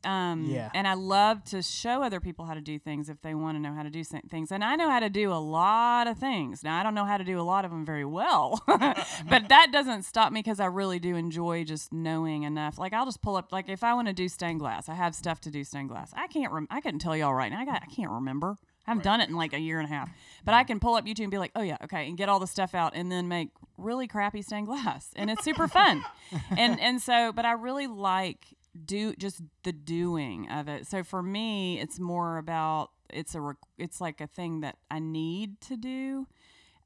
Um, 0.03 0.45
Yeah. 0.49 0.71
And 0.73 0.87
I 0.87 0.95
love 0.95 1.43
to 1.45 1.61
show 1.61 2.01
other 2.01 2.19
people 2.19 2.45
how 2.45 2.55
to 2.55 2.61
do 2.61 2.79
things 2.79 3.07
if 3.07 3.21
they 3.21 3.35
want 3.35 3.55
to 3.55 3.61
know 3.61 3.71
how 3.75 3.83
to 3.83 3.91
do 3.91 4.03
sa- 4.03 4.17
things. 4.31 4.51
And 4.51 4.63
I 4.63 4.75
know 4.75 4.89
how 4.89 4.99
to 4.99 5.09
do 5.11 5.31
a 5.31 5.37
lot 5.37 6.07
of 6.07 6.17
things. 6.17 6.63
Now, 6.63 6.79
I 6.79 6.81
don't 6.81 6.95
know 6.95 7.05
how 7.05 7.17
to 7.17 7.23
do 7.23 7.39
a 7.39 7.43
lot 7.43 7.65
of 7.65 7.69
them 7.71 7.85
very 7.85 8.03
well, 8.05 8.63
but 8.67 9.49
that 9.49 9.67
doesn't 9.71 10.01
stop 10.03 10.31
me 10.33 10.39
because 10.39 10.59
I 10.59 10.65
really 10.65 10.97
do 10.97 11.15
enjoy 11.15 11.65
just 11.65 11.93
knowing 11.93 12.41
enough. 12.43 12.79
Like, 12.79 12.93
I'll 12.93 13.05
just 13.05 13.21
pull 13.21 13.35
up, 13.35 13.51
like, 13.51 13.69
if 13.69 13.83
I 13.83 13.93
want 13.93 14.07
to 14.07 14.13
do 14.13 14.27
stained 14.27 14.59
glass, 14.59 14.89
I 14.89 14.95
have 14.95 15.13
stuff 15.13 15.39
to 15.41 15.51
do 15.51 15.63
stained 15.63 15.89
glass. 15.89 16.11
I 16.15 16.25
can't, 16.25 16.51
rem- 16.51 16.67
I 16.71 16.81
couldn't 16.81 16.99
tell 17.01 17.15
y'all 17.15 17.35
right 17.35 17.51
now. 17.51 17.59
I, 17.59 17.65
got, 17.65 17.83
I 17.83 17.93
can't 17.93 18.09
remember. 18.09 18.57
I 18.85 18.91
haven't 18.91 19.03
done 19.03 19.21
it 19.21 19.29
in 19.29 19.35
like 19.35 19.53
a 19.53 19.59
year 19.59 19.79
and 19.79 19.89
a 19.89 19.93
half, 19.93 20.09
but 20.43 20.53
I 20.53 20.63
can 20.63 20.79
pull 20.79 20.95
up 20.95 21.05
YouTube 21.05 21.23
and 21.23 21.31
be 21.31 21.37
like, 21.37 21.51
oh 21.55 21.61
yeah, 21.61 21.77
okay, 21.83 22.07
and 22.07 22.17
get 22.17 22.29
all 22.29 22.39
the 22.39 22.47
stuff 22.47 22.73
out 22.73 22.93
and 22.95 23.11
then 23.11 23.27
make 23.27 23.49
really 23.77 24.07
crappy 24.07 24.41
stained 24.41 24.67
glass, 24.67 25.11
and 25.15 25.29
it's 25.29 25.43
super 25.43 25.67
fun. 25.67 26.03
and 26.57 26.79
and 26.79 27.01
so, 27.01 27.31
but 27.31 27.45
I 27.45 27.51
really 27.53 27.87
like 27.87 28.45
do 28.85 29.13
just 29.15 29.41
the 29.63 29.71
doing 29.71 30.49
of 30.49 30.67
it. 30.67 30.87
So 30.87 31.03
for 31.03 31.21
me, 31.21 31.79
it's 31.79 31.99
more 31.99 32.37
about 32.37 32.89
it's 33.09 33.35
a 33.35 33.41
rec- 33.41 33.57
it's 33.77 34.01
like 34.01 34.21
a 34.21 34.27
thing 34.27 34.61
that 34.61 34.77
I 34.89 34.99
need 34.99 35.61
to 35.61 35.77
do, 35.77 36.27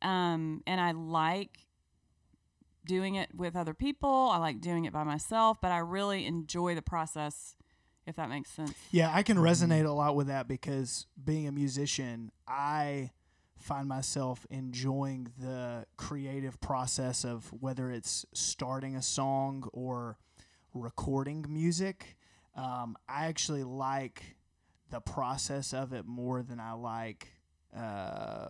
um, 0.01 0.63
and 0.67 0.81
I 0.81 0.91
like 0.91 1.59
doing 2.85 3.15
it 3.15 3.29
with 3.33 3.55
other 3.55 3.73
people. 3.73 4.29
I 4.31 4.37
like 4.37 4.61
doing 4.61 4.85
it 4.85 4.93
by 4.93 5.03
myself, 5.03 5.57
but 5.61 5.71
I 5.71 5.79
really 5.79 6.25
enjoy 6.25 6.75
the 6.75 6.81
process. 6.81 7.55
If 8.05 8.15
that 8.17 8.29
makes 8.29 8.51
sense. 8.51 8.73
Yeah, 8.91 9.11
I 9.13 9.23
can 9.23 9.37
resonate 9.37 9.85
a 9.85 9.91
lot 9.91 10.15
with 10.15 10.27
that 10.27 10.47
because 10.47 11.07
being 11.23 11.47
a 11.47 11.51
musician, 11.51 12.31
I 12.47 13.11
find 13.57 13.87
myself 13.87 14.45
enjoying 14.51 15.27
the 15.39 15.85
creative 15.97 16.59
process 16.61 17.25
of 17.25 17.51
whether 17.51 17.89
it's 17.89 18.25
starting 18.33 18.95
a 18.95 19.01
song 19.01 19.67
or 19.73 20.17
recording 20.73 21.45
music. 21.49 22.17
Um, 22.55 22.95
I 23.09 23.25
actually 23.25 23.63
like 23.63 24.35
the 24.91 24.99
process 24.99 25.73
of 25.73 25.93
it 25.93 26.05
more 26.05 26.43
than 26.43 26.59
I 26.59 26.73
like 26.73 27.29
uh, 27.75 28.49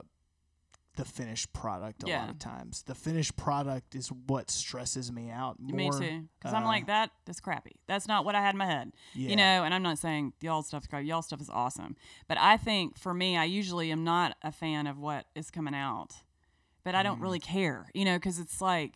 the 0.95 1.05
finished 1.05 1.51
product 1.53 2.03
a 2.03 2.07
lot 2.07 2.29
of 2.29 2.39
times. 2.39 2.83
The 2.83 2.95
finished 2.95 3.35
product 3.35 3.95
is 3.95 4.09
what 4.09 4.49
stresses 4.49 5.11
me 5.11 5.29
out 5.29 5.57
more. 5.59 5.75
Me 5.77 5.89
too. 5.91 6.27
Because 6.39 6.53
I'm 6.53 6.63
uh, 6.63 6.67
like, 6.67 6.87
that 6.87 7.11
is 7.27 7.39
crappy. 7.39 7.75
That's 7.87 8.07
not 8.07 8.25
what 8.25 8.35
I 8.35 8.41
had 8.41 8.53
in 8.53 8.57
my 8.57 8.65
head. 8.65 8.91
Yeah. 9.13 9.29
You 9.29 9.35
know, 9.35 9.63
and 9.63 9.73
I'm 9.73 9.83
not 9.83 9.97
saying 9.97 10.33
y'all 10.41 10.61
stuff's 10.63 10.87
crappy. 10.87 11.05
Y'all 11.07 11.21
stuff 11.21 11.41
is 11.41 11.49
awesome. 11.49 11.95
But 12.27 12.37
I 12.39 12.57
think 12.57 12.97
for 12.97 13.13
me, 13.13 13.37
I 13.37 13.43
usually 13.45 13.91
am 13.91 14.03
not 14.03 14.35
a 14.41 14.51
fan 14.51 14.87
of 14.87 14.97
what 14.97 15.25
is 15.35 15.51
coming 15.51 15.75
out. 15.75 16.13
But 16.83 16.95
I 16.95 17.01
Mm. 17.01 17.03
don't 17.05 17.19
really 17.21 17.39
care, 17.39 17.89
you 17.93 18.05
know, 18.05 18.17
because 18.17 18.39
it's 18.39 18.61
like 18.61 18.95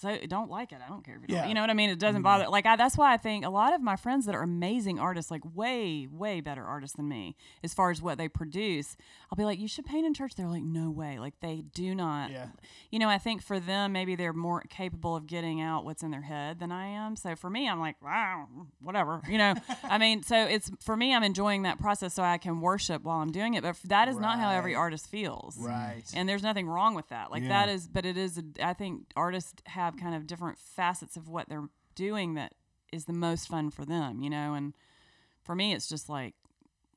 so 0.00 0.16
don't 0.28 0.50
like 0.50 0.72
it. 0.72 0.78
I 0.84 0.88
don't 0.88 1.04
care 1.04 1.16
if 1.16 1.22
you 1.22 1.34
Yeah. 1.34 1.40
don't. 1.42 1.48
You 1.50 1.54
know 1.54 1.60
what 1.60 1.70
I 1.70 1.74
mean? 1.74 1.90
It 1.90 1.98
doesn't 1.98 2.16
mm-hmm. 2.16 2.22
bother. 2.22 2.48
Like 2.48 2.66
I, 2.66 2.76
that's 2.76 2.96
why 2.96 3.12
I 3.12 3.16
think 3.16 3.44
a 3.44 3.50
lot 3.50 3.74
of 3.74 3.82
my 3.82 3.96
friends 3.96 4.26
that 4.26 4.34
are 4.34 4.42
amazing 4.42 4.98
artists, 4.98 5.30
like 5.30 5.42
way, 5.54 6.06
way 6.10 6.40
better 6.40 6.64
artists 6.64 6.96
than 6.96 7.08
me, 7.08 7.36
as 7.62 7.74
far 7.74 7.90
as 7.90 8.00
what 8.00 8.16
they 8.18 8.28
produce, 8.28 8.96
I'll 9.30 9.36
be 9.36 9.44
like, 9.44 9.58
you 9.58 9.68
should 9.68 9.84
paint 9.84 10.06
in 10.06 10.14
church. 10.14 10.34
They're 10.34 10.48
like, 10.48 10.62
no 10.62 10.90
way. 10.90 11.18
Like 11.18 11.34
they 11.40 11.62
do 11.74 11.94
not. 11.94 12.30
Yeah. 12.30 12.46
You 12.90 12.98
know, 12.98 13.08
I 13.08 13.18
think 13.18 13.42
for 13.42 13.60
them, 13.60 13.92
maybe 13.92 14.16
they're 14.16 14.32
more 14.32 14.62
capable 14.70 15.14
of 15.16 15.26
getting 15.26 15.60
out 15.60 15.84
what's 15.84 16.02
in 16.02 16.10
their 16.10 16.22
head 16.22 16.58
than 16.60 16.72
I 16.72 16.86
am. 16.86 17.16
So 17.16 17.36
for 17.36 17.50
me, 17.50 17.68
I'm 17.68 17.80
like, 17.80 18.02
wow, 18.02 18.48
whatever. 18.80 19.20
You 19.28 19.38
know, 19.38 19.54
I 19.84 19.98
mean, 19.98 20.22
so 20.22 20.36
it's 20.44 20.70
for 20.80 20.96
me, 20.96 21.14
I'm 21.14 21.22
enjoying 21.22 21.62
that 21.62 21.78
process 21.78 22.14
so 22.14 22.22
I 22.22 22.38
can 22.38 22.60
worship 22.60 23.02
while 23.02 23.18
I'm 23.18 23.32
doing 23.32 23.54
it. 23.54 23.62
But 23.62 23.76
that 23.84 24.08
is 24.08 24.16
not 24.18 24.38
how 24.38 24.50
every 24.50 24.74
artist 24.74 25.08
feels. 25.08 25.56
Right. 25.58 26.02
And 26.14 26.28
there's 26.28 26.42
nothing 26.42 26.66
wrong 26.68 26.94
with 26.94 27.08
that. 27.10 27.30
Like 27.30 27.42
Yeah. 27.42 27.48
that 27.48 27.68
is, 27.68 27.86
but 27.86 28.04
it 28.06 28.16
is. 28.16 28.38
A, 28.38 28.42
I 28.66 28.72
think 28.72 29.02
artists 29.16 29.54
have 29.66 29.89
kind 29.98 30.14
of 30.14 30.26
different 30.26 30.58
facets 30.58 31.16
of 31.16 31.28
what 31.28 31.48
they're 31.48 31.68
doing 31.94 32.34
that 32.34 32.54
is 32.92 33.04
the 33.06 33.12
most 33.12 33.48
fun 33.48 33.70
for 33.70 33.84
them. 33.84 34.20
You 34.20 34.30
know, 34.30 34.54
and 34.54 34.74
for 35.42 35.54
me, 35.54 35.72
it's 35.72 35.88
just 35.88 36.08
like. 36.08 36.34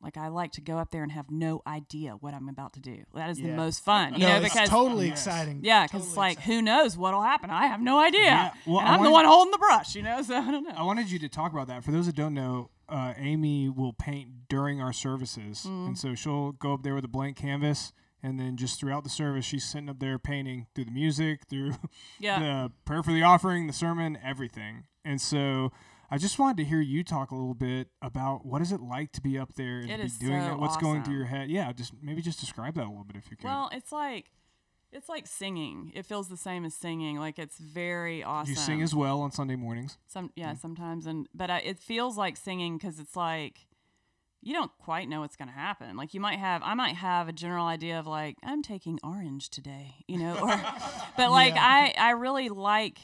Like 0.02 0.18
I 0.18 0.28
like 0.28 0.52
to 0.54 0.62
go 0.62 0.80
up 0.80 0.92
there 0.92 1.02
and 1.02 1.14
have 1.14 1.32
no 1.32 1.62
idea 1.66 2.12
what 2.20 2.34
I'm 2.34 2.50
about 2.50 2.74
to 2.74 2.82
do. 2.82 3.06
That 3.16 3.30
is 3.30 3.40
Yeah. 3.40 3.52
the 3.52 3.54
most 3.56 3.86
fun, 3.86 4.16
you 4.16 4.20
no, 4.20 4.28
know, 4.28 4.36
it's 4.42 4.54
because 4.54 4.68
totally 4.68 5.08
Yes. 5.08 5.26
exciting. 5.26 5.62
yeah, 5.64 5.86
because 5.86 6.02
Totally 6.02 6.10
it's 6.10 6.18
like 6.18 6.32
exciting. 6.40 6.56
who 6.58 6.62
knows 6.62 6.98
what'll 6.98 7.22
happen? 7.22 7.50
I 7.50 7.68
have 7.68 7.80
no 7.80 8.00
idea. 8.00 8.20
Yeah, 8.24 8.52
well, 8.68 8.80
and 8.82 8.90
I 8.90 8.96
I'm 8.98 9.04
the 9.04 9.10
one 9.12 9.24
holding 9.24 9.52
the 9.52 9.58
brush, 9.60 9.96
you 9.96 10.02
know. 10.02 10.22
So 10.24 10.36
I 10.36 10.52
don't 10.52 10.66
know. 10.68 10.74
I 10.76 10.84
wanted 10.84 11.10
you 11.10 11.20
to 11.20 11.30
talk 11.30 11.54
about 11.54 11.68
that. 11.68 11.86
For 11.86 11.92
those 11.94 12.08
that 12.08 12.18
don't 12.18 12.34
know, 12.34 12.70
uh, 12.90 13.14
Amy 13.16 13.70
will 13.70 13.94
paint 13.94 14.50
during 14.50 14.82
our 14.82 14.92
services, 14.92 15.64
Mm. 15.66 15.88
and 15.88 15.98
so 15.98 16.16
she'll 16.16 16.52
go 16.52 16.74
up 16.74 16.84
there 16.84 16.96
with 16.96 17.06
a 17.06 17.08
blank 17.08 17.38
canvas, 17.38 17.94
and 18.24 18.40
then 18.40 18.56
just 18.58 18.80
throughout 18.80 19.04
the 19.04 19.10
service, 19.10 19.46
she's 19.46 19.66
sitting 19.66 19.90
up 19.90 20.00
there 20.00 20.18
painting 20.18 20.66
through 20.74 20.86
the 20.86 20.92
music, 20.92 21.42
through 21.50 21.74
Yeah. 22.20 22.40
the 22.40 22.72
prayer 22.86 23.04
for 23.04 23.12
the 23.12 23.22
offering, 23.24 23.68
the 23.68 23.74
sermon, 23.74 24.18
everything. 24.24 24.86
And 25.06 25.20
so, 25.22 25.72
I 26.10 26.18
just 26.18 26.38
wanted 26.40 26.58
to 26.58 26.64
hear 26.64 26.80
you 26.80 27.04
talk 27.04 27.32
a 27.32 27.36
little 27.36 27.56
bit 27.56 27.88
about 28.02 28.46
what 28.46 28.62
is 28.62 28.72
it 28.72 28.80
like 28.82 29.12
to 29.14 29.22
be 29.22 29.38
up 29.38 29.56
there 29.56 29.80
and 29.80 29.90
It 29.90 30.02
be 30.20 30.28
doing 30.28 30.42
so 30.42 30.48
that. 30.50 30.60
What's 30.60 30.78
going 30.78 31.04
through 31.04 31.16
your 31.16 31.26
head? 31.26 31.50
Yeah, 31.50 31.72
just 31.74 31.92
maybe 32.02 32.22
just 32.22 32.40
describe 32.40 32.76
that 32.76 32.86
a 32.86 32.90
little 32.90 33.04
bit 33.04 33.16
if 33.18 33.30
you 33.32 33.36
could. 33.38 33.46
Well, 33.46 33.70
it's 33.74 33.92
like 33.92 34.30
it's 34.92 35.10
like 35.10 35.26
singing. 35.26 35.92
It 35.96 36.06
feels 36.06 36.30
the 36.30 36.38
same 36.38 36.66
as 36.66 36.76
singing. 36.76 37.18
Like 37.18 37.40
it's 37.40 37.58
very 37.58 38.24
awesome. 38.24 38.52
you 38.52 38.56
sing 38.56 38.82
as 38.84 38.94
well 38.94 39.22
on 39.22 39.32
Sunday 39.32 39.56
mornings. 39.56 39.98
Some 40.08 40.32
yeah, 40.36 40.54
sometimes 40.54 41.08
and 41.08 41.28
but 41.34 41.50
I, 41.50 41.58
it 41.60 41.80
feels 41.80 42.16
like 42.16 42.38
singing 42.38 42.78
because 42.78 43.00
it's 43.00 43.16
like 43.16 43.66
you 44.44 44.54
don't 44.54 44.72
quite 44.78 45.08
know 45.08 45.22
what's 45.22 45.36
going 45.36 45.48
to 45.48 45.54
happen. 45.54 45.96
Like 45.96 46.14
you 46.14 46.20
might 46.20 46.38
have, 46.38 46.62
I 46.64 46.74
might 46.74 46.96
have 46.96 47.28
a 47.28 47.34
general 47.34 47.66
idea 47.66 47.98
of 47.98 48.06
like 48.06 48.36
I'm 48.44 48.62
taking 48.62 49.00
orange 49.04 49.50
today, 49.50 49.96
you 50.08 50.18
know, 50.18 50.38
or 50.38 50.48
but 51.18 51.32
like 51.32 51.56
I 51.58 51.94
I 51.98 52.12
really 52.12 52.50
like 52.50 53.00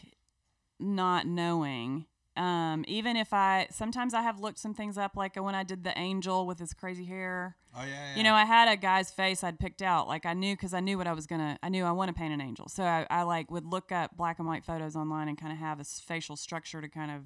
not 0.80 1.26
knowing. 1.26 2.06
Um, 2.38 2.86
even 2.88 3.18
if 3.18 3.34
I 3.34 3.68
sometimes 3.70 4.14
I 4.14 4.22
have 4.22 4.40
looked 4.40 4.60
some 4.60 4.74
things 4.74 4.98
up, 4.98 5.18
like 5.18 5.36
when 5.36 5.56
I 5.56 5.64
did 5.64 5.84
the 5.84 5.98
angel 5.98 6.46
with 6.46 6.60
his 6.60 6.74
crazy 6.74 7.06
hair. 7.06 7.58
Oh 7.76 7.84
yeah, 7.84 8.16
You 8.16 8.24
know, 8.24 8.34
I 8.34 8.46
had 8.46 8.68
a 8.68 8.78
guy's 8.78 9.12
face 9.12 9.44
I'd 9.44 9.60
picked 9.60 9.82
out. 9.82 10.08
Like 10.08 10.26
I 10.26 10.34
knew 10.34 10.56
because 10.56 10.74
I 10.74 10.80
knew 10.80 10.98
what 10.98 11.08
I 11.08 11.14
was 11.14 11.28
gonna. 11.28 11.58
I 11.62 11.70
knew 11.70 11.86
I 11.86 11.92
want 11.92 12.10
to 12.10 12.14
paint 12.14 12.34
an 12.34 12.42
angel, 12.42 12.68
so 12.68 12.84
I, 12.84 13.06
I 13.10 13.24
like 13.24 13.52
would 13.52 13.66
look 13.66 13.92
up 13.92 14.16
black 14.16 14.40
and 14.40 14.48
white 14.48 14.64
photos 14.64 14.96
online 14.96 15.28
and 15.28 15.38
kind 15.38 15.52
of 15.52 15.60
have 15.60 15.80
a 15.80 15.84
facial 15.84 16.36
structure 16.36 16.82
to 16.82 16.90
kind 16.90 17.12
of 17.12 17.24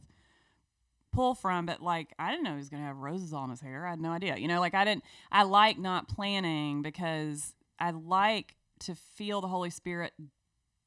pull 1.13 1.35
from. 1.35 1.65
But 1.65 1.81
like 1.81 2.13
I 2.19 2.31
didn't 2.31 2.43
know 2.43 2.51
he 2.51 2.57
was 2.57 2.69
gonna 2.69 2.83
have 2.83 2.97
roses 2.97 3.33
on 3.33 3.49
his 3.49 3.61
hair. 3.61 3.85
I 3.85 3.91
had 3.91 4.01
no 4.01 4.11
idea. 4.11 4.37
You 4.37 4.47
know, 4.47 4.59
like 4.59 4.73
I 4.73 4.83
didn't. 4.85 5.03
I 5.31 5.43
like 5.43 5.77
not 5.77 6.07
planning 6.07 6.81
because 6.81 7.55
I 7.79 7.91
like 7.91 8.55
to 8.81 8.95
feel 8.95 9.41
the 9.41 9.47
Holy 9.47 9.69
Spirit 9.69 10.13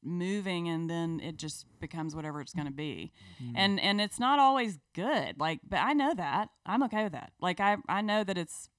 moving 0.03 0.69
and 0.69 0.89
then 0.89 1.19
it 1.19 1.37
just 1.37 1.65
becomes 1.79 2.15
whatever 2.15 2.39
it's 2.39 2.53
going 2.53 2.67
to 2.67 2.71
be 2.71 3.11
mm-hmm. 3.43 3.53
and 3.57 3.79
and 3.79 3.99
it's 3.99 4.19
not 4.19 4.39
always 4.39 4.77
good 4.93 5.37
like 5.39 5.59
but 5.67 5.77
i 5.77 5.91
know 5.91 6.13
that 6.13 6.49
i'm 6.67 6.83
okay 6.83 7.03
with 7.03 7.11
that 7.11 7.31
like 7.41 7.59
i 7.59 7.75
i 7.89 7.99
know 7.99 8.23
that 8.23 8.37
it's 8.37 8.69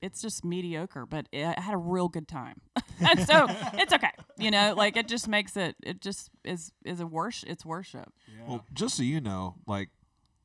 it's 0.00 0.22
just 0.22 0.44
mediocre 0.44 1.04
but 1.04 1.26
it, 1.32 1.44
i 1.44 1.60
had 1.60 1.74
a 1.74 1.78
real 1.78 2.08
good 2.08 2.28
time 2.28 2.60
and 3.00 3.20
so 3.26 3.46
it's 3.74 3.92
okay 3.92 4.12
you 4.38 4.50
know 4.50 4.72
like 4.76 4.96
it 4.96 5.08
just 5.08 5.28
makes 5.28 5.56
it 5.56 5.74
it 5.82 6.00
just 6.00 6.30
is 6.44 6.72
is 6.84 7.00
a 7.00 7.06
worship 7.06 7.48
it's 7.48 7.66
worship 7.66 8.12
Well, 8.48 8.66
just 8.72 8.96
so 8.96 9.02
you 9.02 9.20
know, 9.20 9.56
like 9.66 9.90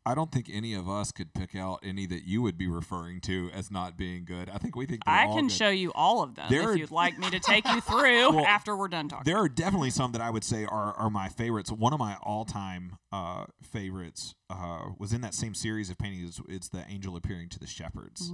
I 0.08 0.14
don't 0.14 0.32
think 0.32 0.49
any 0.53 0.74
of 0.76 0.88
us 0.88 1.12
could 1.12 1.34
pick 1.34 1.56
out 1.56 1.80
any 1.82 2.06
that 2.06 2.26
you 2.28 2.41
would 2.43 2.58
be 2.58 2.68
referring 2.68 3.22
to 3.22 3.49
as 3.53 3.72
not 3.72 3.97
being 3.97 4.24
good. 4.24 4.49
I 4.49 4.58
think 4.60 4.76
we 4.76 4.86
think 4.86 5.01
i 5.08 5.26
all 5.26 5.36
can 5.36 5.47
good. 5.47 5.51
show 5.53 5.70
you 5.70 5.91
all 5.95 6.22
of 6.22 6.36
them 6.36 6.45
There 6.49 6.62
are- 6.70 6.74
if 6.74 6.78
you'd 6.78 6.91
like 6.91 7.18
me 7.18 7.30
to 7.32 7.39
take 7.39 7.68
you 7.68 7.82
through 7.89 8.36
Well, 8.36 8.45
after 8.45 8.76
we're 8.78 8.88
done 8.88 9.10
talking 9.10 9.24
There 9.26 9.38
are 9.41 9.49
definitely 9.49 9.89
some 9.89 10.12
that 10.12 10.22
I 10.22 10.30
would 10.30 10.43
say 10.43 10.66
are, 10.66 10.93
are 10.93 11.10
my 11.10 11.30
favorites. 11.30 11.72
One 11.72 11.91
of 11.93 11.99
my 11.99 12.18
all 12.22 12.45
time 12.45 12.97
uh, 13.12 13.45
favorites 13.64 14.36
uh, 14.49 14.89
was 14.99 15.12
in 15.14 15.22
that 15.22 15.34
same 15.34 15.56
series 15.56 15.89
of 15.89 15.97
paintings. 15.97 16.39
It's 16.47 16.68
the 16.70 16.86
angel 16.88 17.16
appearing 17.16 17.49
to 17.49 17.60
the 17.60 17.68
shepherds. 17.68 18.32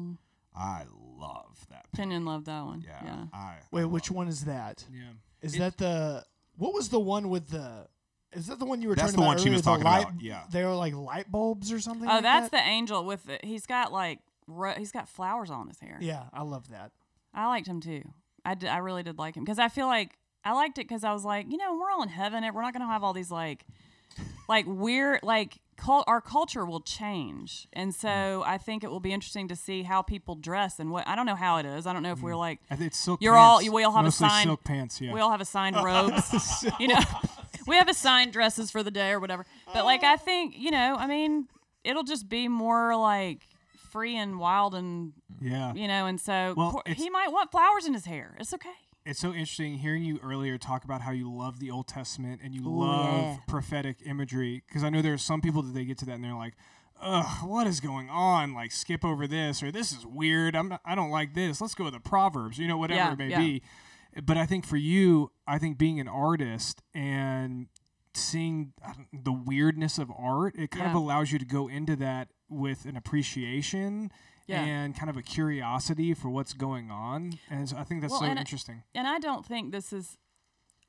I 0.55 0.83
love 1.17 1.65
that. 1.69 1.85
painting. 1.93 2.09
Kenyon 2.09 2.25
loved 2.25 2.47
that 2.47 2.65
one 2.65 2.81
Yeah, 2.85 2.99
yeah 3.05 3.23
I 3.33 3.55
Wait, 3.71 3.83
I 3.83 3.85
which 3.85 4.11
one 4.11 4.27
is 4.27 4.43
that? 4.45 4.83
Yeah. 4.91 5.03
Is 5.41 5.53
that 5.57 5.77
the 5.77 6.25
what 6.57 6.73
was 6.73 6.89
the 6.89 6.99
one 6.99 7.29
with 7.29 7.49
the? 7.49 7.87
Is 8.33 8.47
that 8.47 8.59
the 8.59 8.65
one 8.65 8.81
you 8.81 8.89
were 8.89 8.95
That's 8.95 9.11
talking 9.11 9.17
the 9.17 9.21
about 9.23 9.35
one 9.35 9.43
she 9.43 9.49
was 9.49 9.61
the 9.61 9.65
talking 9.65 9.83
light, 9.85 10.03
about, 10.03 10.21
yeah. 10.21 10.43
they 10.51 10.63
were 10.63 10.73
like 10.73 10.93
light 10.93 11.29
bulbs 11.31 11.71
or 11.71 11.79
something. 11.79 12.07
oh 12.07 12.13
like 12.13 12.23
that's 12.23 12.49
that? 12.49 12.63
the 12.63 12.69
angel 12.69 13.03
with 13.05 13.25
the, 13.25 13.39
he's 13.43 13.65
got 13.65 13.91
like 13.91 14.19
ro- 14.47 14.75
he's 14.77 14.91
got 14.91 15.09
flowers 15.09 15.49
on 15.51 15.67
his 15.67 15.79
hair 15.79 15.97
Yeah, 16.01 16.23
I 16.33 16.43
love 16.43 16.69
that. 16.69 16.91
I 17.33 17.47
liked 17.47 17.67
him 17.67 17.81
too. 17.81 18.03
I, 18.45 18.55
did, 18.55 18.69
I 18.69 18.77
really 18.77 19.03
did 19.03 19.17
like 19.17 19.35
him 19.35 19.43
because 19.43 19.59
I 19.59 19.67
feel 19.69 19.87
like 19.87 20.17
I 20.43 20.53
liked 20.53 20.77
it 20.79 20.87
because 20.87 21.03
I 21.03 21.13
was 21.13 21.23
like, 21.23 21.51
you 21.51 21.57
know, 21.57 21.75
we're 21.77 21.91
all 21.91 22.01
in 22.03 22.09
heaven. 22.09 22.43
and 22.43 22.55
We're 22.55 22.61
not 22.63 22.73
gonna 22.73 22.87
have 22.87 23.03
all 23.03 23.13
these 23.13 23.31
like, 23.31 23.65
like 24.49 24.65
weird 24.67 25.19
like 25.23 25.59
cult. 25.77 26.05
Our 26.07 26.21
culture 26.21 26.65
will 26.65 26.81
change, 26.81 27.67
and 27.73 27.93
so 27.93 28.07
mm. 28.07 28.43
I 28.45 28.57
think 28.57 28.83
it 28.83 28.89
will 28.89 28.99
be 28.99 29.13
interesting 29.13 29.47
to 29.49 29.55
see 29.55 29.83
how 29.83 30.01
people 30.01 30.35
dress 30.35 30.79
and 30.79 30.89
what. 30.91 31.07
I 31.07 31.15
don't 31.15 31.25
know 31.25 31.35
how 31.35 31.57
it 31.57 31.65
is. 31.65 31.85
I 31.85 31.93
don't 31.93 32.03
know 32.03 32.11
if 32.11 32.21
we're 32.21 32.31
mm. 32.31 32.39
like 32.39 32.59
it's 32.71 32.97
silk 32.97 33.21
You're 33.21 33.37
all- 33.37 33.61
we 33.71 33.83
all 33.83 33.91
have 33.91 34.01
a 34.01 34.07
Mostly 34.07 34.27
sign- 34.27 34.47
silk 34.47 34.63
pants, 34.63 34.99
yeah. 34.99 35.13
we 35.13 35.19
all 35.19 35.31
have 35.31 35.41
assigned 35.41 35.75
robes. 35.83 36.65
you 36.79 36.87
know, 36.87 36.99
we 37.71 37.77
have 37.77 37.89
assigned 37.89 38.33
dresses 38.33 38.69
for 38.69 38.83
the 38.83 38.91
day 38.91 39.09
or 39.11 39.19
whatever. 39.19 39.45
But 39.73 39.85
like 39.85 40.03
I 40.03 40.17
think 40.17 40.55
you 40.57 40.69
know, 40.69 40.95
I 40.99 41.07
mean, 41.07 41.47
it'll 41.83 42.03
just 42.03 42.29
be 42.29 42.47
more 42.47 42.95
like 42.95 43.39
free 43.89 44.15
and 44.15 44.39
wild 44.39 44.75
and 44.75 45.13
yeah. 45.41 45.73
you 45.73 45.87
know, 45.87 46.05
and 46.05 46.19
so 46.21 46.53
Well, 46.55 46.71
poor- 46.71 46.83
he 46.93 47.09
might 47.09 47.31
want 47.31 47.51
flowers 47.51 47.85
in 47.85 47.93
his 47.93 48.05
hair. 48.05 48.37
It's 48.39 48.53
okay. 48.53 48.69
it's 49.05 49.19
so 49.19 49.29
interesting 49.29 49.79
hearing 49.79 50.03
you 50.03 50.19
earlier 50.23 50.57
talk 50.57 50.83
about 50.83 51.01
how 51.01 51.11
you 51.11 51.29
love 51.33 51.59
the 51.59 51.71
Old 51.71 51.87
Testament 51.87 52.39
and 52.43 52.53
you 52.53 52.61
Ooh, 52.67 52.79
love 52.85 53.23
yeah. 53.23 53.37
prophetic 53.47 53.97
imagery. 54.05 54.63
Because 54.67 54.83
I 54.83 54.89
know 54.89 55.01
there 55.01 55.13
are 55.13 55.17
some 55.17 55.41
people 55.41 55.61
that 55.63 55.73
they 55.73 55.83
get 55.85 55.97
to 55.99 56.05
that 56.05 56.13
and 56.13 56.23
they're 56.23 56.35
like, 56.35 56.53
"Ugh, 57.01 57.47
what 57.49 57.67
is 57.67 57.79
going 57.79 58.09
on? 58.09 58.53
Like, 58.53 58.71
skip 58.71 59.03
over 59.03 59.27
this 59.27 59.61
or 59.63 59.71
this 59.71 59.91
is 59.91 60.05
weird. 60.05 60.55
I'm 60.55 60.69
not, 60.69 60.81
I 60.85 60.95
don't 60.95 61.11
like 61.11 61.33
this. 61.33 61.59
Let's 61.59 61.73
go 61.75 61.85
to 61.85 61.91
the 61.91 61.99
Proverbs. 61.99 62.57
You 62.59 62.67
know, 62.67 62.77
whatever 62.77 62.99
Yeah, 62.99 63.13
it 63.13 63.17
may 63.17 63.29
yeah. 63.29 63.39
be." 63.39 63.61
But 64.23 64.37
I 64.37 64.45
think 64.45 64.65
for 64.65 64.77
you, 64.77 65.31
I 65.47 65.57
think 65.57 65.77
being 65.77 65.99
an 65.99 66.07
artist 66.07 66.81
and 66.93 67.67
seeing 68.13 68.73
the 69.13 69.31
weirdness 69.31 69.97
of 69.97 70.11
art, 70.17 70.55
it 70.57 70.71
kind 70.71 70.87
of 70.87 70.95
allows 70.95 71.31
you 71.31 71.39
to 71.39 71.45
go 71.45 71.67
into 71.69 71.95
that 71.97 72.29
with 72.49 72.85
an 72.85 72.97
appreciation. 72.97 74.11
Yeah. 74.47 74.63
And 74.65 74.93
kind 74.97 75.09
of 75.09 75.15
a 75.15 75.21
curiosity 75.21 76.13
for 76.13 76.29
what's 76.29 76.51
going 76.51 76.91
on, 76.91 77.39
and 77.49 77.69
so 77.69 77.77
I 77.77 77.85
think 77.85 78.01
that's 78.01 78.11
Well, 78.11 78.21
so 78.21 78.25
and 78.25 78.37
I- 78.37 78.41
interesting. 78.41 78.83
and 78.93 79.07
I 79.07 79.17
don't 79.19 79.45
think 79.45 79.71
this 79.71 79.93
is 79.93 80.17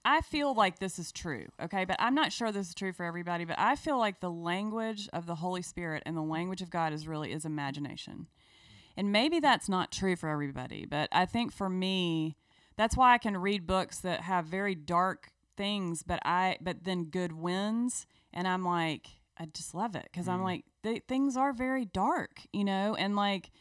I 0.04 0.20
feel 0.20 0.52
like 0.52 0.80
this 0.80 0.98
is 0.98 1.12
true, 1.12 1.46
okay? 1.62 1.84
But 1.84 1.94
I'm 2.00 2.14
not 2.16 2.32
sure 2.32 2.50
this 2.50 2.70
is 2.70 2.74
true 2.74 2.92
for 2.92 3.04
everybody, 3.04 3.44
but 3.44 3.56
I 3.60 3.76
feel 3.76 3.98
like 3.98 4.18
the 4.18 4.32
language 4.32 5.08
of 5.12 5.26
the 5.26 5.36
Holy 5.36 5.62
Spirit 5.62 6.02
and 6.04 6.16
the 6.16 6.22
language 6.22 6.60
of 6.60 6.70
God 6.70 6.92
is 6.92 7.06
really 7.06 7.30
is 7.32 7.44
imagination. 7.44 8.26
And 8.96 9.12
maybe 9.12 9.38
that's 9.38 9.68
not 9.68 9.92
true 9.92 10.16
for 10.16 10.28
everybody, 10.28 10.84
but 10.86 11.08
I 11.12 11.24
think 11.24 11.52
for 11.52 11.68
me, 11.68 12.36
that's 12.82 12.96
why 12.96 13.14
I 13.14 13.18
can 13.18 13.36
read 13.36 13.64
books 13.64 14.00
that 14.00 14.22
have 14.22 14.46
very 14.46 14.74
dark 14.74 15.30
things, 15.56 16.02
but 16.02 16.18
I 16.24 16.56
but 16.60 16.82
then 16.82 17.04
good 17.04 17.32
wins 17.32 18.06
and 18.32 18.48
I'm 18.48 18.64
like 18.64 19.06
I 19.38 19.46
just 19.46 19.72
love 19.72 19.94
it 19.94 20.08
because 20.10 20.26
I'm 20.26 20.40
mm. 20.40 20.44
like 20.44 20.64
they, 20.82 20.98
things 20.98 21.36
are 21.36 21.52
very 21.52 21.84
dark, 21.84 22.40
you 22.52 22.64
know, 22.64 22.96
and 22.96 23.14
like 23.14 23.52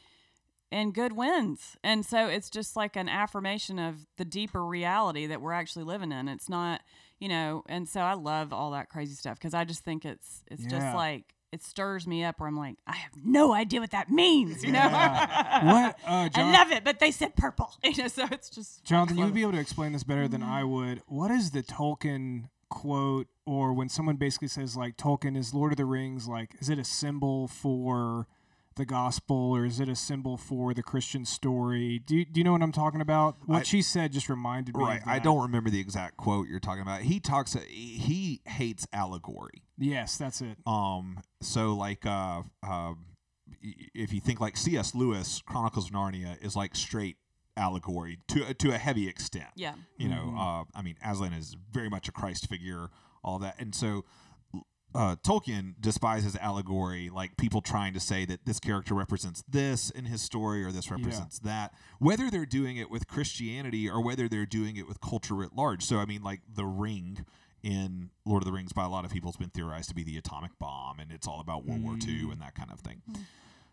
and 0.72 0.92
good 0.92 1.14
wins. 1.14 1.78
And 1.84 2.04
so 2.04 2.28
it's 2.28 2.50
just 2.50 2.76
like 2.76 2.96
an 2.96 3.10
affirmation 3.10 3.78
of 3.78 4.08
the 4.18 4.26
deeper 4.26 4.66
reality 4.66 5.28
that 5.28 5.40
we're 5.40 5.52
actually 5.52 5.86
living 5.86 6.12
in. 6.12 6.28
It's 6.28 6.50
not, 6.50 6.82
you 7.20 7.28
know, 7.28 7.64
and 7.68 7.88
so 7.88 8.02
I 8.02 8.14
love 8.14 8.52
all 8.52 8.72
that 8.72 8.90
crazy 8.90 9.14
stuff 9.14 9.38
because 9.38 9.54
I 9.54 9.66
just 9.66 9.84
think 9.84 10.04
it's 10.04 10.44
it's 10.50 10.64
Yeah. 10.64 10.70
just 10.70 10.96
like 10.96 11.36
it 11.52 11.64
stirs 11.64 12.08
me 12.08 12.24
up 12.24 12.40
where 12.40 12.48
I'm 12.48 12.56
like, 12.56 12.78
I 12.88 12.96
have 12.96 13.12
no 13.24 13.54
idea 13.54 13.82
what 13.82 13.92
that 13.92 14.10
means, 14.10 14.64
you 14.64 14.72
know. 14.72 14.80
what, 15.64 16.00
uh, 16.08 16.30
John, 16.30 16.32
I 16.36 16.52
love 16.52 16.72
it, 16.72 16.84
but 16.84 17.00
they 17.00 17.12
said 17.12 17.36
purple, 17.36 17.74
you 17.84 17.96
know. 17.98 18.08
So 18.08 18.26
it's 18.32 18.50
just 18.50 18.84
Jonathan, 18.84 19.18
You 19.18 19.26
would 19.26 19.34
be 19.34 19.42
able 19.42 19.54
to 19.54 19.60
explain 19.60 19.92
this 19.92 20.04
better 20.04 20.28
than 20.28 20.44
I 20.44 20.64
would. 20.64 21.02
What 21.08 21.32
is 21.32 21.52
the 21.52 21.62
Tolkien 21.62 22.46
quote, 22.70 23.28
or 23.46 23.74
when 23.74 23.90
someone 23.90 24.16
basically 24.16 24.48
says 24.48 24.78
like 24.78 24.96
Tolkien 24.98 25.38
is 25.38 25.54
Lord 25.54 25.74
of 25.74 25.78
the 25.78 25.86
Rings, 25.86 26.28
like 26.28 26.56
is 26.60 26.70
it 26.70 26.80
a 26.80 26.86
symbol 26.86 27.48
for 27.48 28.28
the 28.76 28.86
gospel 28.86 29.52
or 29.52 29.66
is 29.66 29.80
it 29.80 29.90
a 29.90 29.96
symbol 29.96 30.38
for 30.38 30.74
the 30.74 30.82
Christian 30.84 31.26
story? 31.26 32.00
Do 32.00 32.16
you, 32.16 32.26
do 32.26 32.40
you 32.40 32.44
know 32.44 32.54
what 32.54 32.62
I'm 32.62 32.72
talking 32.72 33.02
about? 33.02 33.36
What 33.46 33.60
I- 33.60 33.64
she 33.64 33.82
said 33.82 34.12
just 34.14 34.30
reminded 34.30 34.76
me. 34.78 34.84
Right. 34.84 35.02
Of 35.02 35.08
I 35.08 35.20
don't 35.20 35.42
remember 35.42 35.70
the 35.70 35.80
exact 35.80 36.18
quote 36.18 36.48
you're 36.48 36.60
talking 36.60 36.82
about. 36.82 37.02
He 37.02 37.20
talks. 37.20 37.54
He 37.68 38.42
hates 38.46 38.88
allegory. 38.94 39.64
Yes, 39.78 40.18
that's 40.18 40.42
it. 40.42 40.58
Um. 40.66 41.20
So 41.42 41.74
like, 41.74 42.06
uh, 42.06 42.44
uh, 42.66 42.94
if 43.94 44.14
you 44.14 44.22
think 44.22 44.40
like 44.40 44.58
C.S. 44.58 44.96
Lewis, 44.96 45.42
Chronicles 45.46 45.88
of 45.88 45.92
Narnia 45.92 46.42
is 46.44 46.56
like 46.56 46.76
straight 46.76 47.18
allegory 47.58 48.20
to 48.30 48.54
to 48.54 48.72
a 48.72 48.78
heavy 48.78 49.08
extent. 49.08 49.50
Yeah. 49.56 49.74
You 49.98 50.08
know, 50.10 50.34
uh, 50.38 50.64
I 50.78 50.82
mean, 50.82 50.96
Aslan 51.06 51.34
is 51.34 51.56
very 51.72 51.90
much 51.90 52.08
a 52.08 52.12
Christ 52.12 52.48
figure, 52.48 52.90
all 53.24 53.40
that, 53.40 53.56
and 53.60 53.76
so. 53.76 54.06
Uh, 54.94 55.16
Tolkien 55.24 55.76
despises 55.80 56.36
allegory, 56.42 57.10
like 57.10 57.38
people 57.38 57.62
trying 57.62 57.94
to 57.94 58.00
say 58.00 58.26
that 58.26 58.46
this 58.46 58.60
character 58.60 58.94
represents 58.94 59.44
this 59.48 59.90
in 59.90 60.06
his 60.06 60.22
story 60.22 60.64
or 60.64 60.72
this 60.72 60.92
represents 60.92 61.40
that, 61.40 61.74
whether 62.00 62.30
they're 62.30 62.46
doing 62.46 62.76
it 62.78 62.90
with 62.92 63.08
Christianity 63.08 63.90
or 63.90 64.04
whether 64.04 64.28
they're 64.28 64.46
doing 64.46 64.76
it 64.76 64.88
with 64.88 65.00
culture 65.00 65.44
at 65.44 65.56
large. 65.56 65.84
So, 65.84 65.98
I 66.00 66.06
mean, 66.06 66.24
like 66.24 66.42
the 66.54 66.66
ring 66.66 67.26
in 67.64 68.10
Lord 68.26 68.42
of 68.44 68.46
the 68.46 68.52
Rings 68.52 68.74
by 68.74 68.84
a 68.84 68.90
lot 68.90 69.06
of 69.06 69.12
people 69.12 69.32
has 69.32 69.38
been 69.38 69.50
theorized 69.50 69.90
to 69.90 69.96
be 69.96 70.04
the 70.04 70.18
atomic 70.18 70.52
bomb, 70.60 71.00
and 71.00 71.12
it's 71.12 71.28
all 71.28 71.40
about 71.40 71.66
World 71.66 71.84
War 71.84 71.94
II 72.06 72.32
and 72.32 72.42
that 72.42 72.56
kind 72.56 72.72
of 72.72 72.80
thing. 72.80 73.02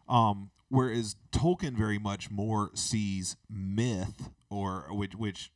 Um, 0.09 0.51
whereas 0.69 1.17
Tolkien 1.33 1.75
very 1.77 1.99
much 1.99 2.31
more 2.31 2.71
sees 2.75 3.37
myth, 3.51 4.31
or 4.51 4.87
which, 4.91 5.15
which 5.15 5.51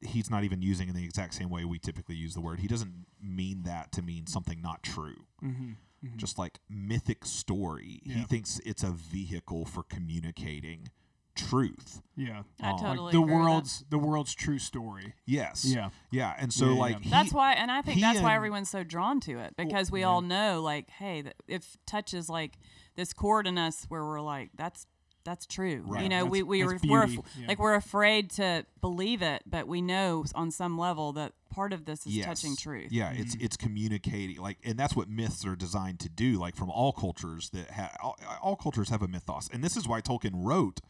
he's 0.00 0.30
not 0.30 0.44
even 0.44 0.62
using 0.62 0.88
in 0.88 0.94
the 0.94 1.04
exact 1.04 1.34
same 1.34 1.50
way 1.50 1.64
we 1.64 1.78
typically 1.78 2.14
use 2.14 2.34
the 2.34 2.40
word. 2.40 2.60
He 2.60 2.68
doesn't 2.68 3.06
mean 3.20 3.62
that 3.64 3.92
to 3.92 4.02
mean 4.02 4.26
something 4.26 4.60
not 4.62 4.82
true. 4.82 5.24
Mm-hmm. 5.44 5.72
Just 6.16 6.38
like 6.38 6.60
mythic 6.70 7.24
story, 7.24 8.00
he 8.04 8.22
thinks 8.22 8.60
it's 8.64 8.84
a 8.84 8.90
vehicle 8.92 9.64
for 9.64 9.82
communicating 9.82 10.88
truth. 11.34 12.02
Yeah. 12.16 12.42
I 12.60 12.70
Um, 12.70 12.78
totally 12.78 13.12
the 13.12 13.18
agree 13.20 13.20
with 13.20 13.28
that. 13.28 13.34
world's 13.44 13.84
the 13.90 13.98
world's 13.98 14.34
true 14.34 14.58
story. 14.58 15.14
Yes. 15.26 15.64
Yeah. 15.64 15.90
Yeah. 16.10 16.34
And 16.38 16.52
so, 16.52 16.66
Yeah, 16.66 16.72
yeah, 16.74 16.78
like, 16.80 16.92
yeah. 16.94 17.00
he- 17.00 17.10
That's 17.10 17.32
why, 17.32 17.52
and 17.54 17.70
I 17.70 17.82
think 17.82 18.00
that's 18.00 18.20
why 18.20 18.34
everyone's 18.34 18.70
so 18.70 18.82
drawn 18.84 19.20
to 19.20 19.38
it 19.38 19.54
because 19.56 19.90
we 19.90 20.02
all 20.04 20.20
know, 20.20 20.60
like, 20.62 20.90
hey, 20.90 21.22
th- 21.22 21.34
if 21.46 21.76
touches 21.86 22.28
like 22.28 22.58
this 22.96 23.12
chord 23.12 23.46
in 23.46 23.56
us, 23.58 23.84
where 23.88 24.04
we're 24.04 24.20
like, 24.20 24.50
that's 24.56 24.86
that's 25.28 25.44
true. 25.44 25.82
Right. 25.84 26.02
You 26.02 26.08
know, 26.08 26.24
we 26.24 26.40
That's- 26.40 26.48
we 26.48 26.62
that's 26.62 26.84
are 26.84 26.88
we're 26.88 27.02
af- 27.02 27.10
yeah. 27.38 27.48
like 27.48 27.58
we're 27.58 27.74
afraid 27.74 28.30
to 28.32 28.64
believe 28.80 29.20
it, 29.20 29.42
but 29.46 29.68
we 29.68 29.82
know 29.82 30.24
on 30.34 30.50
some 30.50 30.78
level 30.78 31.12
that 31.12 31.34
part 31.50 31.74
of 31.74 31.84
this 31.84 32.06
is 32.06 32.24
touching 32.24 32.56
truth. 32.56 32.90
Yeah, 32.90 33.12
it's 33.12 33.36
mm-hmm. 33.36 33.44
it's 33.44 33.56
communicating 33.58 34.38
like, 34.38 34.56
and 34.64 34.78
that's 34.78 34.96
what 34.96 35.08
myths 35.10 35.44
are 35.44 35.54
designed 35.54 36.00
to 36.00 36.08
do. 36.08 36.38
Like 36.38 36.56
from 36.56 36.70
all 36.70 36.92
cultures 36.92 37.50
that 37.50 37.70
ha- 37.70 37.94
all, 38.02 38.18
all 38.40 38.56
cultures 38.56 38.88
have 38.88 39.02
a 39.02 39.08
mythos, 39.08 39.50
and 39.52 39.62
this 39.62 39.76
is 39.76 39.86
why 39.86 40.00
Tolkien 40.00 40.32
wrote 40.34 40.80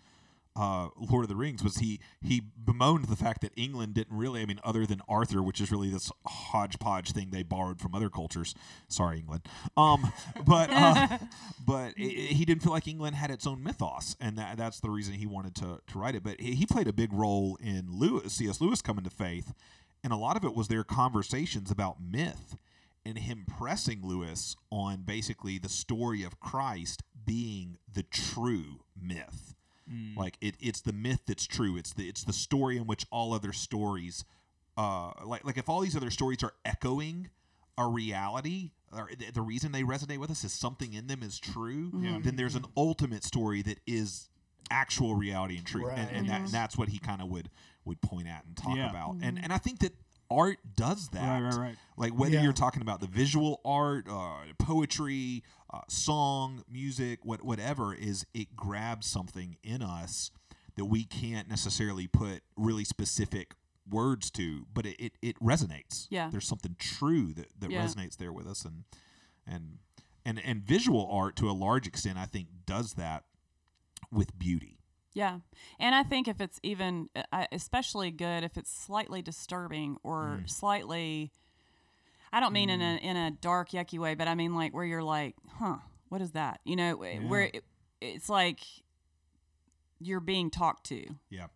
uh, 0.57 0.89
Lord 0.97 1.25
of 1.25 1.29
the 1.29 1.37
Rings. 1.37 1.63
Was 1.63 1.77
he 1.79 2.01
he 2.21 2.43
bemoaned 2.65 3.07
the 3.07 3.17
fact 3.17 3.41
that 3.43 3.53
England 3.57 3.95
didn't 3.95 4.17
really, 4.17 4.43
I 4.43 4.47
mean, 4.47 4.61
other 4.65 4.87
than 4.87 5.01
Arthur, 5.09 5.43
which 5.43 5.61
is 5.61 5.71
really 5.71 5.91
this 5.91 6.11
hodgepodge 6.27 7.13
thing 7.13 7.31
they 7.31 7.43
borrowed 7.43 7.81
from 7.81 7.95
other 7.95 8.11
cultures. 8.11 8.55
Sorry, 8.89 9.19
England. 9.19 9.43
Um, 9.77 10.13
but 10.45 10.71
uh, 10.71 11.19
but 11.67 11.95
i 11.99 12.03
i- 12.03 12.35
he 12.35 12.45
didn't 12.45 12.63
feel 12.63 12.73
like 12.73 12.89
England 12.89 13.17
had 13.17 13.31
its 13.31 13.47
own 13.47 13.63
mythos, 13.63 14.17
and 14.21 14.37
that, 14.39 14.57
that's 14.57 14.81
the 14.81 14.91
reason 14.91 15.15
he 15.15 15.27
wanted 15.27 15.55
to 15.57 15.81
to 15.87 15.99
write 15.99 16.15
it. 16.15 16.23
But 16.25 16.41
he, 16.41 16.55
he 16.55 16.67
played 16.67 16.89
a 16.89 16.93
big 16.93 17.13
role 17.13 17.57
in 17.63 17.89
Lewis, 17.93 18.33
C.S. 18.35 18.61
Lewis 18.61 18.83
coming 18.83 19.05
to 19.05 19.11
faith, 19.11 19.53
and 20.03 20.13
a 20.13 20.17
lot 20.17 20.37
of 20.37 20.45
it 20.45 20.55
was 20.55 20.69
their 20.69 20.85
conversations 20.85 21.71
about 21.71 21.97
myth 22.01 22.57
and 23.07 23.17
him 23.19 23.47
pressing 23.47 24.01
Lewis 24.05 24.57
on 24.71 25.03
basically 25.03 25.57
the 25.57 25.69
story 25.69 26.23
of 26.25 26.41
Christ 26.41 27.03
being 27.25 27.79
the 27.91 28.03
true 28.03 28.81
myth. 29.01 29.55
Mm. 29.91 30.17
Like 30.17 30.37
it, 30.41 30.57
it's 30.61 30.81
the 30.81 30.93
myth 30.93 31.21
that's 31.27 31.47
true. 31.47 31.77
It's 31.77 31.93
the 31.93 32.09
it's 32.09 32.25
the 32.25 32.33
story 32.33 32.77
in 32.77 32.87
which 32.87 33.07
all 33.11 33.33
other 33.33 33.53
stories, 33.53 34.25
uh, 34.77 35.13
like 35.25 35.45
like 35.45 35.57
if 35.57 35.69
all 35.69 35.81
these 35.81 35.97
other 35.97 36.11
stories 36.11 36.43
are 36.43 36.53
echoing 36.65 37.31
a 37.79 37.87
reality, 37.87 38.73
or 38.93 39.09
the, 39.17 39.31
the 39.31 39.43
reason 39.43 39.73
they 39.73 39.83
resonate 39.83 40.19
with 40.19 40.31
us 40.31 40.45
is 40.45 40.53
something 40.53 40.93
in 40.93 41.07
them 41.07 41.23
is 41.23 41.39
true. 41.39 41.87
Mm-hmm. 41.87 42.05
Yeah. 42.05 42.19
Then 42.23 42.37
there's 42.37 42.55
an 42.55 42.63
mm-hmm. 42.63 42.79
ultimate 42.79 43.25
story 43.25 43.63
that 43.63 43.79
is 43.87 44.29
actual 44.71 45.15
reality 45.15 45.57
and 45.57 45.67
truth, 45.67 45.89
and, 45.95 46.11
and, 46.11 46.29
that, 46.29 46.41
and 46.43 46.49
that's 46.51 46.77
what 46.77 46.89
he 46.89 46.99
kind 46.99 47.23
of 47.23 47.29
would 47.29 47.51
would 47.85 48.01
point 48.03 48.29
at 48.29 48.45
and 48.45 48.57
talk 48.57 48.77
Yeah. 48.77 48.91
about. 48.91 49.13
And 49.23 49.37
mm-hmm. 49.37 49.45
and 49.45 49.53
I 49.53 49.59
think 49.59 49.79
that 49.81 49.95
art 50.31 50.59
does 50.77 51.09
that. 51.11 51.41
Right, 51.41 51.51
right, 51.51 51.59
right. 51.61 51.77
Like 51.97 52.13
whether 52.19 52.35
Yeah. 52.35 52.43
you're 52.43 52.53
talking 52.53 52.83
about 52.83 53.01
the 53.01 53.07
visual 53.07 53.61
art, 53.65 54.07
uh, 54.09 54.39
poetry, 54.59 55.43
uh, 55.73 55.81
song, 55.89 56.65
music, 56.71 57.25
what 57.25 57.43
whatever 57.43 57.95
is, 57.95 58.27
it 58.35 58.55
grabs 58.57 59.07
something 59.07 59.57
in 59.63 59.83
us 59.83 60.31
that 60.77 60.85
we 60.85 61.05
can't 61.05 61.49
necessarily 61.49 62.07
put 62.07 62.43
really 62.57 62.85
specific 62.85 63.55
words 63.91 64.31
to, 64.31 64.67
but 64.73 64.87
it, 64.87 64.97
it, 65.03 65.13
it 65.23 65.41
resonates. 65.41 66.07
Yeah. 66.11 66.29
there's 66.31 66.47
something 66.47 66.77
true 66.79 67.33
that, 67.35 67.49
that 67.59 67.71
Yeah. 67.71 67.85
resonates 67.85 68.17
there 68.17 68.33
with 68.33 68.47
us, 68.47 68.65
and 68.65 68.85
and 69.47 69.79
and 70.25 70.39
and 70.45 70.63
visual 70.63 71.09
art 71.11 71.37
to 71.37 71.49
a 71.51 71.53
large 71.53 71.87
extent, 71.87 72.19
I 72.19 72.27
think, 72.27 72.49
does 72.67 72.95
that 72.95 73.25
with 74.13 74.39
beauty. 74.39 74.78
Yeah. 75.15 75.39
And 75.81 75.95
I 75.95 76.03
think 76.03 76.29
if 76.29 76.41
it's 76.41 76.61
even, 76.63 77.09
uh, 77.33 77.47
especially 77.51 78.11
good 78.11 78.45
if 78.45 78.57
it's 78.57 78.71
slightly 78.71 79.23
disturbing 79.23 79.97
or 80.03 80.41
Mm. 80.43 80.51
slightly, 80.51 81.33
I 82.33 82.41
don't 82.41 82.53
mean 82.53 82.71
in 82.71 82.81
a 82.81 82.97
in 82.97 83.17
a 83.17 83.31
dark 83.31 83.71
yucky 83.71 83.99
way, 83.99 84.15
but 84.15 84.29
I 84.29 84.35
mean 84.35 84.55
like 84.55 84.75
where 84.75 84.85
you're 84.85 85.03
like, 85.03 85.35
huh, 85.59 85.79
what 86.09 86.21
is 86.21 86.33
that? 86.33 86.61
You 86.65 86.77
know, 86.77 86.97
where 86.97 87.51
it, 87.53 87.65
it's 88.01 88.29
like 88.29 88.61
you're 89.99 90.21
being 90.21 90.51
talked 90.51 90.85
to, 90.87 91.17
Yeah, 91.31 91.49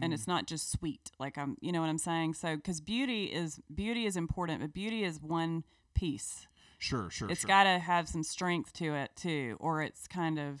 and 0.00 0.14
it's 0.14 0.26
not 0.26 0.46
just 0.46 0.70
sweet. 0.70 1.10
Like 1.18 1.36
I'm, 1.36 1.56
you 1.60 1.72
know 1.72 1.80
what 1.80 1.90
I'm 1.90 1.98
saying? 1.98 2.34
So 2.34 2.56
because 2.56 2.80
beauty 2.80 3.24
is 3.24 3.60
beauty 3.74 4.06
is 4.06 4.16
important, 4.16 4.60
but 4.60 4.72
beauty 4.72 5.04
is 5.04 5.20
one 5.20 5.64
piece. 5.94 6.46
sure, 6.78 7.10
sure. 7.10 7.28
It's 7.30 7.40
sure. 7.42 7.48
got 7.48 7.64
to 7.64 7.78
have 7.78 8.08
some 8.08 8.22
strength 8.22 8.72
to 8.74 8.94
it 8.94 9.10
too, 9.16 9.56
or 9.60 9.82
it's 9.82 10.06
kind 10.06 10.38
of 10.38 10.60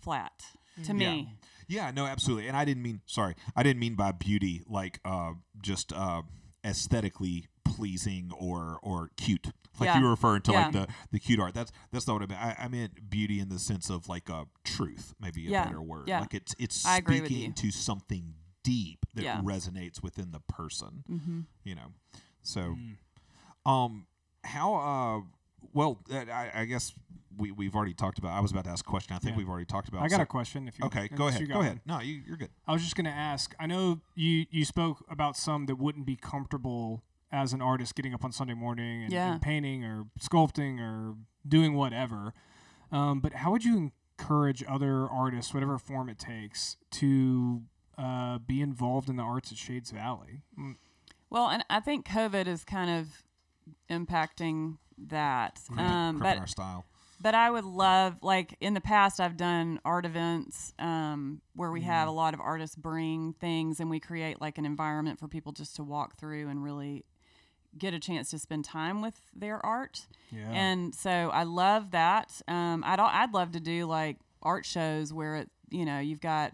flat 0.00 0.44
to 0.84 0.94
me. 0.94 1.34
Yeah, 1.68 1.90
no, 1.90 2.06
absolutely. 2.06 2.48
And 2.48 2.56
I 2.56 2.64
didn't 2.64 2.82
mean 2.82 3.00
sorry, 3.06 3.34
I 3.54 3.62
didn't 3.62 3.80
mean 3.80 3.94
by 3.94 4.12
beauty 4.12 4.62
like 4.66 5.00
uh 5.04 5.32
just 5.62 5.92
uh 5.92 6.22
aesthetically 6.64 7.46
pleasing 7.64 8.30
or 8.38 8.78
or 8.82 9.10
cute. 9.16 9.46
Like 9.78 9.88
Yeah. 9.88 9.98
you 9.98 10.04
were 10.04 10.10
referring 10.10 10.42
to 10.42 10.52
like 10.52 10.72
the 10.72 10.88
the 11.12 11.18
cute 11.20 11.38
art. 11.40 11.54
That's 11.54 11.70
that's 11.92 12.06
not 12.06 12.14
what 12.14 12.22
I 12.22 12.26
meant. 12.26 12.40
I, 12.60 12.64
I 12.64 12.68
meant 12.68 13.10
beauty 13.10 13.38
in 13.40 13.48
the 13.48 13.58
sense 13.58 13.90
of 13.90 14.08
like 14.08 14.28
a 14.28 14.46
truth, 14.64 15.14
maybe 15.20 15.46
a 15.46 15.50
Yeah, 15.50 15.64
better 15.64 15.82
word. 15.82 16.08
yeah. 16.08 16.20
Like 16.20 16.34
it's 16.34 16.54
it's 16.58 16.84
I 16.86 17.00
speaking 17.00 17.52
to 17.52 17.70
something 17.70 18.34
deep 18.64 19.06
that 19.14 19.22
Yeah. 19.24 19.40
resonates 19.42 20.02
within 20.02 20.30
the 20.32 20.40
person. 20.40 21.04
Mm-hmm. 21.10 21.40
You 21.64 21.74
know. 21.74 21.92
So 22.42 22.76
um 23.66 24.06
how 24.44 24.74
uh 24.74 25.20
well 25.72 25.98
uh, 26.12 26.24
I, 26.32 26.50
I 26.54 26.64
guess 26.64 26.92
we, 27.36 27.52
we've 27.52 27.74
already 27.76 27.94
talked 27.94 28.18
about 28.18 28.32
I 28.32 28.40
was 28.40 28.50
about 28.50 28.64
to 28.64 28.70
ask 28.70 28.84
a 28.86 28.90
question. 28.90 29.14
I 29.14 29.18
think 29.18 29.32
Yeah. 29.32 29.38
we've 29.38 29.48
already 29.48 29.64
talked 29.66 29.88
about 29.88 30.02
I 30.02 30.08
got 30.08 30.16
so- 30.16 30.22
a 30.22 30.26
question. 30.26 30.66
If 30.68 30.78
you 30.78 30.86
Okay, 30.86 31.08
unless 31.10 31.16
go 31.18 31.24
you 31.24 31.28
ahead. 31.30 31.48
got 31.48 31.52
Go 31.54 31.58
one. 31.58 31.66
ahead. 31.66 31.80
No, 31.86 32.00
you, 32.00 32.22
you're 32.26 32.36
good. 32.36 32.50
I 32.66 32.72
was 32.72 32.82
just 32.82 32.96
going 32.96 33.04
to 33.04 33.10
ask. 33.10 33.54
I 33.60 33.66
know 33.66 34.00
you 34.14 34.46
you 34.50 34.64
spoke 34.64 35.04
about 35.08 35.36
some 35.36 35.66
that 35.66 35.76
wouldn't 35.76 36.04
be 36.06 36.16
comfortable 36.16 37.04
as 37.30 37.52
an 37.52 37.60
artist 37.62 37.94
getting 37.94 38.14
up 38.14 38.24
on 38.24 38.32
Sunday 38.32 38.54
morning 38.54 39.04
and, 39.04 39.12
Yeah. 39.12 39.32
and 39.32 39.42
painting 39.42 39.84
or 39.84 40.06
sculpting 40.20 40.80
or 40.80 41.14
doing 41.46 41.74
whatever. 41.74 42.32
Um, 42.90 43.20
but 43.20 43.34
how 43.34 43.50
would 43.52 43.64
you 43.64 43.92
encourage 44.18 44.64
other 44.66 45.06
artists, 45.08 45.52
whatever 45.54 45.78
form 45.78 46.08
it 46.08 46.18
takes, 46.18 46.76
to 46.92 47.62
uh, 47.98 48.38
be 48.38 48.60
involved 48.62 49.08
in 49.10 49.16
the 49.16 49.22
arts 49.22 49.52
at 49.52 49.58
Shades 49.58 49.90
Valley? 49.90 50.40
Mm, 50.58 50.76
Well, 51.30 51.48
and 51.50 51.62
I 51.68 51.80
think 51.80 52.06
COVID 52.08 52.46
is 52.46 52.64
kind 52.64 52.90
of 52.90 53.22
impacting 53.90 54.78
that. 55.08 55.60
Um, 55.76 56.18
but 56.18 56.38
our 56.38 56.46
style. 56.46 56.84
but 57.20 57.34
I 57.34 57.50
would 57.50 57.64
love, 57.64 58.16
like 58.22 58.56
in 58.60 58.74
the 58.74 58.80
past, 58.80 59.20
I've 59.20 59.36
done 59.36 59.80
art 59.84 60.04
events 60.06 60.72
um, 60.78 61.40
where 61.54 61.70
we 61.70 61.80
Mm. 61.80 61.84
have 61.84 62.08
a 62.08 62.12
lot 62.12 62.34
of 62.34 62.40
artists 62.40 62.76
bring 62.76 63.32
things, 63.34 63.80
and 63.80 63.88
we 63.90 64.00
create 64.00 64.40
like 64.40 64.58
an 64.58 64.64
environment 64.66 65.18
for 65.18 65.28
people 65.28 65.52
just 65.52 65.76
to 65.76 65.82
walk 65.84 66.18
through 66.18 66.48
and 66.48 66.62
really 66.62 67.04
get 67.76 67.94
a 67.94 67.98
chance 68.00 68.30
to 68.30 68.38
spend 68.38 68.64
time 68.64 69.00
with 69.02 69.20
their 69.36 69.64
art. 69.64 70.06
Yeah. 70.32 70.50
And 70.50 70.94
so 70.94 71.30
I 71.32 71.44
love 71.44 71.90
that. 71.92 72.40
Um, 72.48 72.82
I'd 72.84 72.98
I'd 72.98 73.32
love 73.34 73.52
to 73.52 73.60
do 73.60 73.86
like 73.86 74.16
art 74.42 74.64
shows 74.64 75.12
where 75.12 75.36
it 75.36 75.50
you 75.70 75.84
know 75.84 75.98
you've 76.00 76.20
got 76.20 76.52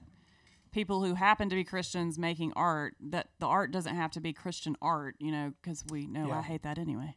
people 0.74 1.04
who 1.04 1.14
happen 1.14 1.48
to 1.48 1.54
be 1.56 1.64
Christians 1.64 2.18
making 2.18 2.52
art. 2.56 2.96
That 3.00 3.28
the 3.38 3.46
art 3.46 3.70
doesn't 3.70 3.94
have 3.94 4.10
to 4.12 4.20
be 4.20 4.32
Christian 4.32 4.76
art, 4.82 5.14
you 5.20 5.30
know, 5.32 5.52
because 5.62 5.84
we 5.88 6.06
know 6.06 6.30
I 6.32 6.42
hate 6.42 6.64
that 6.64 6.76
anyway. 6.78 7.14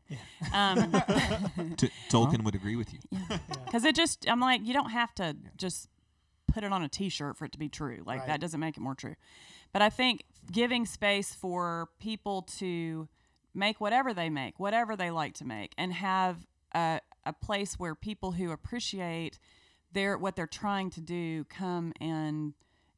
Um, 0.54 0.92
T- 1.78 1.90
Tolkien 2.10 2.44
would 2.44 2.56
agree 2.56 2.76
with 2.76 2.94
you. 2.94 3.00
because 3.66 3.84
it 3.84 3.96
just 3.96 4.30
I'm 4.30 4.40
like 4.40 4.62
you 4.66 4.74
don't 4.74 4.92
have 4.92 5.14
to 5.16 5.36
just 5.58 5.90
put 6.54 6.64
it 6.64 6.72
on 6.72 6.82
a 6.84 6.88
T-shirt 6.88 7.36
for 7.38 7.46
it 7.46 7.52
to 7.52 7.60
be 7.60 7.68
true. 7.68 8.04
Like 8.06 8.20
Right. 8.20 8.28
that 8.28 8.40
doesn't 8.42 8.60
make 8.60 8.78
it 8.78 8.80
more 8.80 8.96
true. 8.96 9.16
But 9.74 9.82
I 9.82 9.90
think 9.90 10.24
giving 10.52 10.86
space 10.86 11.34
for 11.34 11.90
people 12.00 12.44
to 12.60 13.10
make 13.54 13.82
whatever 13.82 14.14
they 14.14 14.30
make, 14.30 14.60
whatever 14.60 14.96
they 14.96 15.10
like 15.12 15.34
to 15.36 15.46
make, 15.46 15.74
and 15.78 15.92
have 15.94 16.46
a, 16.74 17.02
a 17.26 17.34
place 17.34 17.74
where 17.80 17.96
people 17.96 18.32
who 18.34 18.52
appreciate 18.52 19.40
they're 19.92 20.18
what 20.18 20.36
they're 20.36 20.48
trying 20.48 20.90
to 20.92 21.02
do 21.02 21.44
come 21.46 21.92
and 22.00 22.54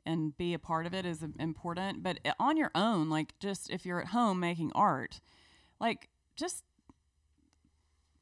and 0.09 0.35
be 0.37 0.55
a 0.55 0.59
part 0.59 0.87
of 0.87 0.93
it 0.93 1.05
is 1.05 1.23
important. 1.39 2.01
But 2.01 2.19
uh, 2.25 2.31
on 2.39 2.57
your 2.57 2.71
own, 2.73 3.09
like 3.09 3.37
just 3.39 3.69
if 3.69 3.85
you're 3.85 4.01
at 4.01 4.07
home 4.07 4.39
making 4.39 4.71
art, 4.73 5.21
like 5.79 6.09
just 6.35 6.63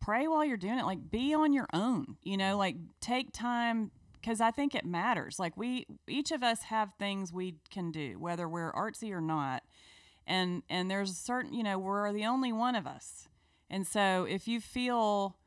pray 0.01 0.27
while 0.27 0.43
you're 0.43 0.57
doing 0.57 0.79
it. 0.79 0.85
Like 0.85 1.09
be 1.09 1.33
on 1.33 1.53
your 1.53 1.67
own, 1.71 2.17
you 2.23 2.35
know, 2.35 2.57
like 2.57 2.75
take 2.99 3.31
time 3.31 3.91
because 4.19 4.41
I 4.41 4.51
think 4.51 4.75
it 4.75 4.85
matters. 4.85 5.39
Like 5.39 5.55
we 5.55 5.87
each 6.07 6.31
of 6.31 6.43
us 6.43 6.63
have 6.63 6.91
things 6.99 7.31
we 7.31 7.55
can 7.71 7.91
do, 7.91 8.19
whether 8.19 8.49
we're 8.49 8.73
artsy 8.73 9.11
or 9.11 9.21
not. 9.21 9.63
And 10.25 10.63
and 10.69 10.91
there's 10.91 11.11
a 11.11 11.15
certain, 11.15 11.53
you 11.53 11.63
know, 11.63 11.79
we're 11.79 12.11
the 12.11 12.25
only 12.25 12.51
one 12.51 12.75
of 12.75 12.85
us. 12.85 13.29
And 13.69 13.87
so 13.87 14.27
if 14.29 14.47
you 14.47 14.59
feel 14.59 15.37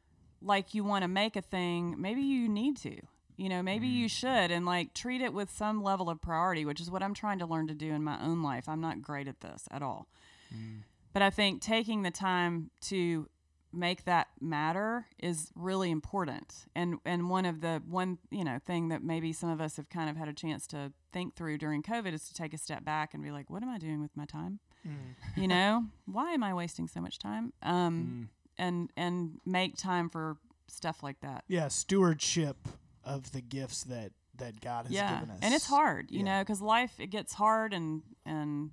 like 0.41 0.75
you 0.75 0.85
want 0.85 1.03
to 1.03 1.09
make 1.09 1.37
a 1.37 1.43
thing, 1.43 1.97
maybe 1.99 2.23
you 2.23 2.49
need 2.49 2.79
to. 2.79 2.97
You 3.41 3.49
know, 3.49 3.63
maybe 3.63 3.87
you 3.87 4.05
mm-hmm. 4.05 4.09
should 4.09 4.51
and 4.51 4.67
like 4.67 4.93
treat 4.93 5.23
it 5.23 5.33
with 5.33 5.51
some 5.51 5.83
level 5.83 6.11
of 6.11 6.21
priority, 6.21 6.67
which 6.67 6.79
is 6.79 6.91
what 6.91 7.03
I'm 7.03 7.15
trying 7.15 7.39
to 7.39 7.47
learn 7.47 7.69
to 7.69 7.75
do 7.75 7.91
in 7.91 8.05
my 8.05 8.23
own 8.23 8.43
life. 8.43 8.69
I'm 8.69 8.83
not 8.83 9.01
great 9.01 9.27
at 9.27 9.41
this 9.41 9.67
at 9.71 9.83
all. 9.83 10.09
Mm. 10.55 10.81
But 11.15 11.23
I 11.23 11.31
think 11.31 11.63
taking 11.63 12.03
the 12.03 12.11
time 12.11 12.71
to 12.83 13.31
make 13.73 14.05
that 14.05 14.27
matter 14.43 15.07
is 15.19 15.53
really 15.55 15.91
important. 15.91 16.67
And 16.77 16.99
and 17.07 17.31
one 17.31 17.47
of 17.47 17.63
the 17.63 17.83
one, 17.89 18.19
you 18.31 18.45
know, 18.45 18.59
thing 18.59 18.89
that 18.89 19.03
maybe 19.03 19.33
some 19.33 19.49
of 19.49 19.59
us 19.59 19.79
have 19.79 19.89
kind 19.89 20.11
of 20.11 20.19
had 20.19 20.29
a 20.29 20.35
chance 20.35 20.67
to 20.67 20.93
think 21.11 21.35
through 21.35 21.57
during 21.57 21.83
COVID 21.83 22.13
is 22.13 22.29
to 22.29 22.35
take 22.35 22.53
a 22.53 22.59
step 22.59 22.85
back 22.85 23.15
and 23.15 23.23
be 23.23 23.31
like, 23.31 23.49
what 23.49 23.63
am 23.63 23.71
I 23.71 23.79
doing 23.79 24.03
with 24.03 24.15
my 24.19 24.27
time? 24.27 24.59
Mm. 24.87 25.41
You 25.41 25.49
know, 25.55 25.87
why 26.05 26.33
am 26.33 26.45
I 26.45 26.53
wasting 26.53 26.87
so 26.89 27.01
much 27.01 27.19
time? 27.19 27.55
Um 27.63 28.29
mm. 28.29 28.63
and 28.63 28.91
and 28.99 29.41
make 29.47 29.79
time 29.79 30.11
for 30.11 30.37
stuff 30.69 31.03
like 31.03 31.23
that. 31.23 31.45
Yeah, 31.49 31.69
stewardship 31.69 32.69
of 33.05 33.33
the 33.33 33.41
gifts 33.41 33.85
that 33.85 34.13
that 34.37 34.61
God 34.61 34.87
has 34.87 34.95
yeah 34.95 35.21
given 35.21 35.31
us. 35.35 35.39
and 35.43 35.55
it's 35.55 35.67
hard 35.67 36.11
you 36.11 36.19
Yeah. 36.21 36.25
know 36.39 36.43
because 36.43 36.61
life 36.63 36.99
it 36.99 37.09
gets 37.09 37.35
hard 37.35 37.73
and 37.75 38.03
and 38.25 38.71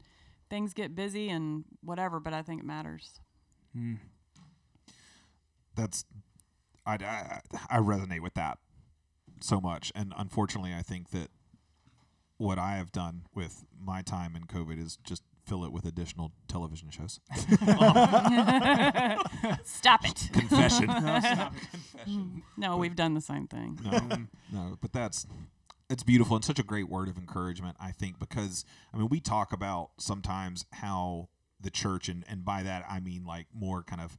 things 0.49 0.73
get 0.73 0.95
busy 0.95 1.29
and 1.29 1.65
whatever 1.83 2.19
but 2.21 2.31
i 2.33 2.41
think 2.41 2.61
it 2.61 2.65
matters 2.65 3.19
hmm. 3.73 3.95
that's 5.75 6.05
I, 6.85 6.93
I 7.03 7.41
I 7.69 7.77
resonate 7.79 8.21
with 8.21 8.33
that 8.35 8.59
so 9.41 9.59
much, 9.59 9.91
and 9.93 10.13
unfortunately, 10.17 10.73
I 10.73 10.81
think 10.81 11.09
that 11.11 11.29
what 12.37 12.57
I 12.57 12.77
have 12.77 12.91
done 12.91 13.23
with 13.35 13.65
my 13.79 14.01
time 14.01 14.35
in 14.35 14.43
COVID 14.45 14.81
is 14.81 14.97
just 15.03 15.21
fill 15.47 15.63
it 15.63 15.71
with 15.71 15.85
additional 15.85 16.31
television 16.47 16.89
shows. 16.89 17.19
stop 19.63 20.05
it 20.05 20.29
Confession. 20.33 20.89
no 22.57 22.77
we've 22.77 22.95
done 22.95 23.13
the 23.13 23.21
same 23.21 23.47
thing 23.47 23.79
no, 23.83 24.17
no, 24.51 24.77
but 24.81 24.93
that's 24.93 25.25
it's 25.89 26.03
beautiful 26.03 26.35
and 26.35 26.43
such 26.43 26.59
a 26.59 26.63
great 26.63 26.89
word 26.89 27.07
of 27.07 27.17
encouragement. 27.17 27.77
I 27.79 27.91
think 27.91 28.19
because 28.19 28.65
I 28.93 28.97
mean 28.97 29.07
we 29.09 29.19
talk 29.19 29.53
about 29.53 29.91
sometimes 29.97 30.65
how 30.73 31.29
the 31.59 31.69
church 31.69 32.09
and 32.09 32.23
and 32.27 32.43
by 32.43 32.63
that 32.63 32.85
I 32.89 32.99
mean 32.99 33.25
like 33.25 33.47
more 33.53 33.83
kind 33.83 34.01
of 34.01 34.17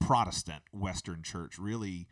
Protestant 0.00 0.62
Western 0.72 1.22
church 1.22 1.58
really 1.58 2.08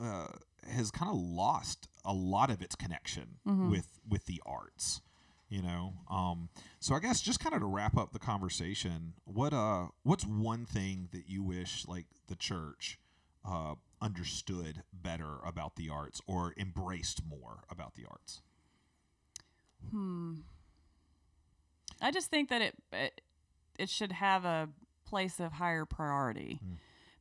uh, 0.00 0.28
has 0.68 0.90
kind 0.90 1.10
of 1.10 1.18
lost 1.18 1.88
a 2.04 2.12
lot 2.12 2.50
of 2.50 2.62
its 2.62 2.74
connection 2.74 3.36
with 3.70 3.98
with 4.08 4.26
the 4.26 4.42
arts. 4.44 5.00
You 5.48 5.62
know, 5.62 5.92
um, 6.10 6.48
so 6.80 6.96
I 6.96 6.98
guess 6.98 7.20
just 7.20 7.38
kind 7.38 7.54
of 7.54 7.60
to 7.60 7.66
wrap 7.66 7.96
up 7.96 8.12
the 8.12 8.18
conversation, 8.18 9.12
what 9.24 9.52
uh, 9.52 9.86
what's 10.02 10.26
one 10.26 10.66
thing 10.66 11.08
that 11.12 11.28
you 11.28 11.44
wish 11.44 11.86
like 11.86 12.06
the 12.26 12.34
church 12.34 12.98
uh, 13.48 13.74
understood 14.02 14.82
better 14.92 15.36
about 15.44 15.76
the 15.76 15.88
arts 15.88 16.20
or 16.26 16.52
embraced 16.58 17.22
more 17.24 17.62
about 17.70 17.94
the 17.94 18.02
arts? 18.10 18.42
Hmm. 19.92 20.34
I 22.00 22.10
just 22.10 22.28
think 22.28 22.48
that 22.50 22.60
it 22.62 22.74
it, 22.92 23.20
it 23.78 23.88
should 23.88 24.12
have 24.12 24.44
a 24.44 24.68
place 25.06 25.38
of 25.38 25.52
higher 25.52 25.84
priority 25.84 26.60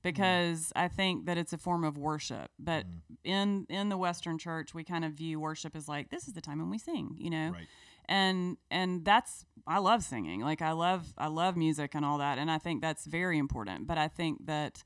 because 0.02 0.72
i 0.76 0.88
think 0.88 1.26
that 1.26 1.38
it's 1.38 1.54
a 1.54 1.58
form 1.58 1.84
of 1.84 1.98
worship 1.98 2.50
but 2.60 2.84
in 3.24 3.66
in 3.70 3.90
the 3.90 3.98
western 3.98 4.38
church 4.38 4.74
we 4.74 4.84
kind 4.84 5.06
of 5.06 5.14
view 5.14 5.40
worship 5.40 5.76
as 5.76 5.88
like 5.88 6.10
this 6.10 6.28
is 6.28 6.34
the 6.34 6.42
time 6.42 6.60
when 6.60 6.70
we 6.70 6.78
sing 6.78 7.16
you 7.18 7.30
know 7.30 7.52
Right. 7.52 7.68
And 8.08 8.58
and 8.70 9.04
that's 9.06 9.46
i 9.68 9.80
love 9.80 10.04
singing. 10.04 10.42
Like 10.42 10.62
i 10.62 10.72
love 10.72 11.14
i 11.18 11.28
love 11.28 11.58
music 11.58 11.96
and 11.96 12.06
all 12.06 12.18
that 12.20 12.38
and 12.38 12.50
i 12.52 12.58
think 12.58 12.82
that's 12.82 13.06
very 13.06 13.38
important 13.38 13.88
but 13.88 13.98
i 13.98 14.08
think 14.08 14.46
that 14.46 14.84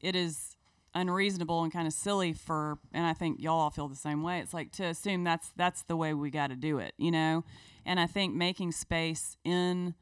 it 0.00 0.16
is 0.16 0.56
unreasonable 0.94 1.62
and 1.62 1.72
kind 1.72 1.86
of 1.86 1.92
silly 1.92 2.32
for 2.32 2.78
and 2.92 3.06
i 3.06 3.12
think 3.12 3.40
y'all 3.40 3.60
all 3.60 3.70
feel 3.70 3.88
the 3.88 3.96
same 3.96 4.22
way. 4.22 4.40
It's 4.40 4.54
like 4.54 4.72
to 4.72 4.84
assume 4.84 5.22
that's 5.24 5.52
that's 5.56 5.82
the 5.82 5.96
way 5.96 6.14
we 6.14 6.30
got 6.30 6.48
to 6.48 6.56
do 6.56 6.78
it 6.78 6.94
you 6.98 7.10
know? 7.10 7.44
And 7.86 8.00
i 8.00 8.06
think 8.06 8.34
making 8.34 8.72
space 8.72 9.36
in 9.44 9.94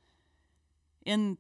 in 1.05 1.39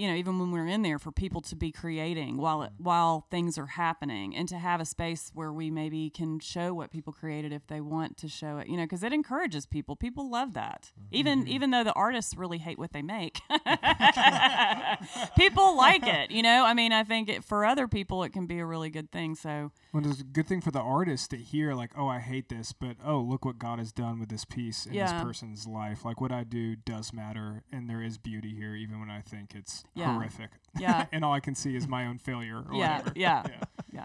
you 0.00 0.08
know 0.08 0.14
even 0.14 0.38
when 0.38 0.50
we're 0.50 0.66
in 0.66 0.80
there 0.80 0.98
for 0.98 1.12
people 1.12 1.42
to 1.42 1.54
be 1.54 1.70
creating 1.70 2.38
while 2.38 2.62
it, 2.62 2.72
mm-hmm. 2.72 2.84
while 2.84 3.26
things 3.30 3.58
are 3.58 3.66
happening 3.66 4.34
and 4.34 4.48
to 4.48 4.56
have 4.56 4.80
a 4.80 4.86
space 4.86 5.30
where 5.34 5.52
we 5.52 5.70
maybe 5.70 6.08
can 6.08 6.40
show 6.40 6.72
what 6.72 6.90
people 6.90 7.12
created 7.12 7.52
if 7.52 7.66
they 7.66 7.82
want 7.82 8.16
to 8.16 8.26
show 8.26 8.56
it 8.56 8.66
you 8.66 8.76
know 8.78 8.84
because 8.84 9.02
it 9.02 9.12
encourages 9.12 9.66
people. 9.66 9.96
People 9.96 10.30
love 10.30 10.54
that. 10.54 10.90
Mm-hmm. 10.98 11.14
Even 11.16 11.40
mm-hmm. 11.40 11.48
even 11.48 11.70
though 11.70 11.84
the 11.84 11.92
artists 11.92 12.34
really 12.36 12.58
hate 12.58 12.78
what 12.78 12.92
they 12.92 13.02
make. 13.02 13.40
People 15.36 15.76
like 15.76 16.06
it 16.06 16.30
you 16.30 16.42
know? 16.42 16.64
I 16.64 16.74
mean 16.74 16.92
i 16.92 17.04
think 17.04 17.28
it, 17.28 17.44
for 17.44 17.64
other 17.64 17.86
people 17.86 18.24
it 18.24 18.32
can 18.32 18.46
be 18.46 18.58
a 18.58 18.64
really 18.64 18.90
good 18.90 19.10
thing 19.12 19.34
so. 19.34 19.70
Well, 19.92 20.06
it's 20.06 20.20
a 20.20 20.24
good 20.24 20.46
thing 20.46 20.60
for 20.60 20.70
the 20.70 20.80
artist 20.80 21.30
to 21.30 21.36
hear, 21.36 21.74
like, 21.74 21.90
oh, 21.96 22.06
I 22.06 22.20
hate 22.20 22.48
this, 22.48 22.72
but 22.72 22.96
oh, 23.04 23.18
look 23.20 23.44
what 23.44 23.58
God 23.58 23.80
has 23.80 23.90
done 23.90 24.20
with 24.20 24.28
this 24.28 24.44
piece 24.44 24.86
in 24.86 24.94
Yeah. 24.94 25.12
this 25.12 25.22
person's 25.24 25.66
life. 25.66 26.04
Like, 26.04 26.20
what 26.20 26.30
I 26.30 26.44
do 26.44 26.76
does 26.76 27.12
matter, 27.12 27.64
and 27.72 27.90
there 27.90 28.00
is 28.00 28.16
beauty 28.16 28.54
here, 28.54 28.76
even 28.76 29.00
when 29.00 29.10
I 29.10 29.20
think 29.20 29.54
it's 29.54 29.84
Yeah. 29.94 30.14
horrific. 30.14 30.50
Yeah. 30.78 31.06
and 31.12 31.24
all 31.24 31.32
I 31.32 31.40
can 31.40 31.54
see 31.54 31.74
is 31.76 31.88
my 31.88 32.06
own 32.06 32.18
failure. 32.18 32.64
Or 32.68 32.74
yeah 32.74 32.98
whatever. 32.98 33.12
yeah 33.16 33.42
Yeah. 33.92 34.04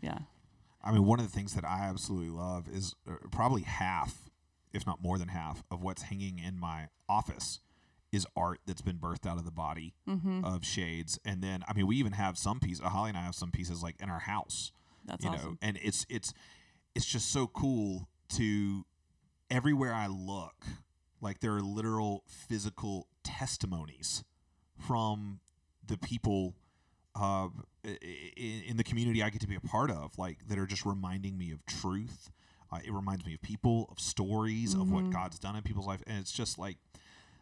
yeah 0.00 0.18
I 0.82 0.92
mean, 0.92 1.04
one 1.04 1.18
of 1.18 1.26
the 1.26 1.32
things 1.32 1.54
that 1.54 1.64
I 1.64 1.80
absolutely 1.88 2.30
love 2.30 2.68
is 2.68 2.94
uh, 3.06 3.14
probably 3.30 3.62
half, 3.62 4.30
if 4.72 4.86
not 4.86 5.02
more 5.02 5.18
than 5.18 5.28
half, 5.28 5.62
of 5.70 5.82
what's 5.82 6.02
hanging 6.02 6.38
in 6.38 6.58
my 6.58 6.88
office 7.08 7.60
is 8.12 8.26
art 8.36 8.60
that's 8.64 8.80
been 8.80 8.96
birthed 8.96 9.26
out 9.26 9.36
of 9.38 9.44
the 9.44 9.50
body 9.50 9.92
of 10.44 10.64
shades. 10.64 11.18
And 11.26 11.42
then, 11.42 11.62
I 11.68 11.74
mean, 11.74 11.86
we 11.86 11.96
even 11.96 12.12
have 12.12 12.38
some 12.38 12.58
pieces. 12.60 12.82
Holly 12.82 13.10
and 13.10 13.18
I 13.18 13.22
have 13.22 13.34
some 13.34 13.50
pieces 13.50 13.82
like 13.82 13.96
in 14.00 14.08
our 14.08 14.20
house. 14.20 14.72
That's 15.04 15.24
you 15.24 15.30
know, 15.30 15.36
awesome. 15.36 15.58
and 15.60 15.78
it's 15.82 16.06
it's 16.08 16.32
it's 16.94 17.04
just 17.04 17.30
so 17.30 17.46
cool 17.48 18.08
to 18.36 18.86
everywhere 19.50 19.92
I 19.92 20.06
look, 20.06 20.64
like 21.20 21.40
there 21.40 21.54
are 21.56 21.60
literal 21.60 22.24
physical 22.26 23.08
testimonies 23.24 24.24
from 24.78 25.40
the 25.86 25.96
people 25.98 26.54
uh, 27.14 27.48
i- 27.84 27.98
i- 28.02 28.64
in 28.66 28.76
the 28.76 28.84
community 28.84 29.22
I 29.22 29.30
get 29.30 29.40
to 29.40 29.48
be 29.48 29.56
a 29.56 29.60
part 29.60 29.90
of, 29.90 30.16
like 30.18 30.46
that 30.48 30.58
are 30.58 30.66
just 30.66 30.86
reminding 30.86 31.36
me 31.36 31.50
of 31.50 31.64
truth. 31.66 32.30
Uh, 32.70 32.78
it 32.84 32.92
reminds 32.92 33.24
me 33.24 33.34
of 33.34 33.40
people, 33.42 33.86
of 33.90 33.98
stories, 33.98 34.74
of 34.74 34.92
what 34.92 35.10
God's 35.10 35.38
done 35.38 35.56
in 35.56 35.62
people's 35.62 35.86
life, 35.86 36.02
and 36.06 36.18
it's 36.18 36.30
just 36.30 36.58
like, 36.58 36.76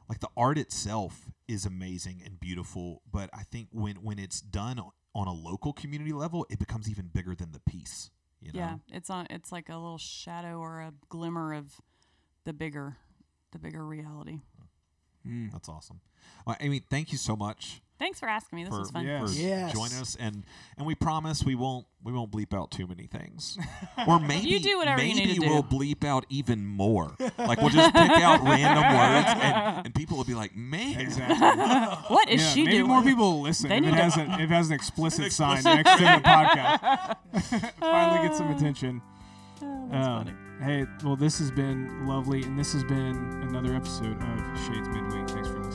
like 0.08 0.20
the 0.20 0.28
art 0.36 0.56
itself 0.56 1.28
is 1.48 1.66
amazing 1.66 2.22
and 2.24 2.38
beautiful. 2.40 3.02
But 3.10 3.28
I 3.34 3.42
think 3.42 3.68
when 3.72 3.96
when 3.96 4.18
it's 4.18 4.40
done 4.40 4.78
on- 4.78 4.92
on 5.14 5.26
a 5.26 5.32
local 5.32 5.72
community 5.72 6.12
level, 6.12 6.46
it 6.48 6.58
becomes 6.58 6.88
even 6.88 7.08
bigger 7.08 7.34
than 7.34 7.52
the 7.52 7.60
piece. 7.60 8.10
You 8.40 8.52
know? 8.52 8.58
yeah 8.60 8.96
it's 8.96 9.10
on 9.10 9.26
it's 9.30 9.50
like 9.50 9.68
a 9.68 9.76
little 9.76 9.98
shadow 9.98 10.58
or 10.60 10.80
a 10.80 10.92
glimmer 11.08 11.52
of 11.54 11.80
the 12.44 12.52
bigger 12.52 12.96
the 13.50 13.58
bigger 13.58 13.84
reality 13.84 14.40
that's 15.52 15.68
awesome. 15.68 16.00
Well, 16.46 16.56
Amy, 16.60 16.80
thank 16.90 17.12
you 17.12 17.18
so 17.18 17.36
much 17.36 17.80
thanks 17.98 18.20
for 18.20 18.28
asking 18.28 18.56
me 18.56 18.62
this 18.64 18.74
for, 18.74 18.80
was 18.80 18.90
fun 18.90 19.06
Yeah. 19.06 19.24
for 19.24 19.32
Yes. 19.32 19.72
joining 19.72 19.96
us, 19.96 20.16
and 20.20 20.44
and 20.76 20.86
we 20.86 20.94
promise 20.94 21.42
we 21.42 21.54
won't 21.54 21.86
we 22.04 22.12
won't 22.12 22.30
bleep 22.30 22.52
out 22.52 22.70
too 22.70 22.86
many 22.86 23.06
things, 23.06 23.56
or 24.06 24.20
maybe 24.20 24.48
You 24.50 24.60
do 24.60 24.76
whatever 24.76 25.02
you 25.02 25.14
maybe 25.14 25.26
need 25.32 25.40
to 25.40 25.48
we'll 25.48 25.62
bleep 25.62 26.04
out 26.04 26.26
even 26.28 26.66
more. 26.66 27.16
Like 27.38 27.58
we'll 27.58 27.70
just 27.70 27.94
pick 27.94 28.10
out 28.10 28.42
random 28.44 28.84
words, 28.96 29.42
and, 29.42 29.86
and 29.86 29.94
people 29.94 30.18
will 30.18 30.24
be 30.24 30.34
like, 30.34 30.54
"Man, 30.54 31.00
Exactly. 31.00 31.36
what 32.14 32.28
is 32.28 32.42
yeah, 32.42 32.50
she 32.50 32.64
maybe 32.64 32.76
doing 32.78 32.90
more 32.90 33.02
people 33.02 33.32
will 33.32 33.40
listen 33.42 33.70
They 33.70 33.78
if 33.78 33.82
it 33.84 33.86
need 33.86 33.96
to- 33.96 34.02
has, 34.02 34.16
a, 34.18 34.22
if 34.34 34.40
it 34.40 34.48
has 34.50 34.68
an 34.68 34.74
explicit 34.74 35.32
sign 35.32 35.62
next 35.64 35.90
to 35.96 36.04
the 36.04 36.20
podcast. 36.22 37.72
Finally 37.80 38.28
get 38.28 38.36
some 38.36 38.50
attention. 38.54 39.00
Oh, 39.62 39.88
that's 39.90 40.06
Um, 40.06 40.24
funny. 40.26 40.36
Hey, 40.60 40.86
well, 41.04 41.16
this 41.16 41.38
has 41.38 41.50
been 41.50 42.06
lovely, 42.06 42.42
and 42.42 42.58
this 42.58 42.72
has 42.72 42.84
been 42.84 43.42
another 43.48 43.74
episode 43.74 44.16
of 44.22 44.58
Shades 44.66 44.88
Midweek. 44.88 45.28
Thanks 45.28 45.48
for 45.48 45.58
listening. 45.58 45.65